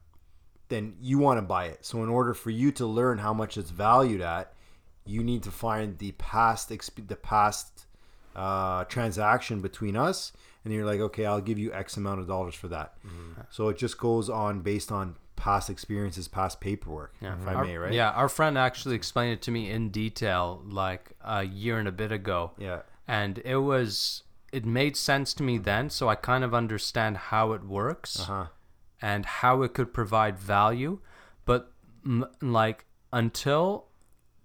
then 0.68 0.96
you 1.00 1.18
want 1.18 1.38
to 1.38 1.42
buy 1.42 1.66
it. 1.66 1.84
So 1.86 2.02
in 2.02 2.08
order 2.08 2.34
for 2.34 2.50
you 2.50 2.72
to 2.72 2.86
learn 2.86 3.18
how 3.18 3.32
much 3.32 3.56
it's 3.56 3.70
valued 3.70 4.20
at, 4.20 4.52
you 5.06 5.22
need 5.24 5.42
to 5.44 5.50
find 5.50 5.98
the 5.98 6.12
past 6.12 6.70
exp- 6.70 7.06
the 7.08 7.16
past 7.16 7.86
uh, 8.34 8.84
transaction 8.84 9.60
between 9.60 9.96
us, 9.96 10.32
and 10.64 10.72
you're 10.74 10.84
like, 10.84 11.00
okay, 11.00 11.24
I'll 11.24 11.40
give 11.40 11.58
you 11.58 11.72
X 11.72 11.96
amount 11.96 12.20
of 12.20 12.26
dollars 12.26 12.54
for 12.54 12.68
that. 12.68 12.94
So 13.50 13.68
it 13.68 13.78
just 13.78 13.98
goes 13.98 14.28
on 14.28 14.60
based 14.60 14.90
on 14.92 15.16
past 15.36 15.68
experiences, 15.70 16.28
past 16.28 16.60
paperwork, 16.60 17.14
if 17.20 17.46
I 17.46 17.54
Our- 17.54 17.64
may, 17.64 17.76
right? 17.76 17.92
Yeah, 17.92 18.10
our 18.10 18.28
friend 18.28 18.56
actually 18.58 18.94
explained 18.94 19.32
it 19.34 19.42
to 19.42 19.50
me 19.50 19.70
in 19.70 19.90
detail 19.90 20.62
like 20.66 21.12
a 21.22 21.44
year 21.44 21.78
and 21.78 21.86
a 21.88 21.92
bit 21.92 22.10
ago. 22.12 22.52
Yeah. 22.58 22.80
And 23.06 23.38
it 23.44 23.56
was 23.56 24.22
it 24.52 24.64
made 24.64 24.96
sense 24.96 25.34
to 25.34 25.42
me 25.42 25.58
then, 25.58 25.90
so 25.90 26.08
I 26.08 26.14
kind 26.14 26.42
of 26.44 26.54
understand 26.54 27.16
how 27.16 27.52
it 27.52 27.64
works 27.64 28.20
Uh-huh. 28.20 28.46
and 29.02 29.26
how 29.26 29.62
it 29.62 29.74
could 29.74 29.92
provide 29.92 30.38
value, 30.38 31.00
but 31.44 31.72
m- 32.04 32.26
like 32.40 32.86
until 33.12 33.86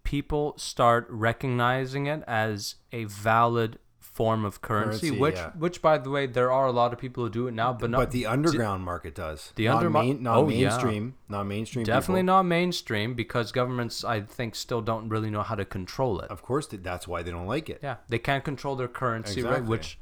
people 0.04 0.54
start 0.58 1.08
recognizing 1.10 2.08
it 2.08 2.24
as 2.28 2.76
a 2.92 3.06
valid 3.06 3.80
form 4.00 4.44
of 4.44 4.62
currency, 4.62 5.08
Currency, 5.08 5.20
which 5.20 5.36
yeah. 5.36 5.52
which 5.58 5.82
by 5.82 5.98
the 5.98 6.10
way 6.10 6.28
there 6.28 6.52
are 6.52 6.68
a 6.68 6.72
lot 6.72 6.92
of 6.92 7.00
people 7.00 7.24
who 7.24 7.30
do 7.30 7.48
it 7.48 7.54
now, 7.54 7.72
but 7.72 7.90
not 7.90 7.98
But 7.98 8.12
the 8.12 8.26
underground 8.26 8.84
market 8.84 9.16
does. 9.16 9.54
The 9.56 9.66
not 9.66 9.84
undermo- 9.84 10.06
main, 10.06 10.24
not 10.24 10.38
oh, 10.38 10.50
yeah. 10.50 10.70
mainstream, 10.70 11.16
not 11.30 11.46
mainstream. 11.46 11.86
definitely 11.86 12.22
people. 12.22 12.36
not 12.36 12.44
mainstream 12.44 13.14
because 13.14 13.52
governments 13.52 14.04
I 14.04 14.22
think 14.22 14.56
still 14.56 14.82
don't 14.82 15.08
really 15.08 15.30
know 15.30 15.44
how 15.44 15.56
to 15.56 15.66
control 15.66 16.20
it. 16.20 16.30
Of 16.30 16.42
course, 16.42 16.68
that's 16.68 17.08
why 17.08 17.24
they 17.24 17.32
don't 17.32 17.48
like 17.48 17.70
it. 17.70 17.80
Yeah, 17.82 17.98
they 18.10 18.20
can't 18.20 18.44
control 18.44 18.76
their 18.76 18.90
currency, 18.90 19.42
right? 19.44 19.64
Which, 19.64 19.98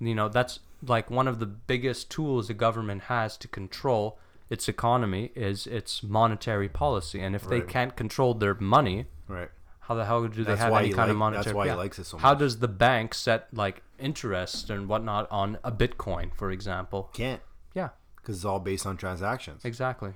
you 0.00 0.14
know, 0.14 0.28
that's 0.28 0.60
like 0.86 1.10
one 1.10 1.26
of 1.26 1.38
the 1.38 1.46
biggest 1.46 2.10
tools 2.10 2.48
the 2.48 2.54
government 2.54 3.02
has 3.04 3.36
to 3.38 3.48
control 3.48 4.18
its 4.48 4.68
economy 4.68 5.32
is 5.34 5.66
its 5.66 6.02
monetary 6.02 6.68
policy. 6.68 7.20
And 7.20 7.34
if 7.34 7.48
they 7.48 7.60
can't 7.60 7.96
control 7.96 8.34
their 8.34 8.54
money, 8.54 9.06
Right. 9.28 9.50
how 9.80 9.94
the 9.94 10.04
hell 10.04 10.22
do 10.26 10.28
they 10.28 10.42
That's 10.44 10.60
have 10.60 10.72
any 10.74 10.88
he 10.88 10.92
kind 10.94 11.10
of 11.10 11.16
like- 11.16 11.18
monetary? 11.20 11.44
that's 11.44 11.54
why 11.54 11.68
he 11.68 11.72
likes 11.74 11.98
it 11.98 12.04
so 12.04 12.16
much. 12.16 12.22
How 12.22 12.34
does 12.34 12.58
the 12.58 12.68
bank 12.68 13.14
set 13.14 13.52
like 13.52 13.82
interest 13.98 14.70
and 14.70 14.88
whatnot 14.88 15.28
on 15.30 15.58
a 15.64 15.70
Bitcoin, 15.72 16.34
for 16.34 16.50
example? 16.50 17.10
Can't 17.12 17.40
Yeah, 17.74 17.90
because 18.16 18.36
it's 18.36 18.44
all 18.44 18.58
based 18.60 18.86
on 18.86 18.96
transactions. 18.96 19.64
exactly. 19.64 20.14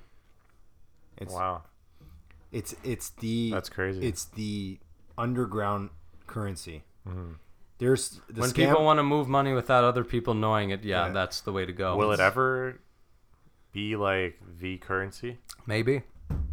It's 1.17 1.33
Wow. 1.35 1.63
it's 2.53 2.75
it's 2.83 3.11
the 3.11 3.51
That's 3.53 3.69
crazy. 3.69 4.07
It's 4.07 4.25
the 4.25 4.79
underground 5.19 5.91
currency. 6.27 6.85
Mm-hmm. 7.07 7.33
There's 7.79 8.21
the 8.29 8.41
when 8.43 8.51
scam, 8.51 8.55
people 8.69 8.85
want 8.85 8.99
to 8.99 9.03
move 9.03 9.27
money 9.29 9.53
without 9.55 9.85
other 9.85 10.05
people 10.05 10.35
knowing 10.35 10.71
it, 10.71 10.83
yeah, 10.85 11.07
Yeah. 11.07 11.13
that's 11.13 11.41
the 11.41 11.53
way 11.53 11.65
to 11.67 11.73
go. 11.73 11.97
Will 11.97 12.13
it 12.13 12.21
ever 12.21 12.81
be 13.73 13.97
like 13.97 14.39
the 14.59 14.79
currency? 14.79 15.39
Maybe. 15.67 16.03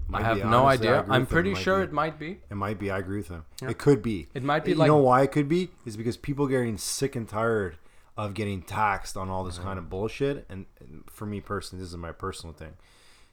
Might 0.10 0.22
I 0.22 0.26
have 0.26 0.38
no 0.38 0.66
honestly, 0.66 0.88
I 0.88 0.92
idea. 0.92 1.00
agree 1.02 1.16
I'm 1.16 1.22
with 1.22 1.30
him, 1.30 1.34
pretty 1.34 1.54
might 1.54 1.62
sure 1.62 1.78
be. 1.80 1.84
it 1.84 1.92
might 1.92 2.20
be. 2.20 2.40
It 2.50 2.56
might 2.56 2.80
be. 2.80 2.92
I 2.92 2.98
agree 3.00 3.18
with 3.18 3.28
him. 3.28 3.46
It 3.62 3.78
could 3.78 4.02
be. 4.02 4.28
It 4.34 4.44
might 4.44 4.64
be 4.64 4.72
you 4.72 4.78
like- 4.78 4.88
know 4.88 4.98
why 4.98 5.22
it 5.24 5.32
could 5.32 5.50
be 5.50 5.70
is 5.86 5.98
because 5.98 6.16
people 6.18 6.46
are 6.46 6.50
getting 6.50 6.78
sick 6.78 7.16
and 7.16 7.28
tired 7.28 7.78
of 8.16 8.34
getting 8.34 8.62
taxed 8.62 9.16
on 9.18 9.30
all 9.30 9.44
this 9.44 9.60
kind 9.60 9.78
of 9.78 9.90
bullshit. 9.90 10.46
And, 10.50 10.66
and 10.80 11.04
for 11.10 11.26
me 11.26 11.40
personally, 11.42 11.84
this 11.84 11.92
is 11.92 11.98
my 11.98 12.12
personal 12.14 12.54
thing. 12.54 12.74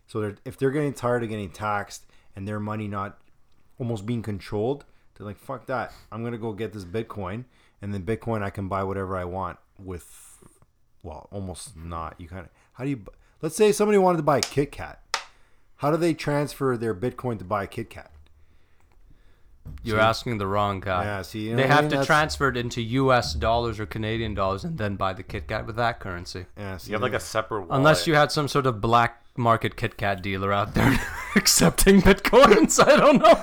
So 0.07 0.21
they're, 0.21 0.37
if 0.45 0.59
they're 0.59 0.71
getting 0.73 0.93
tired 0.93 1.23
of 1.23 1.29
getting 1.31 1.49
taxed 1.51 2.05
and 2.37 2.47
their 2.47 2.61
money 2.61 2.89
not 2.89 3.19
almost 3.79 4.05
being 4.05 4.21
controlled, 4.23 4.85
they're 5.15 5.27
like, 5.27 5.39
"Fuck 5.39 5.67
that! 5.67 5.93
I'm 6.13 6.23
gonna 6.25 6.37
go 6.39 6.53
get 6.53 6.73
this 6.73 6.85
Bitcoin, 6.85 7.45
and 7.81 7.95
then 7.95 8.03
Bitcoin 8.03 8.43
I 8.43 8.51
can 8.51 8.69
buy 8.69 8.83
whatever 8.83 9.17
I 9.17 9.25
want 9.25 9.59
with." 9.79 10.43
Well, 11.05 11.29
almost 11.31 11.77
not. 11.77 12.17
You 12.19 12.29
kind 12.29 12.43
of 12.43 12.49
how 12.75 12.85
do 12.85 12.91
you? 12.91 12.97
bu- 12.97 13.13
Let's 13.41 13.57
say 13.57 13.71
somebody 13.73 13.97
wanted 13.99 14.17
to 14.19 14.23
buy 14.25 14.39
a 14.39 14.43
Kit 14.43 14.73
Kat. 14.73 15.01
How 15.77 15.91
do 15.91 15.97
they 15.97 16.14
transfer 16.14 16.77
their 16.77 16.95
Bitcoin 16.95 17.39
to 17.39 17.45
buy 17.45 17.64
a 17.64 17.66
Kit 17.66 17.91
Kat? 17.91 18.11
You're 19.83 19.99
asking 20.01 20.37
the 20.39 20.47
wrong 20.47 20.81
guy. 20.81 21.05
Yeah, 21.05 21.22
see, 21.22 21.41
you 21.47 21.51
know 21.53 21.57
they 21.57 21.62
what 21.62 21.70
I 21.70 21.75
have 21.75 21.85
mean? 21.85 21.91
to 21.93 21.97
That's- 21.97 22.07
transfer 22.07 22.49
it 22.49 22.57
into 22.57 22.83
U.S. 22.83 23.33
dollars 23.35 23.81
or 23.81 23.87
Canadian 23.87 24.35
dollars 24.35 24.62
and 24.64 24.77
then 24.77 24.97
buy 24.97 25.14
the 25.14 25.22
Kit 25.22 25.49
Kat 25.49 25.66
with 25.66 25.77
that 25.77 26.01
currency. 26.01 26.47
Yeah, 26.57 26.77
see, 26.77 26.91
You 26.91 26.95
have 26.97 27.03
like 27.03 27.14
a 27.14 27.20
separate 27.20 27.62
wallet. 27.62 27.77
Unless 27.79 28.07
you 28.07 28.14
had 28.14 28.31
some 28.31 28.47
sort 28.47 28.66
of 28.66 28.81
black 28.83 29.22
market 29.37 29.77
Kit 29.77 29.97
Kat 29.97 30.22
dealer 30.22 30.53
out 30.53 30.75
there 30.75 30.99
accepting 31.37 32.03
bitcoins. 32.03 32.79
I 32.83 32.97
don't 32.97 33.18
know. 33.18 33.41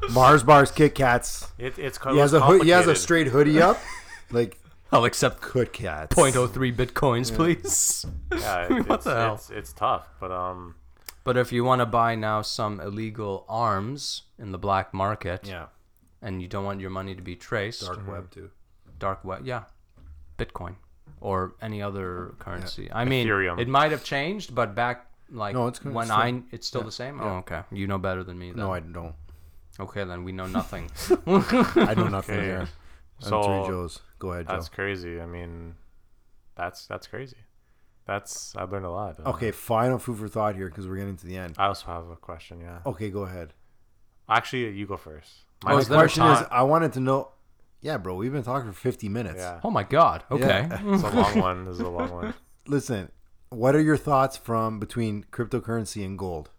Imagine 0.00 0.10
Mars 0.14 0.42
bars, 0.42 0.70
Kit 0.70 0.94
Kats. 0.94 1.46
It, 1.58 1.78
it's 1.78 1.98
He 2.02 2.16
has 2.18 2.32
a 2.32 2.40
hood, 2.40 2.62
he 2.64 2.70
has 2.70 2.86
a 2.86 2.94
straight 2.96 3.26
hoodie 3.28 3.60
up, 3.60 3.78
like 4.30 4.58
I'll 4.92 5.04
accept 5.04 5.42
Kit 5.52 5.72
Kats. 5.72 6.14
0.03 6.16 6.74
bitcoins, 6.74 7.34
please. 7.34 8.04
Yeah, 8.32 8.64
it- 8.78 8.88
what 8.88 8.96
it's, 8.96 9.04
the 9.04 9.14
hell? 9.14 9.34
It's, 9.34 9.50
it's 9.50 9.72
tough, 9.72 10.08
but 10.20 10.32
um, 10.32 10.74
But 11.24 11.36
if 11.36 11.52
you 11.52 11.62
want 11.64 11.80
to 11.80 11.86
buy 11.86 12.14
now 12.16 12.42
some 12.42 12.80
illegal 12.80 13.44
arms 13.48 14.22
in 14.38 14.52
the 14.52 14.58
black 14.58 14.92
market 14.92 15.46
Yeah, 15.46 15.66
and 16.22 16.42
you 16.42 16.48
don't 16.48 16.64
want 16.64 16.80
your 16.80 16.90
money 16.90 17.14
to 17.14 17.22
be 17.22 17.36
traced, 17.36 17.82
dark 17.82 18.06
web 18.08 18.30
too. 18.30 18.50
dark 18.98 19.24
web, 19.24 19.46
yeah, 19.46 19.64
Bitcoin 20.38 20.74
or 21.20 21.54
any 21.60 21.82
other 21.82 22.34
currency. 22.38 22.88
I 22.92 23.04
mean, 23.04 23.26
Ethereum. 23.26 23.60
it 23.60 23.68
might 23.68 23.90
have 23.90 24.02
changed, 24.02 24.54
but 24.54 24.74
back 24.74 25.06
like 25.30 25.54
No, 25.54 25.66
it's 25.66 25.78
good. 25.78 25.92
when 25.92 26.04
It's 26.04 26.12
still- 26.12 26.22
I, 26.22 26.42
it's 26.50 26.66
still 26.66 26.82
the 26.82 26.92
same. 26.92 27.20
Oh, 27.20 27.36
okay. 27.38 27.60
You 27.70 27.86
know 27.86 27.98
better 27.98 28.24
than 28.24 28.38
me. 28.38 28.48
Then. 28.50 28.56
No, 28.60 28.72
I 28.72 28.80
don't. 28.80 29.14
Okay, 29.78 30.04
then 30.04 30.24
we 30.24 30.32
know 30.32 30.46
nothing. 30.60 30.90
I 31.26 31.94
know 31.94 32.08
nothing 32.08 32.36
Okay. 32.36 32.44
here. 32.44 32.68
So, 33.20 33.40
I'm 33.40 33.62
three 33.64 33.68
Joes. 33.72 34.00
Go 34.18 34.32
ahead, 34.32 34.46
Joe. 34.48 34.54
that's 34.54 34.68
crazy. 34.68 35.20
I 35.20 35.26
mean, 35.26 35.76
that's 36.56 36.86
that's 36.86 37.06
crazy. 37.06 37.36
That's 38.06 38.56
I've 38.56 38.72
learned 38.72 38.86
a 38.86 38.90
lot. 38.90 39.20
Uh, 39.20 39.30
Okay, 39.30 39.50
final 39.50 39.98
food 39.98 40.18
for 40.18 40.28
thought 40.28 40.56
here 40.56 40.68
because 40.68 40.88
we're 40.88 40.96
getting 40.96 41.16
to 41.16 41.26
the 41.26 41.36
end. 41.36 41.54
I 41.58 41.66
also 41.66 41.86
have 41.86 42.08
a 42.08 42.16
question. 42.16 42.60
Yeah. 42.60 42.78
Okay, 42.86 43.10
go 43.10 43.22
ahead. 43.22 43.52
Actually, 44.28 44.70
you 44.70 44.86
go 44.86 44.96
first. 44.96 45.30
Oh, 45.64 45.68
My 45.74 45.78
is 45.78 45.88
there 45.88 45.98
question 45.98 46.24
is. 46.26 46.38
I 46.50 46.62
wanted 46.62 46.92
to 46.94 47.00
know. 47.00 47.32
Yeah, 47.82 47.96
bro, 47.98 48.14
we've 48.14 48.32
been 48.32 48.42
talking 48.42 48.70
for 48.70 48.78
50 48.78 49.08
minutes. 49.08 49.38
Yeah. 49.38 49.60
oh 49.64 49.70
my 49.70 49.84
God. 49.84 50.24
Okay. 50.30 50.66
Yeah. 50.68 50.80
It's 50.94 51.02
a 51.02 51.10
long 51.10 51.38
one. 51.40 51.64
This 51.64 51.74
is 51.76 51.80
a 51.80 51.88
long 51.88 52.10
one. 52.10 52.34
Listen, 52.66 53.10
what 53.48 53.74
are 53.74 53.80
your 53.80 53.96
thoughts 53.96 54.36
from 54.36 54.78
between 54.78 55.24
cryptocurrency 55.32 56.04
and 56.04 56.18
gold? 56.18 56.50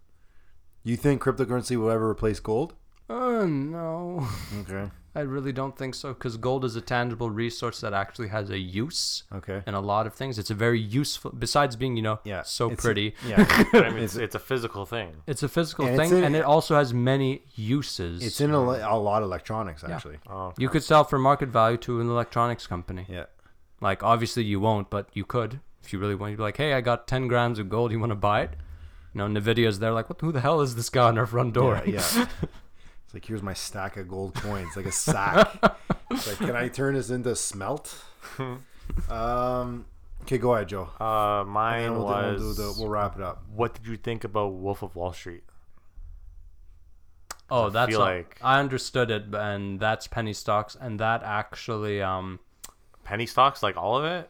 You 0.83 0.95
think 0.97 1.21
cryptocurrency 1.21 1.77
will 1.77 1.91
ever 1.91 2.09
replace 2.09 2.39
gold? 2.39 2.73
Oh 3.09 3.45
no. 3.45 4.27
Okay. 4.61 4.89
I 5.13 5.21
really 5.21 5.51
don't 5.51 5.77
think 5.77 5.93
so 5.95 6.13
because 6.13 6.37
gold 6.37 6.63
is 6.63 6.75
a 6.77 6.81
tangible 6.81 7.29
resource 7.29 7.81
that 7.81 7.93
actually 7.93 8.29
has 8.29 8.49
a 8.49 8.57
use 8.57 9.23
Okay. 9.33 9.61
in 9.67 9.73
a 9.73 9.81
lot 9.81 10.07
of 10.07 10.13
things. 10.13 10.39
It's 10.39 10.49
a 10.49 10.53
very 10.55 10.79
useful, 10.79 11.31
besides 11.37 11.75
being, 11.75 11.97
you 11.97 12.01
know, 12.01 12.19
Yeah. 12.23 12.43
so 12.43 12.67
it's- 12.67 12.81
pretty. 12.81 13.15
Yeah. 13.27 13.43
I 13.73 13.89
mean, 13.89 14.03
it's, 14.03 14.15
it's 14.15 14.35
a 14.35 14.39
physical 14.39 14.85
thing. 14.85 15.17
It's 15.27 15.43
a 15.43 15.49
physical 15.49 15.85
And 15.85 15.99
it's 15.99 16.09
thing, 16.09 16.19
in- 16.19 16.23
and 16.23 16.35
it 16.35 16.45
also 16.45 16.75
has 16.75 16.93
many 16.93 17.43
uses. 17.55 18.23
it's 18.25 18.39
in 18.39 18.51
a, 18.51 18.57
a 18.59 18.95
lot 18.97 19.21
of 19.21 19.27
electronics, 19.27 19.83
actually. 19.83 20.19
Oh, 20.29 20.53
you 20.57 20.69
could 20.69 20.83
sell 20.83 21.03
for 21.03 21.19
market 21.19 21.49
value 21.49 21.77
to 21.79 21.99
an 21.99 22.09
electronics 22.09 22.65
company. 22.65 23.05
Yeah. 23.09 23.25
Like, 23.81 24.03
obviously, 24.03 24.43
you 24.43 24.59
won't, 24.61 24.89
but 24.89 25.09
you 25.13 25.25
could 25.25 25.59
if 25.83 25.91
you 25.91 25.99
really 25.99 26.15
want. 26.15 26.31
You'd 26.31 26.37
be 26.37 26.43
like, 26.43 26.57
hey, 26.57 26.73
I 26.73 26.79
got 26.81 27.07
10 27.07 27.27
grams 27.27 27.59
of 27.59 27.67
gold. 27.67 27.91
You 27.91 27.99
want 27.99 28.11
to 28.11 28.15
buy 28.15 28.41
it? 28.43 28.51
You 29.13 29.17
know, 29.27 29.41
Nvidia's 29.41 29.79
there, 29.79 29.91
like, 29.91 30.07
what? 30.09 30.21
Who 30.21 30.31
the 30.31 30.39
hell 30.39 30.61
is 30.61 30.75
this 30.75 30.89
guy 30.89 31.07
on 31.09 31.17
our 31.17 31.25
front 31.25 31.53
door? 31.55 31.81
Yeah, 31.85 32.01
yeah. 32.15 32.27
it's 33.11 33.13
like 33.13 33.25
here's 33.25 33.43
my 33.43 33.53
stack 33.53 33.97
of 33.97 34.07
gold 34.07 34.33
coins, 34.35 34.77
like 34.77 34.85
a 34.85 34.91
sack. 34.91 35.53
it's 36.11 36.27
like, 36.27 36.37
can 36.37 36.55
I 36.55 36.67
turn 36.79 36.93
this 36.93 37.09
into 37.09 37.35
smelt? 37.35 37.93
um. 39.09 39.85
Okay, 40.23 40.37
go 40.37 40.53
ahead, 40.53 40.69
Joe. 40.69 40.87
Uh, 40.99 41.43
mine 41.45 41.91
we'll, 41.93 42.01
do- 42.01 42.13
we'll, 42.13 42.33
was. 42.33 42.57
do 42.57 42.63
the, 42.63 42.75
we'll 42.79 42.89
wrap 42.89 43.15
it 43.17 43.23
up. 43.23 43.43
what 43.53 43.73
did 43.73 43.87
you 43.87 43.97
think 43.97 44.23
about 44.23 44.53
Wolf 44.53 44.81
of 44.83 44.95
Wall 44.95 45.11
Street? 45.13 45.43
Oh, 47.49 47.65
I 47.65 47.69
that's 47.69 47.89
feel 47.89 47.99
like- 47.99 48.37
I 48.41 48.59
understood 48.59 49.11
it, 49.11 49.25
and 49.33 49.79
that's 49.79 50.07
penny 50.07 50.33
stocks, 50.33 50.77
and 50.79 50.99
that 50.99 51.23
actually, 51.23 52.01
um, 52.01 52.39
Penny 53.03 53.25
stocks, 53.25 53.61
like 53.63 53.75
all 53.77 53.97
of 53.97 54.05
it, 54.05 54.29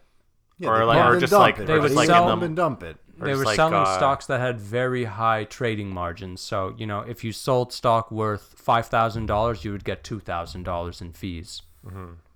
Yeah, 0.58 0.70
Or 0.70 0.80
they 0.80 0.86
like- 0.86 1.06
or 1.06 1.20
just 1.20 1.32
dump 1.32 1.42
like- 1.42 1.60
it, 1.60 1.68
They 1.68 1.74
right? 1.74 1.82
would 1.84 1.92
They 1.92 2.06
sell- 2.06 2.24
pump 2.26 2.42
and 2.44 2.56
dump 2.56 2.84
it. 2.84 2.98
Or 3.22 3.26
they 3.26 3.36
were 3.36 3.46
like, 3.46 3.56
selling 3.56 3.76
uh, 3.76 3.98
stocks 3.98 4.26
that 4.26 4.40
had 4.40 4.60
very 4.60 5.06
high 5.06 5.44
trading 5.44 5.90
margins. 5.90 6.42
So 6.42 6.76
you 6.78 6.86
know, 6.86 7.02
if 7.02 7.24
you 7.24 7.32
sold 7.32 7.72
stock 7.72 8.12
worth 8.12 8.56
five 8.58 8.88
thousand 8.88 9.28
dollars, 9.28 9.64
you 9.64 9.72
would 9.72 9.84
get 9.84 10.04
two 10.04 10.20
thousand 10.20 10.64
dollars 10.64 11.02
in 11.02 11.14
fees. 11.14 11.62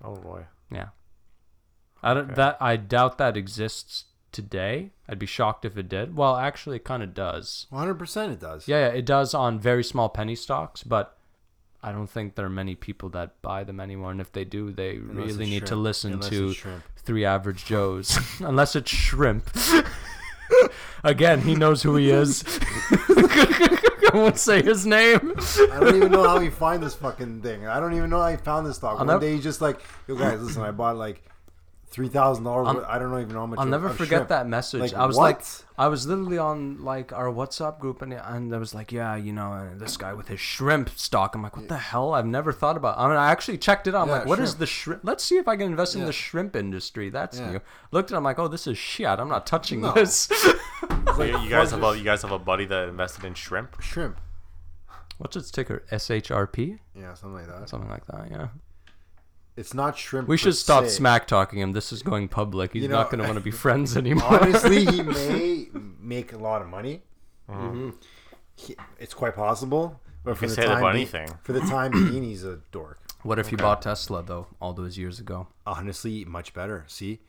Oh 0.03 0.15
boy. 0.15 0.45
Yeah, 0.71 0.89
I 2.01 2.13
don't 2.13 2.35
that 2.35 2.57
I 2.59 2.75
doubt 2.75 3.17
that 3.17 3.37
exists 3.37 4.05
today. 4.31 4.91
I'd 5.07 5.19
be 5.19 5.25
shocked 5.25 5.65
if 5.65 5.77
it 5.77 5.87
did. 5.87 6.15
Well, 6.15 6.35
actually, 6.35 6.75
it 6.75 6.83
kind 6.83 7.01
of 7.01 7.13
does. 7.13 7.67
100% 7.71 8.33
it 8.33 8.39
does. 8.39 8.67
Yeah, 8.67 8.87
yeah, 8.87 8.93
it 8.93 9.05
does 9.05 9.33
on 9.33 9.59
very 9.59 9.83
small 9.83 10.09
penny 10.09 10.35
stocks, 10.35 10.83
but 10.83 11.17
I 11.81 11.91
don't 11.91 12.09
think 12.09 12.35
there 12.35 12.45
are 12.45 12.49
many 12.49 12.75
people 12.75 13.09
that 13.09 13.41
buy 13.41 13.63
them 13.63 13.79
anymore. 13.79 14.11
And 14.11 14.19
if 14.19 14.31
they 14.31 14.43
do, 14.43 14.71
they 14.71 14.97
Unless 14.97 15.15
really 15.15 15.43
it's 15.45 15.51
need 15.51 15.65
to 15.67 15.75
listen 15.75 16.13
Unless 16.13 16.29
to 16.29 16.55
three 16.97 17.23
average 17.23 17.65
Joes, 17.65 18.19
unless 18.39 18.75
it's 18.75 18.91
shrimp. 18.91 19.49
Again, 21.03 21.41
he 21.41 21.55
knows 21.55 21.83
who 21.83 21.95
he 21.95 22.09
is. 22.09 22.43
I 22.91 24.11
won't 24.13 24.37
say 24.37 24.61
his 24.61 24.85
name. 24.85 25.33
I 25.71 25.79
don't 25.79 25.95
even 25.95 26.11
know 26.11 26.23
how 26.23 26.39
he 26.39 26.49
find 26.49 26.81
this 26.81 26.95
fucking 26.95 27.41
thing. 27.41 27.67
I 27.67 27.79
don't 27.79 27.93
even 27.93 28.09
know 28.09 28.21
how 28.21 28.29
he 28.29 28.37
found 28.37 28.65
this 28.65 28.77
stock. 28.77 28.91
I'll 28.93 28.97
One 28.99 29.07
nev- 29.07 29.21
day 29.21 29.33
he's 29.35 29.43
just 29.43 29.61
like, 29.61 29.79
"Yo 30.07 30.15
guys, 30.15 30.41
listen, 30.41 30.61
I 30.61 30.71
bought 30.71 30.95
like 30.95 31.21
three 31.95 32.09
thousand 32.09 32.43
dollars. 32.43 32.67
I'll- 32.67 32.99
don't 32.99 33.09
know 33.11 33.19
even 33.19 33.33
know 33.33 33.39
how 33.39 33.45
much. 33.45 33.57
I'll 33.59 33.63
of- 33.63 33.69
never 33.71 33.87
of 33.87 33.95
forget 33.95 34.17
shrimp. 34.17 34.29
that 34.29 34.47
message. 34.47 34.81
Like, 34.81 34.93
I 34.93 35.05
was 35.05 35.15
what? 35.15 35.23
like, 35.23 35.45
I 35.77 35.87
was 35.87 36.05
literally 36.05 36.37
on 36.37 36.83
like 36.83 37.13
our 37.13 37.27
WhatsApp 37.27 37.79
group, 37.79 38.01
and 38.01 38.11
and 38.13 38.53
I 38.53 38.57
was 38.57 38.75
like, 38.75 38.91
yeah, 38.91 39.15
you 39.15 39.31
know, 39.31 39.53
uh, 39.53 39.69
this 39.77 39.95
guy 39.95 40.13
with 40.13 40.27
his 40.27 40.39
shrimp 40.41 40.89
stock. 40.97 41.35
I'm 41.35 41.41
like, 41.41 41.55
what 41.55 41.69
the 41.69 41.77
hell? 41.77 42.13
I've 42.13 42.25
never 42.25 42.51
thought 42.51 42.75
about. 42.75 42.97
I 42.97 43.07
mean, 43.07 43.15
I 43.17 43.31
actually 43.31 43.57
checked 43.57 43.87
it 43.87 43.95
out. 43.95 44.01
I'm 44.03 44.07
Yeah, 44.09 44.13
like, 44.19 44.27
what 44.27 44.39
is 44.39 44.49
shrimp. 44.49 44.59
the 44.59 44.65
shrimp? 44.65 45.01
Let's 45.05 45.23
see 45.23 45.37
if 45.37 45.47
I 45.47 45.55
can 45.55 45.67
invest 45.67 45.95
in 45.95 46.03
the 46.05 46.11
shrimp 46.11 46.55
industry. 46.57 47.09
That's 47.09 47.39
Yeah. 47.39 47.51
new. 47.53 47.59
Looked 47.91 48.11
at, 48.11 48.15
it, 48.15 48.17
I'm 48.17 48.23
like, 48.25 48.39
oh, 48.39 48.49
this 48.49 48.67
is 48.67 48.77
shit. 48.77 49.07
I'm 49.07 49.29
not 49.29 49.47
touching 49.47 49.79
No. 49.81 49.93
this. 49.93 50.29
So 51.15 51.23
you, 51.23 51.37
you 51.39 51.49
guys 51.49 51.71
have 51.71 51.81
a 51.81 51.97
you 51.97 52.03
guys 52.03 52.21
have 52.23 52.31
a 52.33 52.39
buddy 52.39 52.65
that 52.65 52.89
invested 52.89 53.23
in 53.23 53.33
shrimp. 53.35 53.81
shrimp. 53.81 54.19
What's 55.17 55.35
its 55.37 55.49
ticker? 55.49 55.83
SHRP, 55.91 56.77
Yeah, 56.93 57.13
something 57.13 57.35
like 57.35 57.47
that. 57.47 57.69
something 57.69 57.89
like 57.89 58.05
that. 58.07 58.27
Yeah. 58.29 58.47
It's 59.57 59.73
not 59.73 59.97
shrimp. 59.97 60.27
We 60.27 60.37
should 60.37 60.55
stop 60.55 60.83
se. 60.83 60.89
smack 60.91 61.27
talking 61.27 61.59
him. 61.59 61.71
This 61.71 61.93
is 61.93 62.01
going 62.03 62.27
public. 62.27 62.73
He's 62.73 62.83
You 62.83 62.89
not 62.89 63.09
going 63.09 63.21
to 63.21 63.25
want 63.27 63.37
to 63.37 63.43
be 63.43 63.51
friends 63.51 63.95
anymore. 63.95 64.41
Honestly, 64.41 64.85
he 64.85 65.01
may 65.01 65.67
make 65.99 66.33
a 66.33 66.37
lot 66.37 66.61
of 66.61 66.67
money. 66.67 67.01
Uh-huh. 67.47 67.59
Mm-hmm. 67.61 67.89
He- 68.57 68.75
it's 68.99 69.13
quite 69.13 69.35
possible. 69.35 70.01
But 70.23 70.35
for 70.35 70.41
can 70.41 70.49
the 70.49 70.55
say 70.55 70.61
the 70.63 70.67
time 70.67 70.81
bunny 70.81 70.97
being- 70.99 71.07
thing. 71.07 71.37
For 71.43 71.53
the 71.53 71.61
time 71.61 71.91
being, 72.11 72.23
he's 72.23 72.43
a 72.43 72.59
dork. 72.71 72.99
what 73.23 73.39
if 73.39 73.47
he 73.47 73.55
bought 73.55 73.81
Tesla 73.81 74.23
though, 74.23 74.47
all 74.59 74.73
those 74.73 74.97
years 74.97 75.19
ago? 75.19 75.47
honestly 75.67 76.25
much 76.25 76.53
better. 76.53 76.83
See, 76.87 77.21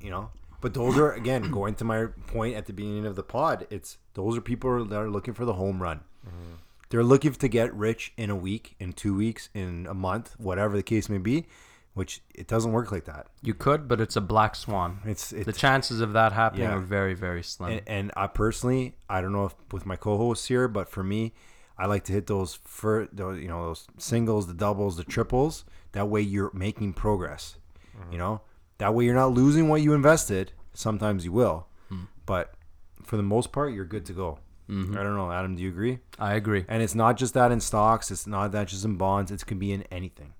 you 0.00 0.10
know, 0.10 0.30
but 0.60 0.74
those 0.74 0.96
are 0.98 1.12
again 1.12 1.50
going 1.50 1.74
to 1.76 1.84
my 1.84 2.06
point 2.26 2.56
at 2.56 2.66
the 2.66 2.72
beginning 2.72 3.04
of 3.06 3.16
the 3.16 3.22
pod. 3.22 3.66
It's 3.70 3.98
those 4.14 4.36
are 4.36 4.40
people 4.40 4.84
that 4.84 4.96
are 4.98 5.10
looking 5.10 5.34
for 5.34 5.44
the 5.44 5.54
home 5.54 5.82
run. 5.82 6.00
Mm-hmm. 6.26 6.54
They're 6.90 7.04
looking 7.04 7.32
to 7.32 7.48
get 7.48 7.74
rich 7.74 8.12
in 8.16 8.30
a 8.30 8.36
week, 8.36 8.74
in 8.78 8.92
two 8.92 9.14
weeks, 9.14 9.50
in 9.54 9.86
a 9.88 9.94
month, 9.94 10.34
whatever 10.38 10.76
the 10.76 10.82
case 10.82 11.08
may 11.08 11.18
be. 11.18 11.46
Which 11.94 12.22
it 12.32 12.46
doesn't 12.46 12.70
work 12.70 12.92
like 12.92 13.06
that. 13.06 13.26
You 13.42 13.54
could, 13.54 13.88
but 13.88 14.00
it's 14.00 14.14
a 14.14 14.20
black 14.20 14.54
swan. 14.54 15.00
It's 15.04 15.30
the 15.30 15.52
chances 15.52 16.00
of 16.00 16.12
that 16.12 16.32
happening 16.32 16.68
Yeah. 16.68 16.76
are 16.76 16.80
very, 16.80 17.14
very 17.14 17.42
slim. 17.42 17.72
and, 17.72 17.82
and 17.88 18.12
I 18.16 18.28
personally, 18.28 18.94
I 19.10 19.20
don't 19.20 19.32
know 19.32 19.46
if 19.46 19.54
with 19.72 19.84
my 19.84 19.96
co-hosts 19.96 20.46
here, 20.46 20.68
but 20.68 20.88
for 20.88 21.02
me, 21.02 21.32
I 21.76 21.86
like 21.86 22.04
to 22.04 22.12
hit 22.12 22.28
those 22.28 22.54
for 22.62 23.08
those 23.12 23.40
you 23.40 23.48
know 23.48 23.64
those 23.64 23.88
singles, 23.96 24.46
the 24.46 24.54
doubles, 24.54 24.96
the 24.96 25.02
triples. 25.02 25.64
That 25.92 26.08
way 26.08 26.20
you're 26.20 26.52
making 26.54 26.92
progress. 26.92 27.56
Mm-hmm. 27.98 28.12
You 28.12 28.18
know, 28.18 28.40
that 28.78 28.94
way 28.94 29.04
you're 29.04 29.14
not 29.14 29.32
losing 29.32 29.68
what 29.68 29.82
you 29.82 29.92
invested. 29.92 30.52
Sometimes 30.74 31.24
you 31.24 31.32
will, 31.32 31.66
hmm. 31.88 32.04
but 32.26 32.54
for 33.02 33.16
the 33.16 33.22
most 33.24 33.50
part, 33.50 33.72
you're 33.72 33.84
good 33.84 34.06
to 34.06 34.12
go. 34.12 34.38
Mm-hmm. 34.68 34.98
I 34.98 35.02
don't 35.02 35.16
know, 35.16 35.30
Adam. 35.32 35.56
Do 35.56 35.62
you 35.62 35.70
agree? 35.70 35.98
I 36.18 36.34
agree. 36.34 36.64
And 36.68 36.82
it's 36.82 36.94
not 36.94 37.16
just 37.16 37.34
that 37.34 37.50
in 37.52 37.60
stocks. 37.60 38.10
It's 38.10 38.26
not 38.26 38.52
that 38.52 38.68
just 38.68 38.84
in 38.84 38.96
bonds. 38.96 39.30
It 39.30 39.44
can 39.46 39.58
be 39.58 39.72
in 39.72 39.82
anything. 39.84 40.34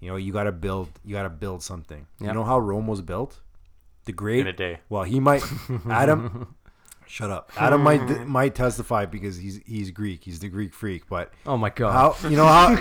You 0.00 0.10
know, 0.10 0.16
you 0.16 0.32
got 0.32 0.44
to 0.44 0.52
build. 0.52 0.88
You 1.04 1.14
got 1.14 1.22
to 1.24 1.30
build 1.30 1.62
something. 1.62 2.06
Yeah. 2.20 2.28
You 2.28 2.34
know 2.34 2.44
how 2.44 2.58
Rome 2.58 2.86
was 2.86 3.00
built? 3.02 3.40
The 4.06 4.12
great 4.12 4.40
In 4.40 4.46
a 4.46 4.52
day. 4.52 4.78
Well, 4.88 5.02
he 5.04 5.20
might. 5.20 5.44
Adam, 5.90 6.56
shut 7.06 7.30
up. 7.30 7.52
Adam 7.56 7.82
might 7.82 8.26
might 8.26 8.54
testify 8.54 9.04
because 9.04 9.36
he's 9.36 9.60
he's 9.66 9.90
Greek. 9.90 10.24
He's 10.24 10.40
the 10.40 10.48
Greek 10.48 10.72
freak. 10.74 11.06
But 11.08 11.32
Oh 11.46 11.56
my 11.56 11.70
god. 11.70 11.92
how 12.22 12.28
you 12.28 12.36
know 12.36 12.46
how 12.46 12.78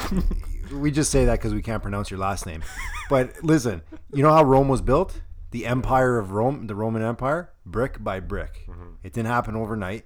we 0.73 0.91
just 0.91 1.11
say 1.11 1.25
that 1.25 1.39
because 1.39 1.53
we 1.53 1.61
can't 1.61 1.83
pronounce 1.83 2.09
your 2.09 2.19
last 2.19 2.45
name. 2.45 2.63
But 3.09 3.43
listen, 3.43 3.81
you 4.13 4.23
know 4.23 4.31
how 4.31 4.43
Rome 4.43 4.69
was 4.69 4.81
built? 4.81 5.21
The 5.51 5.65
Empire 5.65 6.17
of 6.19 6.31
Rome, 6.31 6.67
the 6.67 6.75
Roman 6.75 7.01
Empire, 7.01 7.51
brick 7.65 8.01
by 8.03 8.19
brick. 8.21 8.65
Mm-hmm. 8.67 8.89
It 9.03 9.13
didn't 9.13 9.27
happen 9.27 9.55
overnight. 9.55 10.05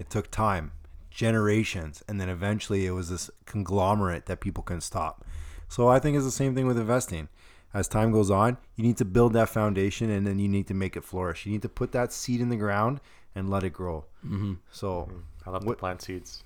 It 0.00 0.10
took 0.10 0.30
time, 0.32 0.72
generations, 1.10 2.02
and 2.08 2.20
then 2.20 2.28
eventually 2.28 2.86
it 2.86 2.90
was 2.92 3.10
this 3.10 3.30
conglomerate 3.46 4.26
that 4.26 4.40
people 4.40 4.62
couldn't 4.64 4.80
stop. 4.80 5.24
So 5.68 5.86
I 5.88 6.00
think 6.00 6.16
it's 6.16 6.24
the 6.24 6.32
same 6.32 6.54
thing 6.56 6.66
with 6.66 6.78
investing. 6.78 7.28
As 7.72 7.86
time 7.86 8.10
goes 8.10 8.30
on, 8.32 8.56
you 8.74 8.82
need 8.82 8.96
to 8.96 9.04
build 9.04 9.32
that 9.34 9.48
foundation, 9.50 10.10
and 10.10 10.26
then 10.26 10.40
you 10.40 10.48
need 10.48 10.66
to 10.68 10.74
make 10.74 10.96
it 10.96 11.04
flourish. 11.04 11.46
You 11.46 11.52
need 11.52 11.62
to 11.62 11.68
put 11.68 11.92
that 11.92 12.12
seed 12.12 12.40
in 12.40 12.48
the 12.48 12.56
ground 12.56 13.00
and 13.36 13.48
let 13.48 13.62
it 13.62 13.70
grow. 13.72 14.06
Mm-hmm. 14.26 14.54
So 14.72 15.08
I 15.46 15.50
love 15.50 15.64
What- 15.64 15.74
to 15.74 15.78
plant 15.78 16.02
seeds. 16.02 16.42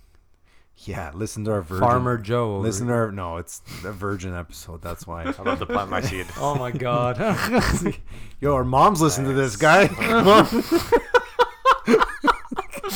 yeah, 0.79 1.13
listen 1.15 1.45
to 1.47 1.53
our 1.53 1.63
virgin. 1.63 1.87
Farmer 1.87 2.19
Joe. 2.19 2.57
over 2.57 2.63
Listen 2.65 2.89
to 2.89 2.93
our 2.93 3.13
no, 3.13 3.37
it's 3.39 3.63
a 3.85 3.93
virgin 3.93 4.35
episode. 4.35 4.83
That's 4.83 5.07
why. 5.07 5.23
I 5.23 5.43
love 5.43 5.61
to 5.61 5.67
plant 5.67 5.89
my 5.89 6.01
seed. 6.03 6.27
Oh 6.39 6.57
my 6.57 6.73
god. 6.73 7.17
Yo, 8.41 8.53
our 8.53 8.65
moms 8.65 9.01
listen 9.01 9.25
to 9.25 9.33
this 9.33 9.55
guy. 9.57 9.87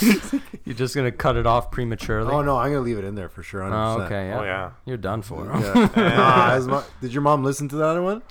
You're 0.65 0.75
just 0.77 0.95
gonna 0.95 1.13
cut 1.13 1.37
it 1.37 1.47
off 1.47 1.71
prematurely. 1.71 2.33
oh 2.33 2.43
no, 2.43 2.57
I'm 2.57 2.71
gonna 2.73 2.85
leave 2.85 2.99
it 2.99 3.05
in 3.05 3.15
there 3.15 3.29
for 3.29 3.43
sure. 3.43 3.63
100%. 3.63 3.73
Oh, 3.73 4.03
okay. 4.03 4.29
Yeah. 4.29 4.39
Oh 4.41 4.45
yeah. 4.45 4.71
You're 4.85 4.97
done 4.97 5.23
for. 5.23 5.47
Yeah. 5.47 5.89
Nah, 5.97 6.51
as 6.53 6.67
mo- 6.69 6.85
did 7.01 7.13
your 7.13 7.23
mom 7.23 7.43
listen 7.45 7.69
to 7.69 7.77
that 7.77 7.87
other 7.87 8.03
one? 8.03 8.23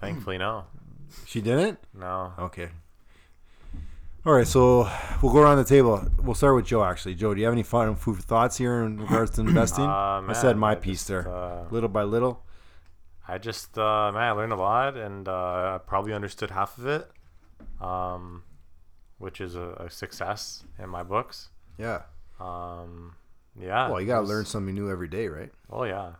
Thankfully, 0.00 0.38
no. 0.38 0.64
She 1.26 1.40
didn't. 1.40 1.78
No. 1.94 2.32
Okay. 2.38 2.68
All 4.24 4.32
right, 4.32 4.46
so 4.46 4.90
we'll 5.22 5.32
go 5.32 5.38
around 5.38 5.58
the 5.58 5.64
table. 5.64 6.04
We'll 6.20 6.34
start 6.34 6.56
with 6.56 6.66
Joe. 6.66 6.82
Actually, 6.82 7.14
Joe, 7.14 7.32
do 7.32 7.38
you 7.40 7.46
have 7.46 7.52
any 7.54 7.62
fun 7.62 7.94
food 7.94 8.18
thoughts 8.18 8.56
here 8.56 8.82
in 8.82 8.98
regards 8.98 9.30
to 9.32 9.42
investing? 9.42 9.84
Uh, 9.84 10.22
I 10.26 10.32
said 10.32 10.56
my 10.56 10.72
I 10.72 10.74
piece 10.74 10.98
just, 10.98 11.08
there, 11.08 11.28
uh, 11.28 11.64
little 11.70 11.88
by 11.88 12.02
little. 12.02 12.42
I 13.28 13.38
just, 13.38 13.78
uh, 13.78 14.10
man, 14.12 14.22
I 14.22 14.30
learned 14.32 14.52
a 14.52 14.56
lot, 14.56 14.96
and 14.96 15.28
uh, 15.28 15.32
I 15.76 15.78
probably 15.86 16.12
understood 16.12 16.50
half 16.50 16.76
of 16.76 16.86
it, 16.86 17.08
um, 17.80 18.42
which 19.18 19.40
is 19.40 19.54
a, 19.54 19.70
a 19.86 19.90
success 19.90 20.64
in 20.78 20.88
my 20.88 21.02
books. 21.02 21.48
Yeah. 21.78 22.02
Um, 22.40 23.14
yeah. 23.60 23.88
Well, 23.88 24.00
you 24.00 24.06
gotta 24.06 24.20
was- 24.22 24.30
learn 24.30 24.44
something 24.44 24.74
new 24.74 24.90
every 24.90 25.08
day, 25.08 25.28
right? 25.28 25.52
Oh 25.70 25.84
yeah. 25.84 26.12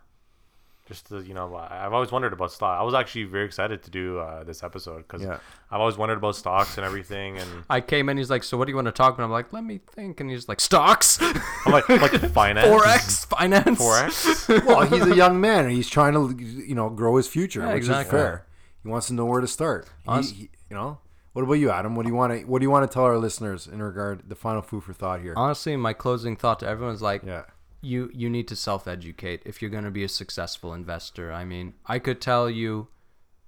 Just 0.87 1.09
to, 1.09 1.21
you 1.21 1.35
know, 1.35 1.53
I- 1.57 1.85
I've 1.85 1.93
always 1.93 2.13
wondered 2.13 2.33
about 2.33 2.53
stock. 2.53 2.79
I 2.81 2.85
was 2.85 2.95
actually 2.95 3.25
very 3.25 3.45
excited 3.45 3.83
to 3.83 3.91
do 3.91 4.21
uh, 4.21 4.45
this 4.45 4.63
episode 4.63 4.99
because 4.99 5.21
Yeah. 5.21 5.39
I've 5.69 5.81
always 5.81 5.97
wondered 5.99 6.19
about 6.19 6.37
stocks 6.37 6.77
and 6.79 6.87
everything, 6.87 7.39
and 7.39 7.65
I 7.69 7.81
came 7.81 8.09
in. 8.09 8.17
He's 8.17 8.31
like, 8.31 8.45
"So 8.45 8.57
what 8.57 8.67
do 8.67 8.71
you 8.71 8.77
want 8.77 8.87
to 8.87 8.93
talk 8.93 9.15
about?" 9.15 9.25
I'm 9.25 9.33
like, 9.33 9.53
"Let 9.53 9.65
me 9.65 9.81
think." 9.95 10.21
And 10.21 10.31
he's 10.31 10.49
like, 10.49 10.61
"Stocks, 10.61 11.19
I'm 11.21 11.73
like, 11.73 11.91
I'm 11.91 12.01
like 12.01 12.13
finance, 12.33 12.69
forex, 12.69 13.27
finance, 13.27 13.81
forex. 13.81 14.65
well, 14.67 14.83
he's 14.87 15.05
a 15.05 15.17
young 15.17 15.41
man 15.41 15.65
and 15.65 15.73
he's 15.75 15.91
trying 15.91 16.13
to, 16.15 16.41
you 16.43 16.77
know, 16.77 16.89
grow 16.89 17.17
his 17.17 17.27
future, 17.27 17.63
Yeah, 17.63 17.69
which 17.75 17.79
exactly. 17.79 18.17
is 18.19 18.23
fair. 18.25 18.47
He 18.85 18.89
wants 18.89 19.09
to 19.09 19.15
know 19.15 19.25
where 19.27 19.41
to 19.41 19.49
start. 19.49 19.89
He- 20.09 20.23
he- 20.23 20.51
you 20.71 20.77
know, 20.77 20.99
what 21.37 21.43
about 21.43 21.55
you, 21.55 21.71
Adam? 21.71 21.95
What 21.95 22.05
do 22.05 22.09
you 22.09 22.15
want 22.17 22.33
to 22.33 22.47
What 22.47 22.61
do 22.61 22.65
you 22.65 22.71
want 22.71 22.91
to 22.91 22.93
tell 22.95 23.05
our 23.05 23.19
listeners 23.19 23.67
in 23.67 23.83
regard 23.83 24.29
the 24.29 24.35
final 24.35 24.63
food 24.63 24.83
for 24.85 24.95
thought 24.95 25.21
here? 25.21 25.35
Honestly, 25.37 25.77
my 25.77 25.93
closing 25.93 26.35
thought 26.35 26.61
to 26.61 26.67
everyone 26.67 26.95
is 26.95 27.03
like, 27.03 27.23
yeah, 27.25 27.43
you 27.83 28.11
you 28.15 28.31
need 28.31 28.49
to 28.49 28.57
self-educate 28.57 29.43
if 29.45 29.61
you're 29.61 29.71
going 29.71 29.85
to 29.85 29.91
be 29.91 30.03
a 30.05 30.09
successful 30.09 30.73
investor. 30.73 31.31
I 31.33 31.45
mean, 31.45 31.75
I 31.85 31.99
could 31.99 32.21
tell 32.23 32.49
you 32.49 32.89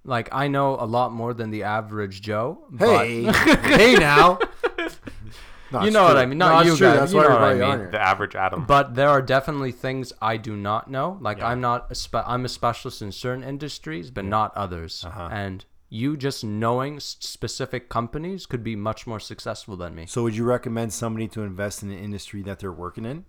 like 0.05 0.28
I 0.32 0.49
know 0.49 0.74
a 0.78 0.84
lot 0.84 1.12
more 1.12 1.32
than 1.32 1.51
the 1.51 1.62
average 1.62 2.20
Joe. 2.20 2.66
but- 2.70 3.07
hey, 3.07 3.22
hey, 3.62 3.95
now. 3.95 4.39
No, 5.70 5.80
You 5.80 5.89
it's 5.89 5.95
know 5.95 6.05
what. 6.05 6.16
I 6.16 6.24
mean. 6.24 6.39
Not 6.39 6.64
No, 6.64 6.70
you 6.72 6.76
true. 6.78 6.86
guys, 6.86 6.99
That's 6.99 7.12
you 7.12 7.18
why 7.18 7.24
know 7.24 7.28
what 7.28 7.43
I 7.43 7.55
brought 7.55 7.57
you 7.59 7.72
on 7.72 7.78
mean. 7.82 7.91
the 7.91 8.01
average 8.01 8.34
Adam. 8.34 8.64
but 8.64 8.95
there 8.95 9.11
are 9.11 9.20
definitely 9.20 9.70
things 9.72 10.14
I 10.22 10.39
do 10.39 10.57
not 10.57 10.91
know. 10.91 11.18
Like 11.20 11.39
Yeah. 11.39 11.49
I'm 11.49 11.61
not 11.61 11.91
a 11.91 11.95
spe- 11.95 12.24
I'm 12.26 12.47
a 12.47 12.49
specialist 12.49 13.03
in 13.03 13.12
certain 13.12 13.45
industries, 13.45 14.11
but 14.11 14.24
not 14.24 14.57
others. 14.57 15.05
Uh-huh. 15.05 15.28
And 15.30 15.66
you 15.89 16.16
just 16.16 16.45
knowing 16.45 17.01
specific 17.01 17.89
companies 17.89 18.47
could 18.47 18.62
be 18.62 18.76
much 18.76 19.07
more 19.07 19.20
successful 19.20 19.76
than 19.76 19.95
me. 19.95 20.07
So, 20.07 20.22
would 20.22 20.36
you 20.36 20.45
recommend 20.45 20.93
somebody 20.93 21.28
to 21.28 21.43
invest 21.43 21.82
in 21.82 21.91
an 21.91 21.99
industry 21.99 22.43
that 22.43 22.59
they're 22.59 22.72
working 22.72 23.05
in? 23.05 23.24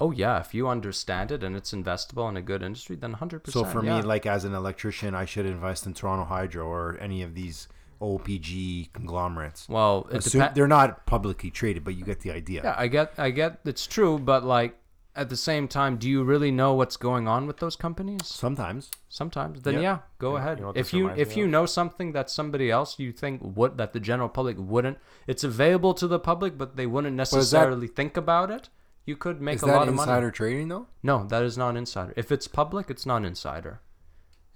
Oh 0.00 0.12
yeah, 0.12 0.38
if 0.38 0.54
you 0.54 0.68
understand 0.68 1.32
it 1.32 1.42
and 1.42 1.56
it's 1.56 1.72
investable 1.72 2.28
in 2.28 2.36
a 2.36 2.42
good 2.42 2.62
industry, 2.62 2.94
then 2.94 3.16
100%. 3.16 3.50
So, 3.50 3.64
for 3.64 3.84
yeah. 3.84 3.96
me, 3.96 4.02
like 4.02 4.26
as 4.26 4.44
an 4.44 4.54
electrician, 4.54 5.14
I 5.14 5.24
should 5.24 5.46
invest 5.46 5.86
in 5.86 5.94
Toronto 5.94 6.24
Hydro 6.24 6.66
or 6.66 6.96
any 7.00 7.22
of 7.22 7.34
these 7.34 7.68
OPG 8.00 8.92
conglomerates. 8.92 9.68
well, 9.68 10.06
Assume- 10.10 10.50
they're 10.54 10.68
not 10.68 11.06
publicly 11.06 11.50
traded, 11.50 11.84
but 11.84 11.96
you 11.96 12.04
get 12.04 12.20
the 12.20 12.30
idea. 12.30 12.62
Yeah, 12.62 12.74
I 12.78 12.86
get, 12.86 13.12
I 13.18 13.30
get, 13.30 13.60
it's 13.64 13.86
true, 13.86 14.18
but 14.18 14.44
like 14.44 14.78
at 15.18 15.28
the 15.28 15.36
same 15.36 15.66
time, 15.68 15.96
do 15.96 16.08
you 16.08 16.22
really 16.22 16.50
know 16.50 16.72
what's 16.74 16.96
going 16.96 17.26
on 17.28 17.46
with 17.48 17.58
those 17.58 17.76
companies? 17.76 18.20
Sometimes. 18.26 18.90
Sometimes, 19.08 19.62
then 19.62 19.74
Yeah. 19.74 19.80
yeah, 19.80 19.98
go 20.18 20.36
ahead. 20.36 20.58
you 20.58 20.64
know 20.64 20.72
if 20.74 20.92
you 20.94 21.08
if 21.10 21.36
you 21.36 21.44
of? 21.44 21.50
know 21.50 21.66
something 21.66 22.12
that 22.12 22.30
somebody 22.30 22.70
else 22.70 22.98
you 22.98 23.10
think 23.12 23.40
would 23.58 23.76
that 23.78 23.92
the 23.92 24.00
general 24.00 24.28
public 24.28 24.56
wouldn't, 24.58 24.98
it's 25.26 25.44
available 25.44 25.92
to 25.94 26.06
the 26.06 26.20
public, 26.30 26.56
but 26.56 26.76
they 26.76 26.86
wouldn't 26.86 27.20
is 27.20 27.30
that- 27.30 27.36
necessarily 27.36 27.88
think 27.88 28.16
about 28.16 28.50
it. 28.50 28.68
You 29.04 29.16
could 29.16 29.40
make 29.40 29.62
a 29.62 29.66
lot 29.66 29.88
of 29.88 29.94
money. 29.94 30.02
Is 30.02 30.06
that 30.06 30.12
insider 30.12 30.30
trading 30.30 30.68
though? 30.68 30.86
No, 31.02 31.24
that 31.32 31.42
is 31.42 31.56
not 31.58 31.76
insider. 31.76 32.12
If 32.16 32.30
it's 32.30 32.46
public, 32.46 32.90
it's 32.90 33.06
not 33.06 33.24
insider. 33.24 33.80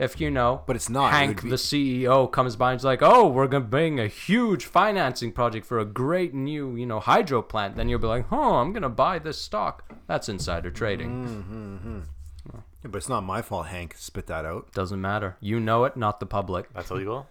If 0.03 0.21
you 0.21 0.31
know, 0.31 0.63
But 0.67 0.75
it's 0.77 0.91
not. 0.91 1.13
Hank, 1.13 1.37
would 1.37 1.45
be- 1.45 1.51
the 1.51 1.57
CEO, 1.57 2.27
comes 2.31 2.57
by 2.57 2.73
and 2.73 2.81
is 2.81 2.85
like, 2.85 3.03
"Oh, 3.03 3.29
we're 3.29 3.47
gonna 3.47 3.65
bring 3.65 4.01
a 4.01 4.09
huge 4.09 4.65
financing 4.67 5.31
project 5.33 5.65
for 5.65 5.79
a 5.79 5.85
great 5.85 6.35
new, 6.35 6.75
you 6.75 6.87
know, 6.87 6.99
hydro 6.99 7.41
plant." 7.43 7.77
Then 7.77 7.89
you'll 7.89 8.01
be 8.01 8.07
like, 8.09 8.27
"Oh, 8.33 8.57
I'm 8.57 8.73
gonna 8.73 8.89
buy 8.89 9.19
this 9.21 9.39
stock." 9.39 9.85
That's 10.09 10.29
insider 10.29 10.71
trading. 10.71 11.11
Mm-hmm, 11.27 11.77
mm-hmm. 11.77 12.01
Yeah, 12.53 12.61
but 12.91 12.97
it's 12.97 13.09
not 13.09 13.23
my 13.23 13.43
fault. 13.43 13.67
Hank 13.67 13.95
spit 13.97 14.27
that 14.27 14.45
out. 14.45 14.73
Doesn't 14.73 15.01
matter. 15.01 15.37
You 15.41 15.61
know 15.61 15.85
it, 15.85 15.97
not 15.97 16.19
the 16.19 16.27
public. 16.27 16.73
That's 16.75 16.91
illegal. 16.91 17.29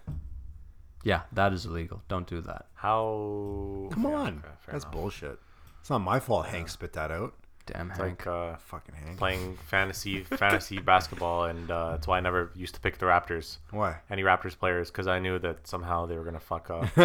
Yeah, 1.04 1.22
that 1.32 1.52
is 1.52 1.66
illegal. 1.66 2.00
Don't 2.08 2.26
do 2.26 2.40
that. 2.40 2.66
How? 2.76 3.88
Come 3.92 4.04
Yeah, 4.04 4.14
on, 4.14 4.28
okay, 4.38 4.54
that's 4.70 4.84
enough. 4.84 4.92
bullshit. 4.94 5.38
It's 5.80 5.90
not 5.90 5.98
my 5.98 6.20
fault. 6.20 6.46
Hank 6.46 6.68
spit 6.70 6.92
that 6.94 7.10
out. 7.10 7.34
Damn 7.66 7.90
It's 7.90 7.98
Hank. 7.98 8.26
like 8.26 8.26
uh, 8.26 8.56
Fucking 8.56 8.94
Hank. 8.94 9.18
playing 9.18 9.56
fantasy 9.68 10.24
fantasy 10.24 10.78
basketball, 10.80 11.44
and 11.44 11.70
uh, 11.70 11.92
that's 11.92 12.06
why 12.08 12.18
I 12.18 12.20
never 12.20 12.50
used 12.56 12.74
to 12.74 12.80
pick 12.80 12.98
the 12.98 13.06
Raptors. 13.06 13.58
Why? 13.70 13.96
Any 14.10 14.22
Raptors 14.22 14.58
players, 14.58 14.90
because 14.90 15.06
I 15.06 15.18
knew 15.20 15.38
that 15.38 15.66
somehow 15.66 16.06
they 16.06 16.16
were 16.16 16.24
gonna 16.24 16.40
fuck 16.40 16.70
up. 16.70 16.92
they 16.96 17.04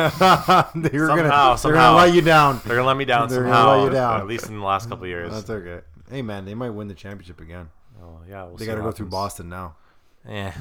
were 0.97 1.07
Somehow, 1.07 1.15
gonna, 1.15 1.57
somehow, 1.57 1.57
they're 1.59 1.73
gonna 1.73 1.95
let 1.97 2.13
you 2.13 2.21
down. 2.21 2.59
They're 2.65 2.75
gonna 2.77 2.87
let 2.87 2.97
me 2.97 3.05
down 3.05 3.29
They're 3.29 3.43
gonna 3.43 3.53
somehow. 3.55 3.77
let 3.77 3.83
you 3.85 3.89
down. 3.91 4.19
At 4.21 4.27
least 4.27 4.47
in 4.49 4.57
the 4.59 4.65
last 4.65 4.89
couple 4.89 5.03
of 5.03 5.09
years. 5.09 5.31
That's 5.31 5.49
okay. 5.49 5.81
Hey 6.09 6.21
man, 6.23 6.45
they 6.45 6.55
might 6.55 6.71
win 6.71 6.87
the 6.87 6.93
championship 6.95 7.39
again. 7.39 7.69
Oh 8.01 8.19
yeah, 8.29 8.45
we'll 8.45 8.57
They 8.57 8.65
got 8.65 8.75
to 8.75 8.81
go 8.81 8.91
through. 8.91 9.07
Boston 9.07 9.49
now. 9.49 9.75
Yeah, 10.27 10.53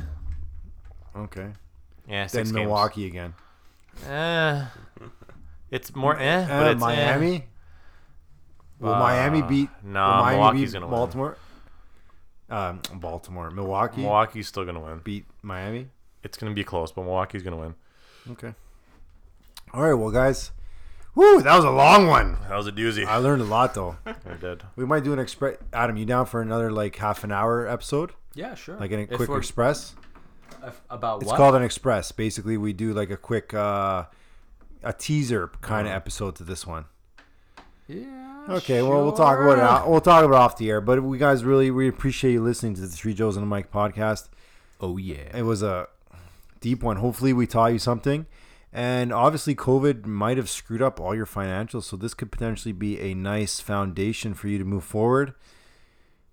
Okay. 1.16 1.48
yeah. 2.06 2.22
Then 2.22 2.28
Six 2.28 2.48
games. 2.50 2.54
Milwaukee 2.54 3.06
again. 3.06 3.34
Eh, 4.06 4.64
it's 5.70 5.94
more 5.94 6.18
eh, 6.18 6.42
Uh, 6.44 6.46
but 6.48 6.72
it's 6.76 6.84
eh. 6.84 7.40
Miami. 8.78 8.88
Will 8.90 8.94
Uh, 8.94 8.98
Miami 8.98 9.42
beat? 9.42 9.70
no, 9.82 10.00
will 10.00 10.08
Miami 10.08 10.36
Milwaukee's 10.36 10.60
beat 10.72 10.72
gonna 10.74 10.86
win. 10.86 10.94
Baltimore. 10.96 11.36
Um, 12.48 12.80
Baltimore, 12.94 13.50
Milwaukee 13.50 14.02
Milwaukee's 14.02 14.46
still 14.48 14.64
gonna 14.64 14.80
win. 14.80 15.00
beat 15.02 15.26
Miami. 15.42 15.88
It's 16.22 16.38
gonna 16.38 16.54
be 16.54 16.64
close, 16.64 16.92
but 16.92 17.02
Milwaukee's 17.02 17.42
gonna 17.42 17.56
win. 17.56 17.74
Okay. 18.30 18.54
All 19.72 19.82
right, 19.82 19.94
well, 19.94 20.10
guys. 20.10 20.52
Woo, 21.14 21.40
that 21.42 21.56
was 21.56 21.64
a 21.64 21.70
long 21.70 22.06
one. 22.08 22.36
That 22.48 22.56
was 22.56 22.66
a 22.66 22.72
doozy. 22.72 23.06
I 23.06 23.16
learned 23.16 23.40
a 23.42 23.46
lot 23.46 23.72
though. 23.74 23.96
I 24.06 24.34
did. 24.40 24.62
We 24.76 24.84
might 24.84 25.02
do 25.02 25.12
an 25.12 25.18
express. 25.18 25.56
Adam, 25.72 25.96
you 25.96 26.04
down 26.04 26.26
for 26.26 26.42
another 26.42 26.70
like 26.70 26.96
half 26.96 27.24
an 27.24 27.32
hour 27.32 27.66
episode, 27.66 28.12
yeah, 28.34 28.54
sure. 28.54 28.76
like 28.78 28.92
a 28.92 29.06
quick 29.06 29.30
express? 29.30 29.94
if- 30.64 30.82
about 30.90 31.22
It's 31.22 31.30
what? 31.30 31.36
called 31.38 31.54
an 31.54 31.62
express. 31.62 32.12
Basically, 32.12 32.56
we 32.58 32.72
do 32.72 32.92
like 32.92 33.10
a 33.10 33.16
quick, 33.16 33.54
uh, 33.54 34.04
a 34.82 34.92
teaser 34.92 35.48
kind 35.62 35.86
of 35.86 35.90
Uh-huh. 35.92 35.96
episode 35.96 36.36
to 36.36 36.44
this 36.44 36.66
one. 36.66 36.84
yeah. 37.88 38.25
Okay, 38.48 38.80
well, 38.82 39.02
we'll 39.02 39.12
talk 39.12 39.38
about 39.40 39.58
it. 39.58 39.64
out- 39.64 39.90
We'll 39.90 40.00
talk 40.00 40.24
about 40.24 40.36
it 40.36 40.40
off 40.40 40.56
the 40.56 40.70
air. 40.70 40.80
But 40.80 41.02
we 41.02 41.18
guys 41.18 41.44
really, 41.44 41.70
we 41.70 41.88
appreciate 41.88 42.32
you 42.32 42.42
listening 42.42 42.74
to 42.74 42.80
the 42.80 42.88
Three 42.88 43.12
Joes 43.14 43.36
and 43.36 43.42
a 43.42 43.46
Mike 43.46 43.72
podcast. 43.72 44.28
Oh 44.80 44.96
yeah. 44.98 45.36
It 45.36 45.42
was 45.42 45.62
a 45.62 45.88
deep 46.60 46.82
one. 46.82 46.96
Hopefully, 46.98 47.32
we 47.32 47.46
taught 47.46 47.72
you 47.72 47.78
something. 47.78 48.26
And 48.72 49.12
obviously, 49.12 49.54
COVID 49.54 50.06
might 50.06 50.36
have 50.36 50.48
screwed 50.50 50.82
up 50.82 51.00
all 51.00 51.14
your 51.14 51.26
financials. 51.26 51.84
So 51.84 51.96
this 51.96 52.14
could 52.14 52.30
potentially 52.30 52.72
be 52.72 53.00
a 53.00 53.14
nice 53.14 53.58
foundation 53.58 54.34
for 54.34 54.48
you 54.48 54.58
to 54.58 54.64
move 54.64 54.84
forward. 54.84 55.34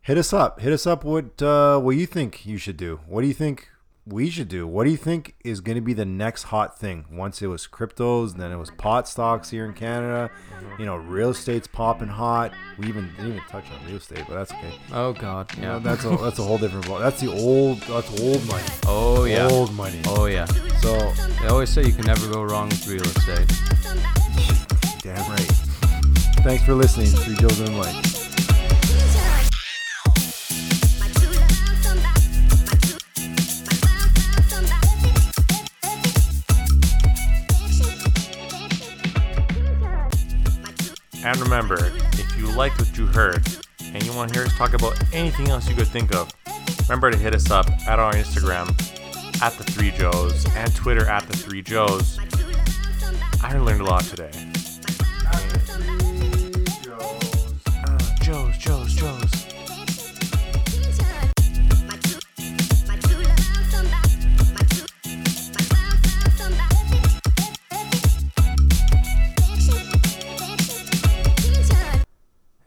Hit 0.01 0.17
us 0.17 0.33
up. 0.33 0.59
Hit 0.59 0.73
us 0.73 0.85
up. 0.85 1.03
What 1.03 1.41
uh, 1.41 1.79
what 1.79 1.95
you 1.95 2.05
think 2.05 2.45
you 2.45 2.57
should 2.57 2.77
do? 2.77 2.99
What 3.07 3.21
do 3.21 3.27
you 3.27 3.33
think 3.33 3.69
we 4.05 4.29
should 4.29 4.49
do? 4.49 4.67
What 4.67 4.83
do 4.83 4.89
you 4.91 4.97
think 4.97 5.35
is 5.45 5.61
going 5.61 5.75
to 5.75 5.81
be 5.81 5.93
the 5.93 6.03
next 6.05 6.43
hot 6.43 6.77
thing? 6.77 7.05
Once 7.11 7.41
it 7.41 7.47
was 7.47 7.67
cryptos, 7.67 8.35
then 8.35 8.51
it 8.51 8.57
was 8.57 8.69
pot 8.71 9.07
stocks 9.07 9.49
here 9.49 9.65
in 9.65 9.73
Canada. 9.73 10.29
You 10.77 10.85
know, 10.85 10.97
real 10.97 11.29
estate's 11.29 11.67
popping 11.67 12.09
hot. 12.09 12.51
We 12.77 12.87
even 12.87 13.09
didn't 13.15 13.27
even 13.33 13.41
touch 13.49 13.63
on 13.71 13.85
real 13.87 13.97
estate, 13.97 14.25
but 14.27 14.35
that's 14.35 14.51
okay. 14.51 14.73
Oh 14.91 15.13
god. 15.13 15.55
You 15.55 15.63
Yeah. 15.63 15.69
know, 15.73 15.79
that's 15.79 16.03
a 16.03 16.09
that's 16.17 16.39
a 16.39 16.43
whole 16.43 16.57
different. 16.57 16.85
ball- 16.87 16.99
That's 16.99 17.21
the 17.21 17.31
old. 17.31 17.79
That's 17.81 18.21
old 18.21 18.45
money. 18.47 18.63
oh 18.87 19.23
yeah. 19.25 19.47
Old 19.49 19.73
money. 19.73 20.01
Oh 20.07 20.25
yeah. 20.25 20.45
So 20.81 20.97
They 21.41 21.47
always 21.47 21.69
say 21.69 21.83
you 21.85 21.93
can 21.93 22.05
never 22.05 22.27
go 22.29 22.43
wrong 22.43 22.69
with 22.69 22.85
real 22.87 23.01
estate. 23.03 23.47
damn 25.01 25.29
right. 25.29 25.51
Thanks 26.43 26.65
for 26.65 26.73
listening. 26.73 27.07
Three 27.07 27.35
Joes 27.35 27.59
and 27.61 27.77
Mike. 27.77 28.05
And 41.25 41.37
remember, 41.37 41.77
if 42.13 42.37
you 42.37 42.47
liked 42.51 42.79
what 42.79 42.97
you 42.97 43.07
heard 43.07 43.41
and 43.81 44.03
you 44.03 44.11
want 44.13 44.33
to 44.33 44.39
hear 44.39 44.45
us 44.45 44.53
talk 44.57 44.73
about 44.73 45.01
anything 45.13 45.49
else 45.49 45.69
you 45.69 45.75
could 45.75 45.87
think 45.87 46.13
of, 46.13 46.29
remember 46.81 47.11
to 47.11 47.17
hit 47.17 47.33
us 47.33 47.49
up 47.49 47.69
at 47.87 47.97
our 47.97 48.13
Instagram 48.13 48.69
at 49.41 49.53
the 49.53 49.63
Three 49.63 49.91
Joes 49.91 50.45
and 50.55 50.75
Twitter 50.75 51.07
at 51.09 51.25
the 51.27 51.37
Three 51.37 51.61
Joes. 51.61 52.19
I 53.41 53.57
learned 53.57 53.81
a 53.81 53.85
lot 53.85 54.03
today. 54.03 54.52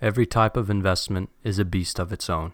Every 0.07 0.25
type 0.25 0.57
of 0.57 0.71
investment 0.71 1.31
is 1.43 1.59
a 1.59 1.65
beast 1.65 1.99
of 1.99 2.13
its 2.13 2.31
own. 2.31 2.53